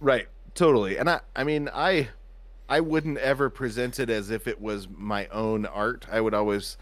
[0.00, 0.28] Right.
[0.54, 0.98] Totally.
[0.98, 2.08] And I I mean, I
[2.72, 6.06] I wouldn't ever present it as if it was my own art.
[6.10, 6.78] I would always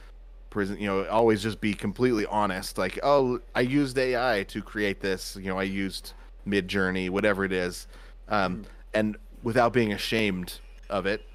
[0.48, 2.78] present, you know, always just be completely honest.
[2.78, 5.34] Like, oh, I used AI to create this.
[5.34, 6.12] You know, I used
[6.46, 7.88] Midjourney, whatever it is,
[8.28, 11.26] um, and without being ashamed of it.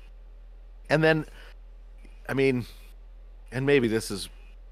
[0.89, 1.25] And then,
[2.29, 2.65] I mean,
[3.51, 4.29] and maybe this is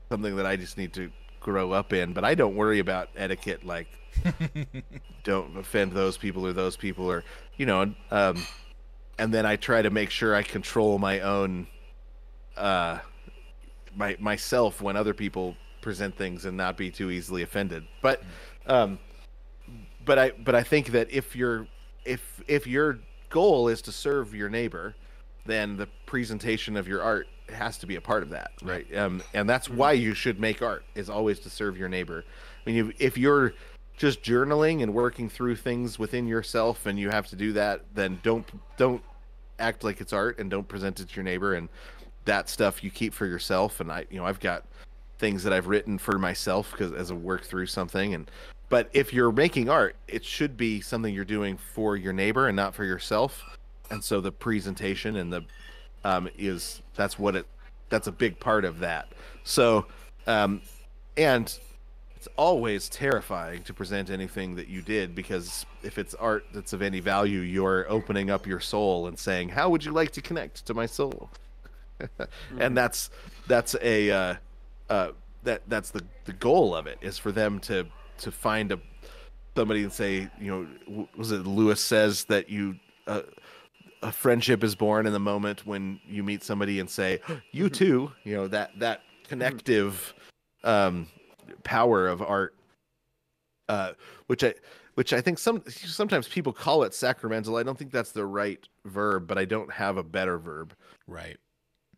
[0.08, 1.12] something that I just need to
[1.42, 3.88] grow up in, but I don't worry about etiquette like
[5.26, 7.24] don't offend those people or those people or
[7.58, 8.46] you know um
[9.18, 11.68] and then i try to make sure i control my own
[12.58, 13.00] uh
[13.96, 17.86] my myself when other people present things and not be too easily offended.
[18.02, 18.24] But
[18.66, 19.00] um
[20.06, 21.68] but i but i think that if your
[22.06, 23.00] if if your
[23.30, 24.96] goal is to serve your neighbor
[25.46, 28.88] then the presentation of your art has to be a part of that right?
[28.96, 32.24] Um and that's why you should make art is always to serve your neighbor.
[32.66, 33.54] I mean if, if you're
[33.98, 38.20] just journaling and working through things within yourself and you have to do that then
[38.24, 38.48] don't
[38.78, 39.04] don't
[39.60, 41.70] act like it's art and don't present it to your neighbor and
[42.26, 43.80] that stuff you keep for yourself.
[43.80, 44.66] And i you know i've got
[45.20, 48.30] things that i've written for myself because as a work through something and
[48.70, 52.56] but if you're making art it should be something you're doing for your neighbor and
[52.56, 53.44] not for yourself.
[53.92, 55.46] And so the presentation and the
[56.04, 57.46] um is that's what it
[57.90, 59.08] that's a big part of that.
[59.44, 59.86] So
[60.26, 60.62] um
[61.16, 61.58] and
[62.24, 66.82] it's always terrifying to present anything that you did because if it's art that's of
[66.82, 70.66] any value, you're opening up your soul and saying, "How would you like to connect
[70.68, 71.30] to my soul?"
[72.60, 73.10] And that's
[73.48, 74.36] that's a uh,
[74.90, 75.12] uh,
[75.44, 77.86] that that's the the goal of it is for them to
[78.20, 78.80] to find a
[79.58, 82.76] somebody and say, you know, was it Lewis says that you.
[83.06, 83.24] Uh,
[84.02, 87.22] a friendship is born in the moment when you meet somebody and say,
[87.52, 90.14] "You too," you know that that connective
[90.66, 91.08] um,
[91.64, 92.56] power of art,
[93.70, 93.94] uh,
[94.28, 94.54] which I
[94.96, 97.56] which I think some sometimes people call it sacramental.
[97.58, 100.76] I don't think that's the right verb, but I don't have a better verb
[101.08, 101.38] Right.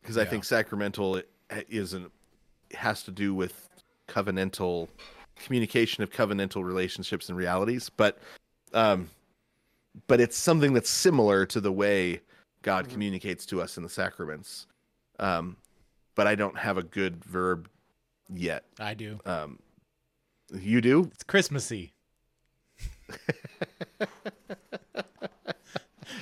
[0.01, 1.21] because I think sacramental
[1.69, 2.11] isn't
[2.73, 3.69] has to do with
[4.07, 4.87] covenantal
[5.35, 8.19] communication of covenantal relationships and realities, but
[8.73, 9.09] um,
[10.07, 12.21] but it's something that's similar to the way
[12.61, 12.91] God Mhm.
[12.91, 14.67] communicates to us in the sacraments.
[15.19, 15.57] Um,
[16.15, 17.69] but I don't have a good verb
[18.33, 18.63] yet.
[18.79, 19.19] I do.
[19.25, 19.59] Um,
[20.53, 21.09] you do?
[21.13, 21.93] It's Christmassy.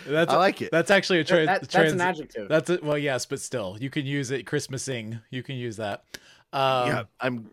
[0.08, 0.72] that's I like it.
[0.72, 2.50] That's actually a That- tra- that- that's trans- an adjective.
[2.50, 2.84] That's it.
[2.84, 4.46] Well, yes, but still, you can use it.
[4.46, 5.22] Christmasing.
[5.30, 6.04] You can use that.
[6.52, 7.50] Um, yeah, I'm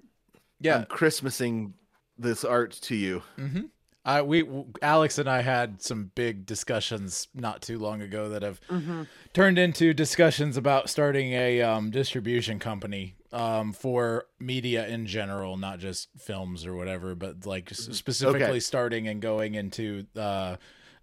[0.61, 0.77] yeah.
[0.79, 1.73] I'm Christmasing
[2.19, 3.23] this art to you.
[3.39, 3.63] Mm-hmm.
[4.05, 8.43] I we w- Alex and I had some big discussions not too long ago that
[8.43, 9.07] have Mhm.
[9.33, 15.79] turned into discussions about starting a um, distribution company um, for media in general, not
[15.79, 18.61] just films or whatever, but like specifically Okay.
[18.61, 20.57] starting and going into uh,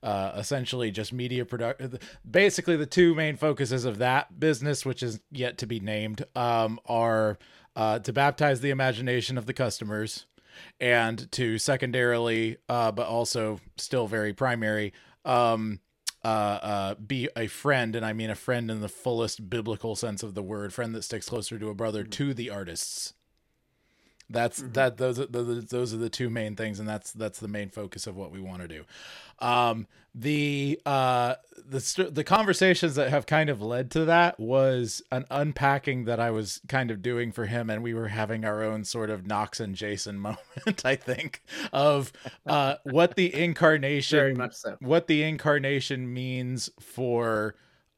[0.04, 1.82] uh, essentially just media product.
[2.30, 6.80] Basically, the two main focuses of that business, which is yet to be named, um,
[6.86, 7.38] are
[7.76, 10.26] uh, to baptize the imagination of the customers
[10.80, 14.92] and to secondarily, uh, but also still very primary,
[15.26, 15.80] um,
[16.24, 20.24] uh, uh, be a friend, and I mean a friend in the fullest biblical sense
[20.24, 23.14] of the word, friend that sticks closer to a brother to the artists.
[24.30, 27.48] That's that those are the, those are the two main things, and that's that's the
[27.48, 28.84] main focus of what we want to do.
[29.40, 31.36] Um, the uh,
[31.70, 36.32] the the conversations that have kind of led to that was an unpacking that I
[36.32, 39.60] was kind of doing for him, and we were having our own sort of Knox
[39.60, 41.42] and Jason moment, I think,
[41.72, 42.12] of
[42.46, 44.76] uh, what the incarnation Very much so.
[44.82, 47.56] what the incarnation means for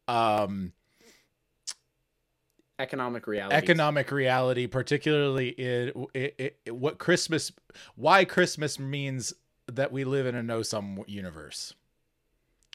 [0.07, 0.73] um
[2.79, 3.55] Economic reality.
[3.55, 7.51] economic reality particularly in it, it, what christmas
[7.95, 9.33] why christmas means
[9.67, 11.73] that we live in a no sum universe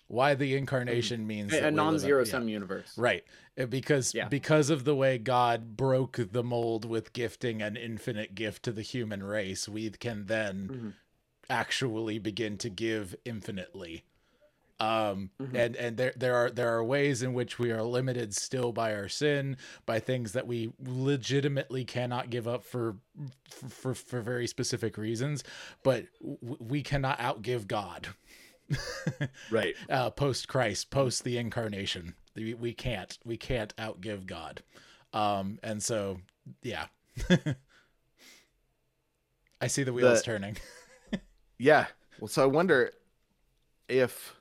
[0.06, 2.31] why the incarnation means A, a live in- non-zero yeah.
[2.31, 2.93] sum universe.
[2.98, 3.24] right
[3.70, 4.28] because Yeah.
[4.28, 8.82] because of the way god broke the mold with gifting an infinite gift to the
[8.82, 10.93] human race we can then Mhm.
[11.48, 14.05] actually begin to give infinitely
[14.81, 15.55] um Mhm.
[15.55, 18.93] and and there there are there are ways in which we are limited still by
[18.95, 19.57] our sin
[19.87, 22.97] by things that we legitimately cannot give up for
[23.49, 25.45] for for, for very specific reasons
[25.85, 28.09] but w- we cannot outgive god
[29.51, 29.77] Right.
[29.89, 34.63] uh post christ post the incarnation we, we can't we can't outgive god
[35.13, 36.19] um and so
[36.63, 36.87] yeah
[39.61, 40.57] i see the wheels The- turning
[41.57, 41.87] Yeah.
[42.19, 42.91] Well, so I wonder
[43.89, 44.35] if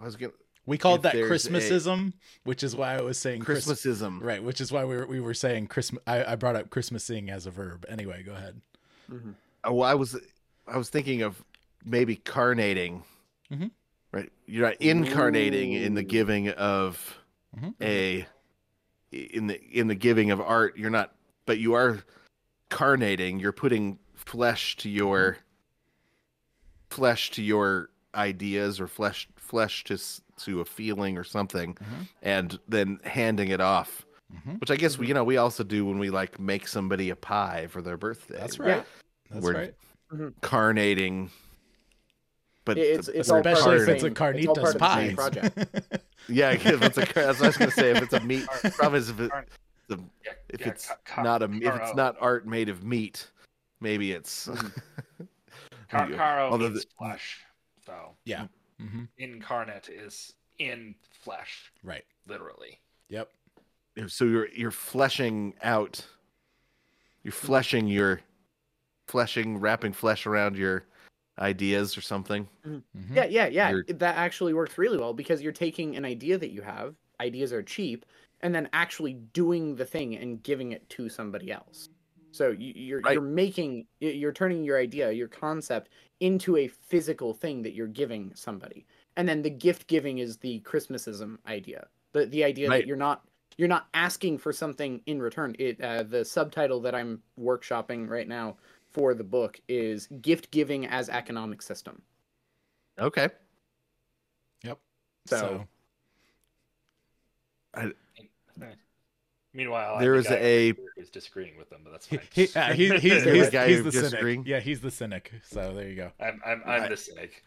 [0.00, 0.32] I was gonna
[0.66, 2.12] we called that there's a- christmasism
[2.44, 4.20] which is why i was saying Christ- Christmasism.
[4.22, 6.02] Right, which is why we were we were saying Christmas.
[6.06, 7.84] I, I brought up Christmasing as a verb.
[7.88, 8.60] Anyway, go ahead.
[9.10, 9.34] Mhm.
[9.64, 10.16] Oh, well, I was
[10.66, 11.42] I was thinking of
[11.84, 13.02] maybe carnating.
[13.50, 13.70] Mhm.
[14.12, 14.30] Right.
[14.46, 17.18] You're not incarnating in the giving of
[17.58, 17.74] Mhm.
[17.80, 18.26] a
[19.12, 20.76] in the in the giving of art.
[20.78, 21.14] You're not,
[21.46, 22.00] but you are
[22.68, 23.40] carnating.
[23.40, 25.38] You're putting flesh to your
[26.90, 29.98] flesh to your ideas or flesh flesh to
[30.44, 32.08] to a feeling or something, Mhm.
[32.22, 34.06] and then handing it off.
[34.32, 34.60] Mhm.
[34.60, 37.16] Which I guess we, you know we also do when we like make somebody a
[37.16, 38.38] pie for their birthday.
[38.38, 38.64] That's Yeah.
[38.64, 38.86] right.
[39.30, 39.74] That's We're- right.
[40.40, 41.30] carnating.
[42.64, 44.66] But it's the- it's all part of Especially if it's a same- it's carnitas part
[44.68, 45.14] of the pie.
[45.14, 46.02] project.
[46.28, 47.90] yeah, if it's a that's what I was gonna say.
[47.90, 48.46] If it's a meat,
[48.76, 49.30] problem is if, it,
[49.88, 52.84] the, Yeah, if yeah, it's ca- ca- not a if it's not art made of
[52.84, 53.30] meat,
[53.80, 54.46] maybe it's.
[55.90, 56.16] Car- Yeah.
[56.16, 57.40] Caro Although the- flesh,
[57.86, 58.14] though.
[58.24, 58.46] yeah.
[58.80, 62.04] Hmm Incarnate is in flesh, Right.
[62.26, 62.80] literally.
[63.08, 63.30] Yep.
[64.08, 66.04] so you're you're fleshing out.
[67.22, 68.20] You're fleshing your,
[69.06, 70.84] fleshing wrapping flesh around your
[71.38, 72.48] ideas or something.
[72.66, 72.82] Mhm.
[73.14, 73.70] Yeah, yeah, yeah.
[73.70, 77.52] You're- That actually works really well because you're taking an idea that you have, ideas
[77.52, 78.06] are cheap,
[78.40, 81.88] and then actually doing the thing and giving it to somebody else.
[82.32, 83.12] So you, you're Right.
[83.14, 85.90] you're making you're turning your idea, your concept
[86.20, 88.86] into a physical thing that you're giving somebody.
[89.16, 91.88] And then the gift giving is the Christmasism idea.
[92.12, 92.82] The the idea Right.
[92.82, 93.24] that you're not
[93.56, 95.56] you're not asking for something in return.
[95.58, 98.56] It uh, the subtitle that I'm workshopping right now
[98.90, 102.02] for the book is gift giving as economic system.
[102.98, 103.28] Okay.
[104.64, 104.78] Yep.
[105.26, 105.66] So-
[107.76, 108.66] So,
[109.52, 112.26] Meanwhile, There I'm is the a- who's disagreeing with them, but that's he, fine.
[112.32, 114.10] he, uh, he, he's, You're the he's, guy he's the cynic.
[114.10, 114.44] disagreeing?
[114.46, 115.32] Yeah, he's the cynic.
[115.50, 116.12] So there you go.
[116.20, 117.42] I'm I'm, I'm the cynic.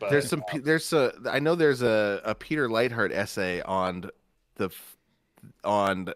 [0.00, 0.42] But There's some.
[0.48, 1.12] pe- There's a.
[1.30, 4.10] I know there's a, a Peter Leithart essay on
[4.56, 4.70] the
[5.64, 6.12] on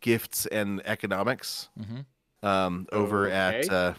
[0.00, 1.68] gifts and economics.
[1.78, 2.04] Mhm.
[2.42, 3.94] um, over at uh,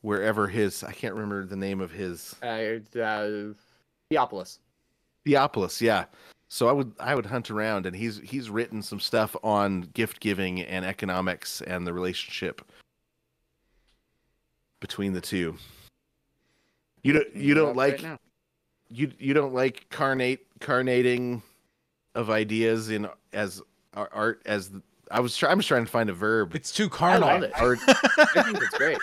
[0.00, 3.52] wherever his I can't remember the name of his Uh, uh,
[4.10, 4.58] Theopolis.
[5.26, 6.06] Theopolis, yeah.
[6.48, 10.20] So I would I would hunt around, and he's he's written some stuff on gift
[10.20, 12.62] giving and economics and the relationship
[14.80, 15.56] between the two.
[17.02, 18.18] You don't you don't like right
[18.90, 21.42] you you don't like carnate carnating
[22.14, 23.62] of ideas in as
[23.94, 26.54] uh, art as the, I was try, I'm just trying to find a verb.
[26.54, 27.28] It's too I carnal.
[27.28, 27.52] love it.
[27.60, 28.98] Art, I think it's great.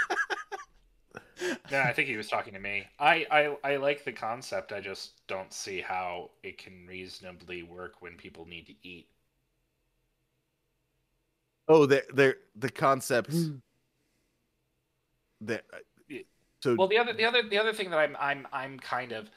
[1.71, 2.87] Yeah, I think he was talking to me.
[2.99, 4.71] I, I I like the concept.
[4.71, 9.07] I just don't see how it can reasonably work when people need to eat.
[11.67, 13.49] oh, the the the concepts
[15.41, 16.15] that uh,
[16.61, 19.29] so Well, the other the other the other thing that I'm I'm I'm kind of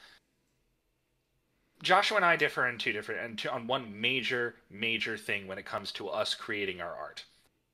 [1.81, 5.57] Joshua and I differ in two different and two, on one major major thing when
[5.57, 7.25] it comes to us creating our art.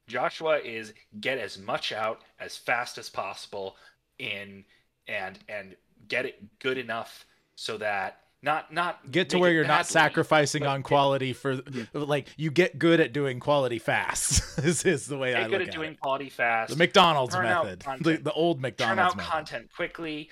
[0.08, 3.76] Joshua is get as much out as fast as possible
[4.20, 4.64] in
[5.08, 5.76] and and
[6.08, 7.26] get it good enough
[7.56, 11.62] so that not not Get to where you're not sacrificing but on get- quality for
[11.94, 14.56] like you get good at doing quality fast.
[14.62, 16.00] this is the way I Get look good at at doing it.
[16.00, 16.72] quality fast.
[16.72, 19.32] The McDonald's turn method, the, the old McDonald's turn out method.
[19.32, 20.30] content quickly.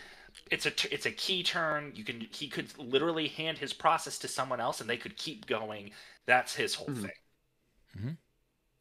[0.52, 1.92] It's a it's a key turn.
[1.96, 5.46] You can he could literally hand his process to someone else and they could keep
[5.48, 5.92] going.
[6.28, 7.02] That's his whole Mhm.
[7.02, 7.12] thing.
[8.00, 8.18] Mhm.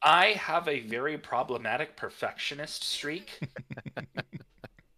[0.03, 3.39] I have a very problematic perfectionist streak,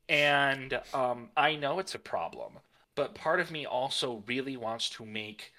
[0.09, 2.59] and um, I know it's a problem.
[2.95, 5.53] But part of me also really wants to make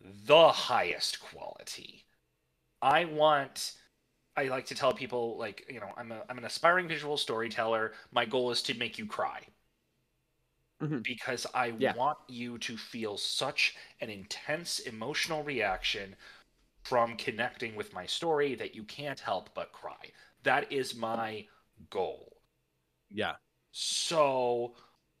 [0.00, 2.04] the highest quality.
[2.82, 3.74] I want
[4.36, 7.94] I like to tell people like, you know, I'm a I'm an aspiring visual storyteller.
[8.12, 9.46] My goal is to make you cry.
[10.80, 11.04] Mhm.
[11.04, 11.94] Because I Yeah.
[11.94, 16.16] want you to feel such an intense emotional reaction
[16.84, 20.12] from connecting with my story that you can't help but cry.
[20.44, 21.48] That is my
[21.90, 22.42] goal.
[23.10, 23.34] yeah.
[23.72, 24.74] So,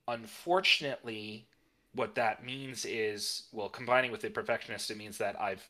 [0.08, 1.48] unfortunately,
[1.94, 5.66] what that means is, well, combining with the perfectionist, it means that I've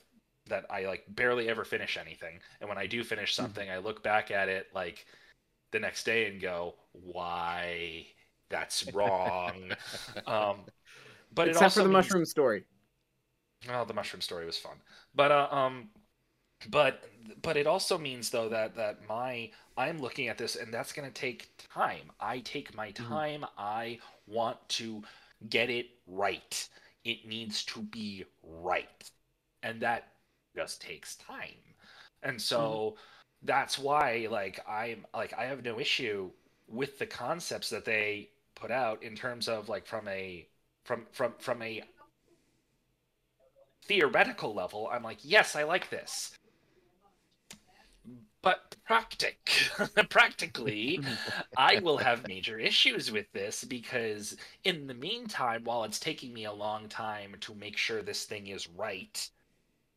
[0.49, 4.03] that I like barely ever finish anything, and when I do finish something, I look
[4.03, 5.07] back at it like
[5.71, 8.07] the next day and go, "Why?
[8.51, 9.73] That's wrong."
[10.27, 10.61] um,
[11.33, 12.65] but it Except for the means- mushroom story.
[13.69, 14.77] well, the mushroom story was fun,
[15.15, 15.89] but uh, um,
[16.71, 17.05] but
[17.43, 21.09] but it also means though that that my I'm looking at this and that's going
[21.09, 22.11] to take time.
[22.21, 23.09] I take my mm-hmm.
[23.09, 23.47] time.
[23.57, 25.03] I want to
[25.49, 26.69] get it right.
[27.05, 29.11] It needs to be right,
[29.63, 30.09] and that
[30.55, 31.59] just takes time.
[32.23, 33.47] And so mm-hmm.
[33.47, 36.31] that's why like I'm like I have no issue
[36.69, 40.47] with the concepts that they put out in terms of like from a
[40.85, 41.83] from from from a
[43.85, 46.33] theoretical level, I'm like, yes, I like this.
[48.43, 49.51] But practic
[50.11, 51.03] practically,
[51.57, 56.45] I will have major issues with this because in the meantime, while it's taking me
[56.45, 59.31] a long time to make sure this thing is right,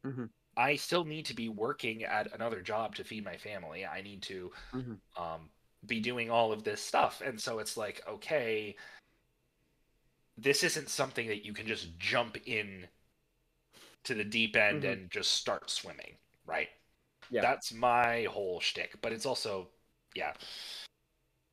[0.03, 0.29] Mhm.
[0.57, 3.85] I still need to be working at another job to feed my family.
[3.85, 4.99] I need to Mhm.
[5.17, 5.49] um,
[5.85, 7.21] be doing all of this stuff.
[7.21, 8.75] And so it's like, okay,
[10.37, 12.87] this isn't something that you can just jump in
[14.03, 14.85] to the deep end Mhm.
[14.85, 16.69] and just start swimming, right?
[17.29, 17.41] Yeah.
[17.41, 18.95] That's my whole shtick.
[19.01, 19.69] But it's also,
[20.15, 20.33] yeah.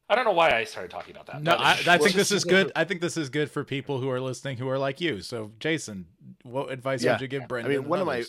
[0.08, 1.42] I don't know why I started talking about that.
[1.42, 2.72] No, but- I, I think this this is is good.
[2.76, 5.20] I think this is good for people who are listening who are like you.
[5.20, 6.06] So, Jason,
[6.42, 7.12] what advice Yeah.
[7.12, 7.72] would you give I Brendan?
[7.72, 8.24] mean, one of my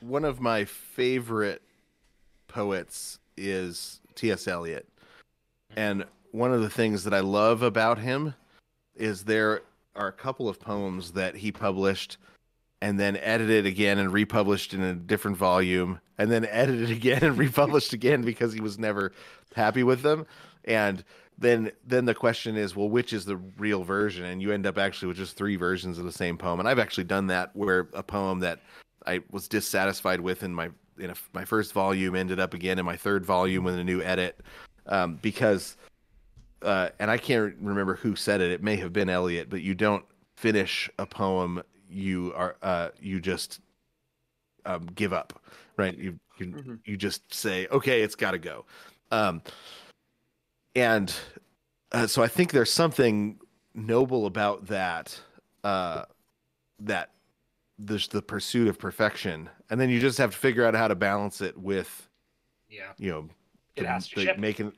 [0.00, 1.62] one of my favorite
[2.48, 4.46] poets is T.S.
[4.46, 4.86] Eliot,
[5.72, 5.80] mm-hmm.
[5.80, 8.34] and one of the things that I love about him
[8.94, 9.62] is there
[9.96, 12.18] are a couple of poems that he published
[12.82, 17.38] and then edited again and republished in a different volume and then edited again and
[17.38, 19.12] republished again because he was never
[19.54, 20.26] happy with them
[20.64, 21.04] and
[21.38, 24.78] then then the question is well which is the real version and you end up
[24.78, 27.88] actually with just three versions of the same poem and i've actually done that where
[27.94, 28.60] a poem that
[29.06, 30.68] i was dissatisfied with in my
[30.98, 34.02] in a, my first volume ended up again in my third volume with a new
[34.02, 34.40] edit
[34.86, 35.76] um, because
[36.62, 38.52] uh, and I can't remember who said it.
[38.52, 40.04] It may have been Eliot, but you don't
[40.36, 41.62] finish a poem.
[41.92, 43.60] You are uh, you just
[44.64, 45.40] um, give up,
[45.76, 45.96] right?
[45.96, 46.78] You you, Mhm.
[46.84, 48.64] you just say, okay, it's got to go.
[49.10, 49.42] Um,
[50.74, 51.14] and
[51.92, 53.38] uh, so I think there's something
[53.74, 55.18] noble about that.
[55.62, 56.04] Uh,
[56.80, 57.10] that
[57.78, 60.94] there's the pursuit of perfection, and then you just have to figure out how to
[60.94, 62.08] balance it with
[62.68, 63.28] yeah, you know
[63.76, 64.72] it has to the- making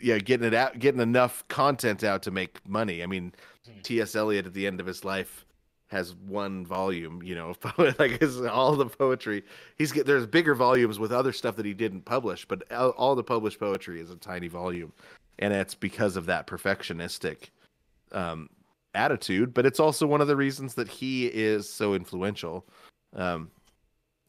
[0.00, 3.32] yeah getting it out getting enough content out to make money i mean
[3.66, 3.80] Hmm.
[3.82, 5.45] ts eliot at the end of his life
[5.88, 7.54] has one volume, you know,
[7.98, 9.44] like his, all the poetry.
[9.76, 13.22] He's there's bigger volumes with other stuff that he didn't publish, but all, all the
[13.22, 14.92] published poetry is a tiny volume,
[15.38, 17.50] and it's because of that perfectionistic
[18.12, 18.48] um,
[18.94, 19.54] attitude.
[19.54, 22.66] But it's also one of the reasons that he is so influential,
[23.14, 23.50] um,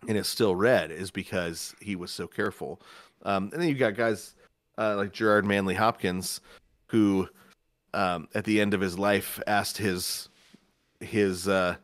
[0.07, 2.81] and is still read is because he was so careful.
[3.23, 4.35] Um, and then you've got guys
[4.77, 6.39] uh, like Gerard Manley Hopkins,
[6.87, 7.27] who
[7.95, 10.29] um, at the end of his life asked his
[10.99, 11.75] his uh,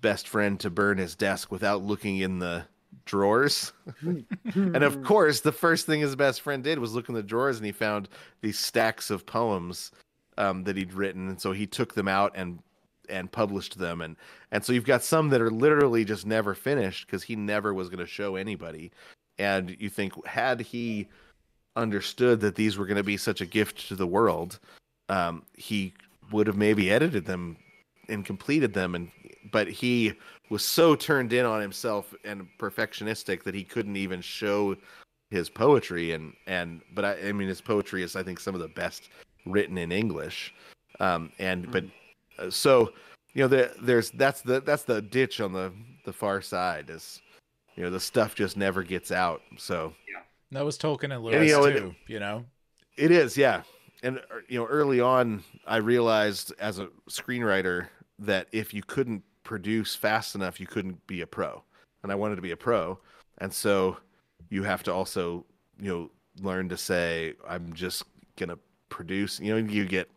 [0.00, 2.64] best friend to burn his desk without looking in the
[3.04, 3.72] drawers.
[4.02, 7.56] and of course, the first thing his best friend did was look in the drawers,
[7.56, 8.08] and he found
[8.40, 9.90] these stacks of poems
[10.38, 12.60] um, that he'd written, and so he took them out and
[13.08, 14.00] and published them.
[14.00, 14.16] And
[14.50, 17.88] and so you've got some that are literally just never finished because he never was
[17.88, 18.92] going to show anybody.
[19.38, 21.08] And you think had he
[21.74, 24.60] understood that these were going to be such a gift to the world
[25.08, 25.92] um, he
[26.30, 27.56] would have maybe edited them
[28.12, 29.10] and completed them and
[29.50, 30.12] but he
[30.50, 34.76] was so turned in on himself and perfectionistic that he couldn't even show
[35.30, 38.60] his poetry and and but I, I mean his poetry is I think some of
[38.60, 39.08] the best
[39.46, 40.54] written in English
[41.00, 41.84] um, and but
[42.38, 42.92] uh, so
[43.34, 45.72] you know there there's that's the that's the ditch on the
[46.04, 47.20] the far side is
[47.76, 50.20] you know the stuff just never gets out so yeah
[50.52, 51.94] That was Tolkien and Lewis you know, it- too.
[52.06, 52.44] You know,
[52.98, 53.62] It is, yeah.
[54.02, 57.86] And uh, you know, early on, I realized as a screenwriter
[58.26, 61.62] that if you couldn't produce fast enough, you couldn't be a pro.
[62.02, 62.98] And I wanted to be a pro,
[63.38, 63.96] and so
[64.50, 65.44] you have to also,
[65.78, 68.04] you know, learn to say, "I'm just
[68.36, 68.58] gonna
[68.88, 70.10] produce." You know, you get,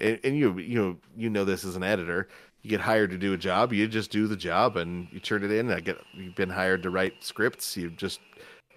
[0.00, 2.28] and, and you you know you know this as an editor.
[2.62, 5.44] You get hired to do a job, you just do the job, and you turn
[5.44, 5.70] it in.
[5.70, 7.76] I get you've been hired to write scripts.
[7.76, 8.20] You just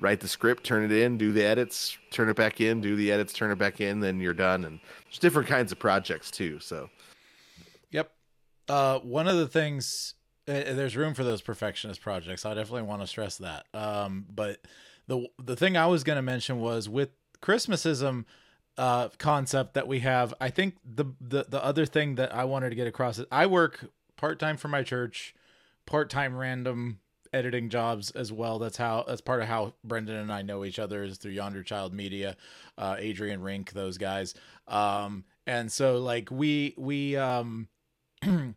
[0.02, 3.12] write the script, turn it in, do the edits, turn it back in, do the
[3.12, 4.66] edits, turn it back in, then you're done.
[4.66, 6.60] And there's different kinds of projects too.
[6.60, 6.90] So.
[8.72, 10.14] Uh, one of the things
[10.48, 12.46] uh, there's room for those perfectionist projects.
[12.46, 13.66] I definitely want to stress that.
[13.74, 14.62] Um, but
[15.08, 17.10] the the thing I was going to mention was with
[17.42, 18.24] Christmasism
[18.78, 20.34] uh, concept that we have.
[20.40, 23.46] I think the, the the other thing that I wanted to get across is I
[23.46, 25.36] work part time for my church,
[25.86, 27.00] part time random
[27.34, 28.58] editing jobs as well.
[28.58, 31.62] That's how that's part of how Brendan and I know each other is through Yonder
[31.62, 32.38] Child Media,
[32.78, 34.34] uh, Adrian Rink, those guys.
[34.70, 37.68] Um, and so like we we um
[38.24, 38.54] I,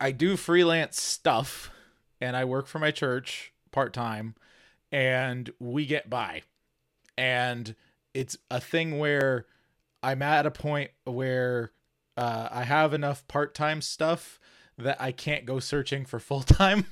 [0.00, 1.70] I do freelance stuff
[2.20, 4.34] and I work for my church part time
[4.90, 6.42] and we get by.
[7.16, 7.74] And
[8.14, 9.46] it's a thing where
[10.02, 11.72] I'm at a point where
[12.16, 14.38] uh, I have enough part time stuff
[14.78, 16.86] that I can't go searching for full time.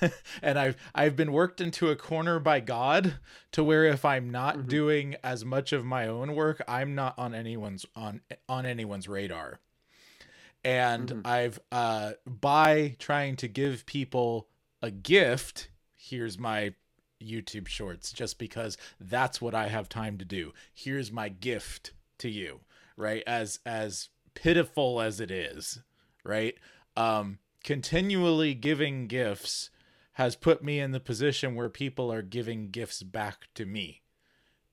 [0.42, 3.18] and I've I've been worked into a corner by God
[3.52, 7.34] to where if I'm not doing as much of my own work, I'm not on
[7.34, 9.60] anyone's on on anyone's radar
[10.66, 14.48] and I've uh by trying to give people
[14.82, 16.74] a gift, here's my
[17.22, 20.52] YouTube shorts just because that's what I have time to do.
[20.74, 22.60] Here's my gift to you,
[22.96, 23.22] right?
[23.28, 25.78] As as pitiful as it is,
[26.24, 26.56] right?
[26.96, 29.70] Um continually giving gifts
[30.14, 34.02] has put me in the position where people are giving gifts back to me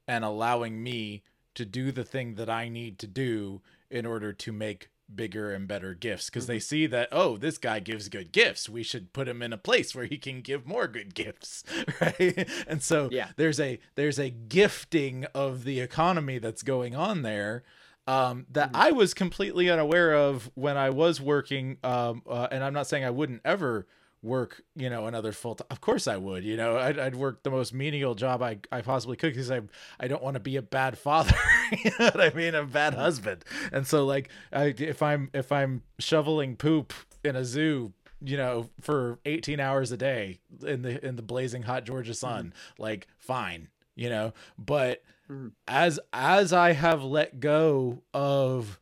[0.07, 1.21] and allowing me
[1.53, 3.61] to do the thing that I need to do
[3.91, 7.79] in order to make bigger and better gifts because they see that oh this guy
[7.79, 10.87] gives good gifts we should put him in a place where he can give more
[10.87, 11.63] good gifts
[12.01, 13.29] right and so Yeah.
[13.35, 17.63] there's a there's a gifting of the economy that's going on there
[18.05, 21.77] um, that I was completely unaware of when I was working.
[21.85, 23.87] Um, uh, and I'm not saying I wouldn't ever
[24.23, 25.67] work, you know, another full time.
[25.69, 28.81] Of course I would, you know, I'd, I'd work the most menial job I, I
[28.81, 29.61] possibly could because I,
[29.99, 31.35] I don't want to be a bad father.
[31.83, 32.55] you know what I mean?
[32.55, 33.43] A bad husband.
[33.71, 36.93] And so like, I, if I'm, if I'm shoveling poop
[37.23, 41.63] in a zoo, you know, for 18 hours a day in the, in the blazing
[41.63, 42.81] hot Georgia sun, mm-hmm.
[42.81, 45.49] like fine, you know, but mm-hmm.
[45.67, 48.79] as as I have let go of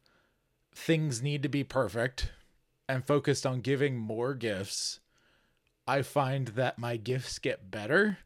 [0.73, 2.31] things need to be perfect
[2.87, 5.00] and focused on giving more gifts,
[5.91, 8.17] I find that my gifts get better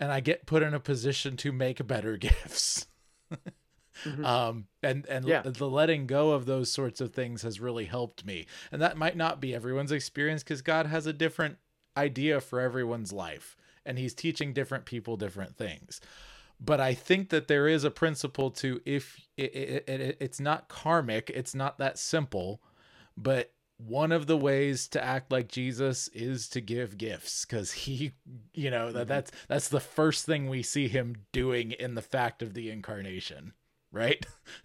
[0.00, 2.86] and I get put in a position to make better gifts.
[4.24, 5.42] Um and and Yeah.
[5.42, 8.46] the letting go of those sorts of things has really helped me.
[8.72, 11.58] And that might not be everyone's experience cuz God has a different
[11.96, 16.00] idea for everyone's life and he's teaching different people different things
[16.64, 20.68] but I think that there is a principle to if it, it, it, it's not
[20.68, 22.62] karmic, it's not that simple,
[23.16, 23.52] but
[23.86, 28.12] one of the ways to act like Jesus is to give gifts because he,
[28.54, 29.08] you know, that mm-hmm.
[29.08, 33.54] that's that's the first thing we see him doing in the fact of the incarnation.
[33.94, 34.24] right?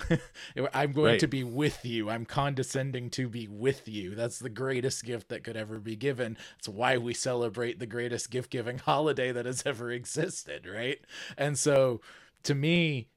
[0.74, 1.20] I'm going Right.
[1.20, 2.10] to be with you.
[2.10, 4.16] I'm condescending to be with you.
[4.16, 6.38] That's the greatest gift that could ever be given.
[6.60, 11.00] It's why we celebrate the greatest gift giving holiday that has ever existed, right?
[11.38, 12.00] And so
[12.44, 13.10] to me,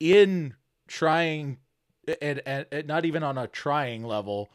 [0.00, 0.54] in
[0.86, 1.58] trying
[2.20, 4.50] and, and, and not even on a trying level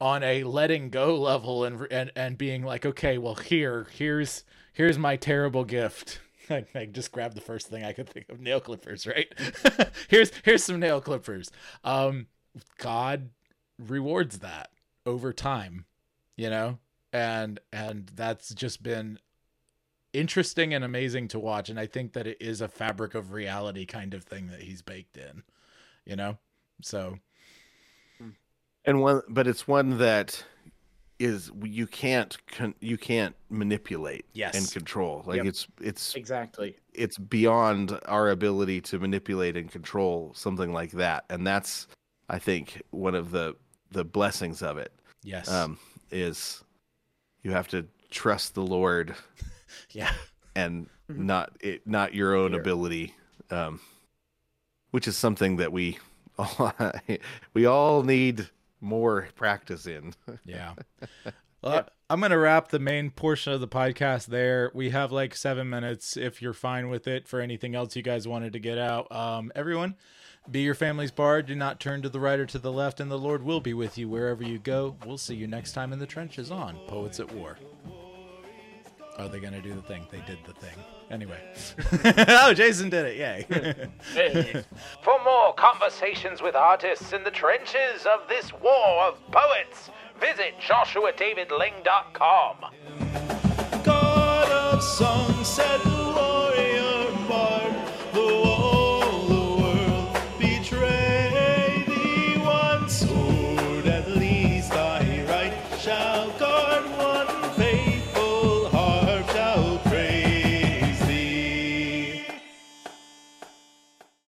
[0.00, 4.98] on a letting go level and and and being like okay well here here's here's
[4.98, 6.20] my terrible gift.
[6.50, 9.32] I, I just grabbed the first thing I could think of nail clippers right?
[10.08, 11.50] Here's here's some nail clippers.
[11.84, 12.26] Um
[12.78, 13.30] God
[13.78, 14.70] rewards that
[15.06, 15.84] over time
[16.36, 16.78] you know?
[17.12, 19.18] And and that's just been
[20.12, 23.86] interesting and amazing to watch and I think that it is a fabric of reality
[23.86, 25.44] kind of thing that he's baked in
[26.04, 26.36] you know
[26.82, 27.18] so
[28.84, 30.44] and one but it's one that
[31.18, 34.54] is you can't con, you can't manipulate Yes.
[34.56, 35.46] and control like Yep.
[35.46, 36.76] it's it's Exactly.
[36.94, 41.86] it's beyond our ability to manipulate and control something like that and that's
[42.28, 43.54] i think one of the
[43.90, 44.92] the blessings of it
[45.22, 45.78] yes um
[46.10, 46.64] is
[47.42, 49.14] you have to trust the lord
[49.90, 50.12] yeah
[50.56, 51.16] and Mhm.
[51.18, 52.60] not it not your own Here.
[52.60, 53.14] ability
[53.50, 53.80] um
[54.92, 55.98] which is something that we
[57.54, 58.48] we all need
[58.80, 60.74] more practice in Yeah.
[61.62, 64.70] Well, I'm going to wrap the main portion of the podcast there.
[64.74, 68.26] We have like seven minutes if you're fine with it for anything else you guys
[68.26, 69.12] wanted to get out.
[69.12, 69.96] Um, everyone,
[70.50, 71.46] be your family's bard.
[71.46, 73.74] Do not turn to the right or to the left, and the Lord will be
[73.74, 74.96] with you wherever you go.
[75.04, 77.58] We'll see you next time in the trenches on Poets at War.
[79.18, 80.06] Are they going to do the thing?
[80.10, 80.78] They did the thing.
[81.10, 81.38] Anyway.
[82.28, 83.16] oh, Jason did it.
[83.16, 83.44] Yay.
[85.02, 92.56] For more conversations with artists in the trenches of this war of poets, visit joshuadavidling.com.
[93.82, 95.44] God of song,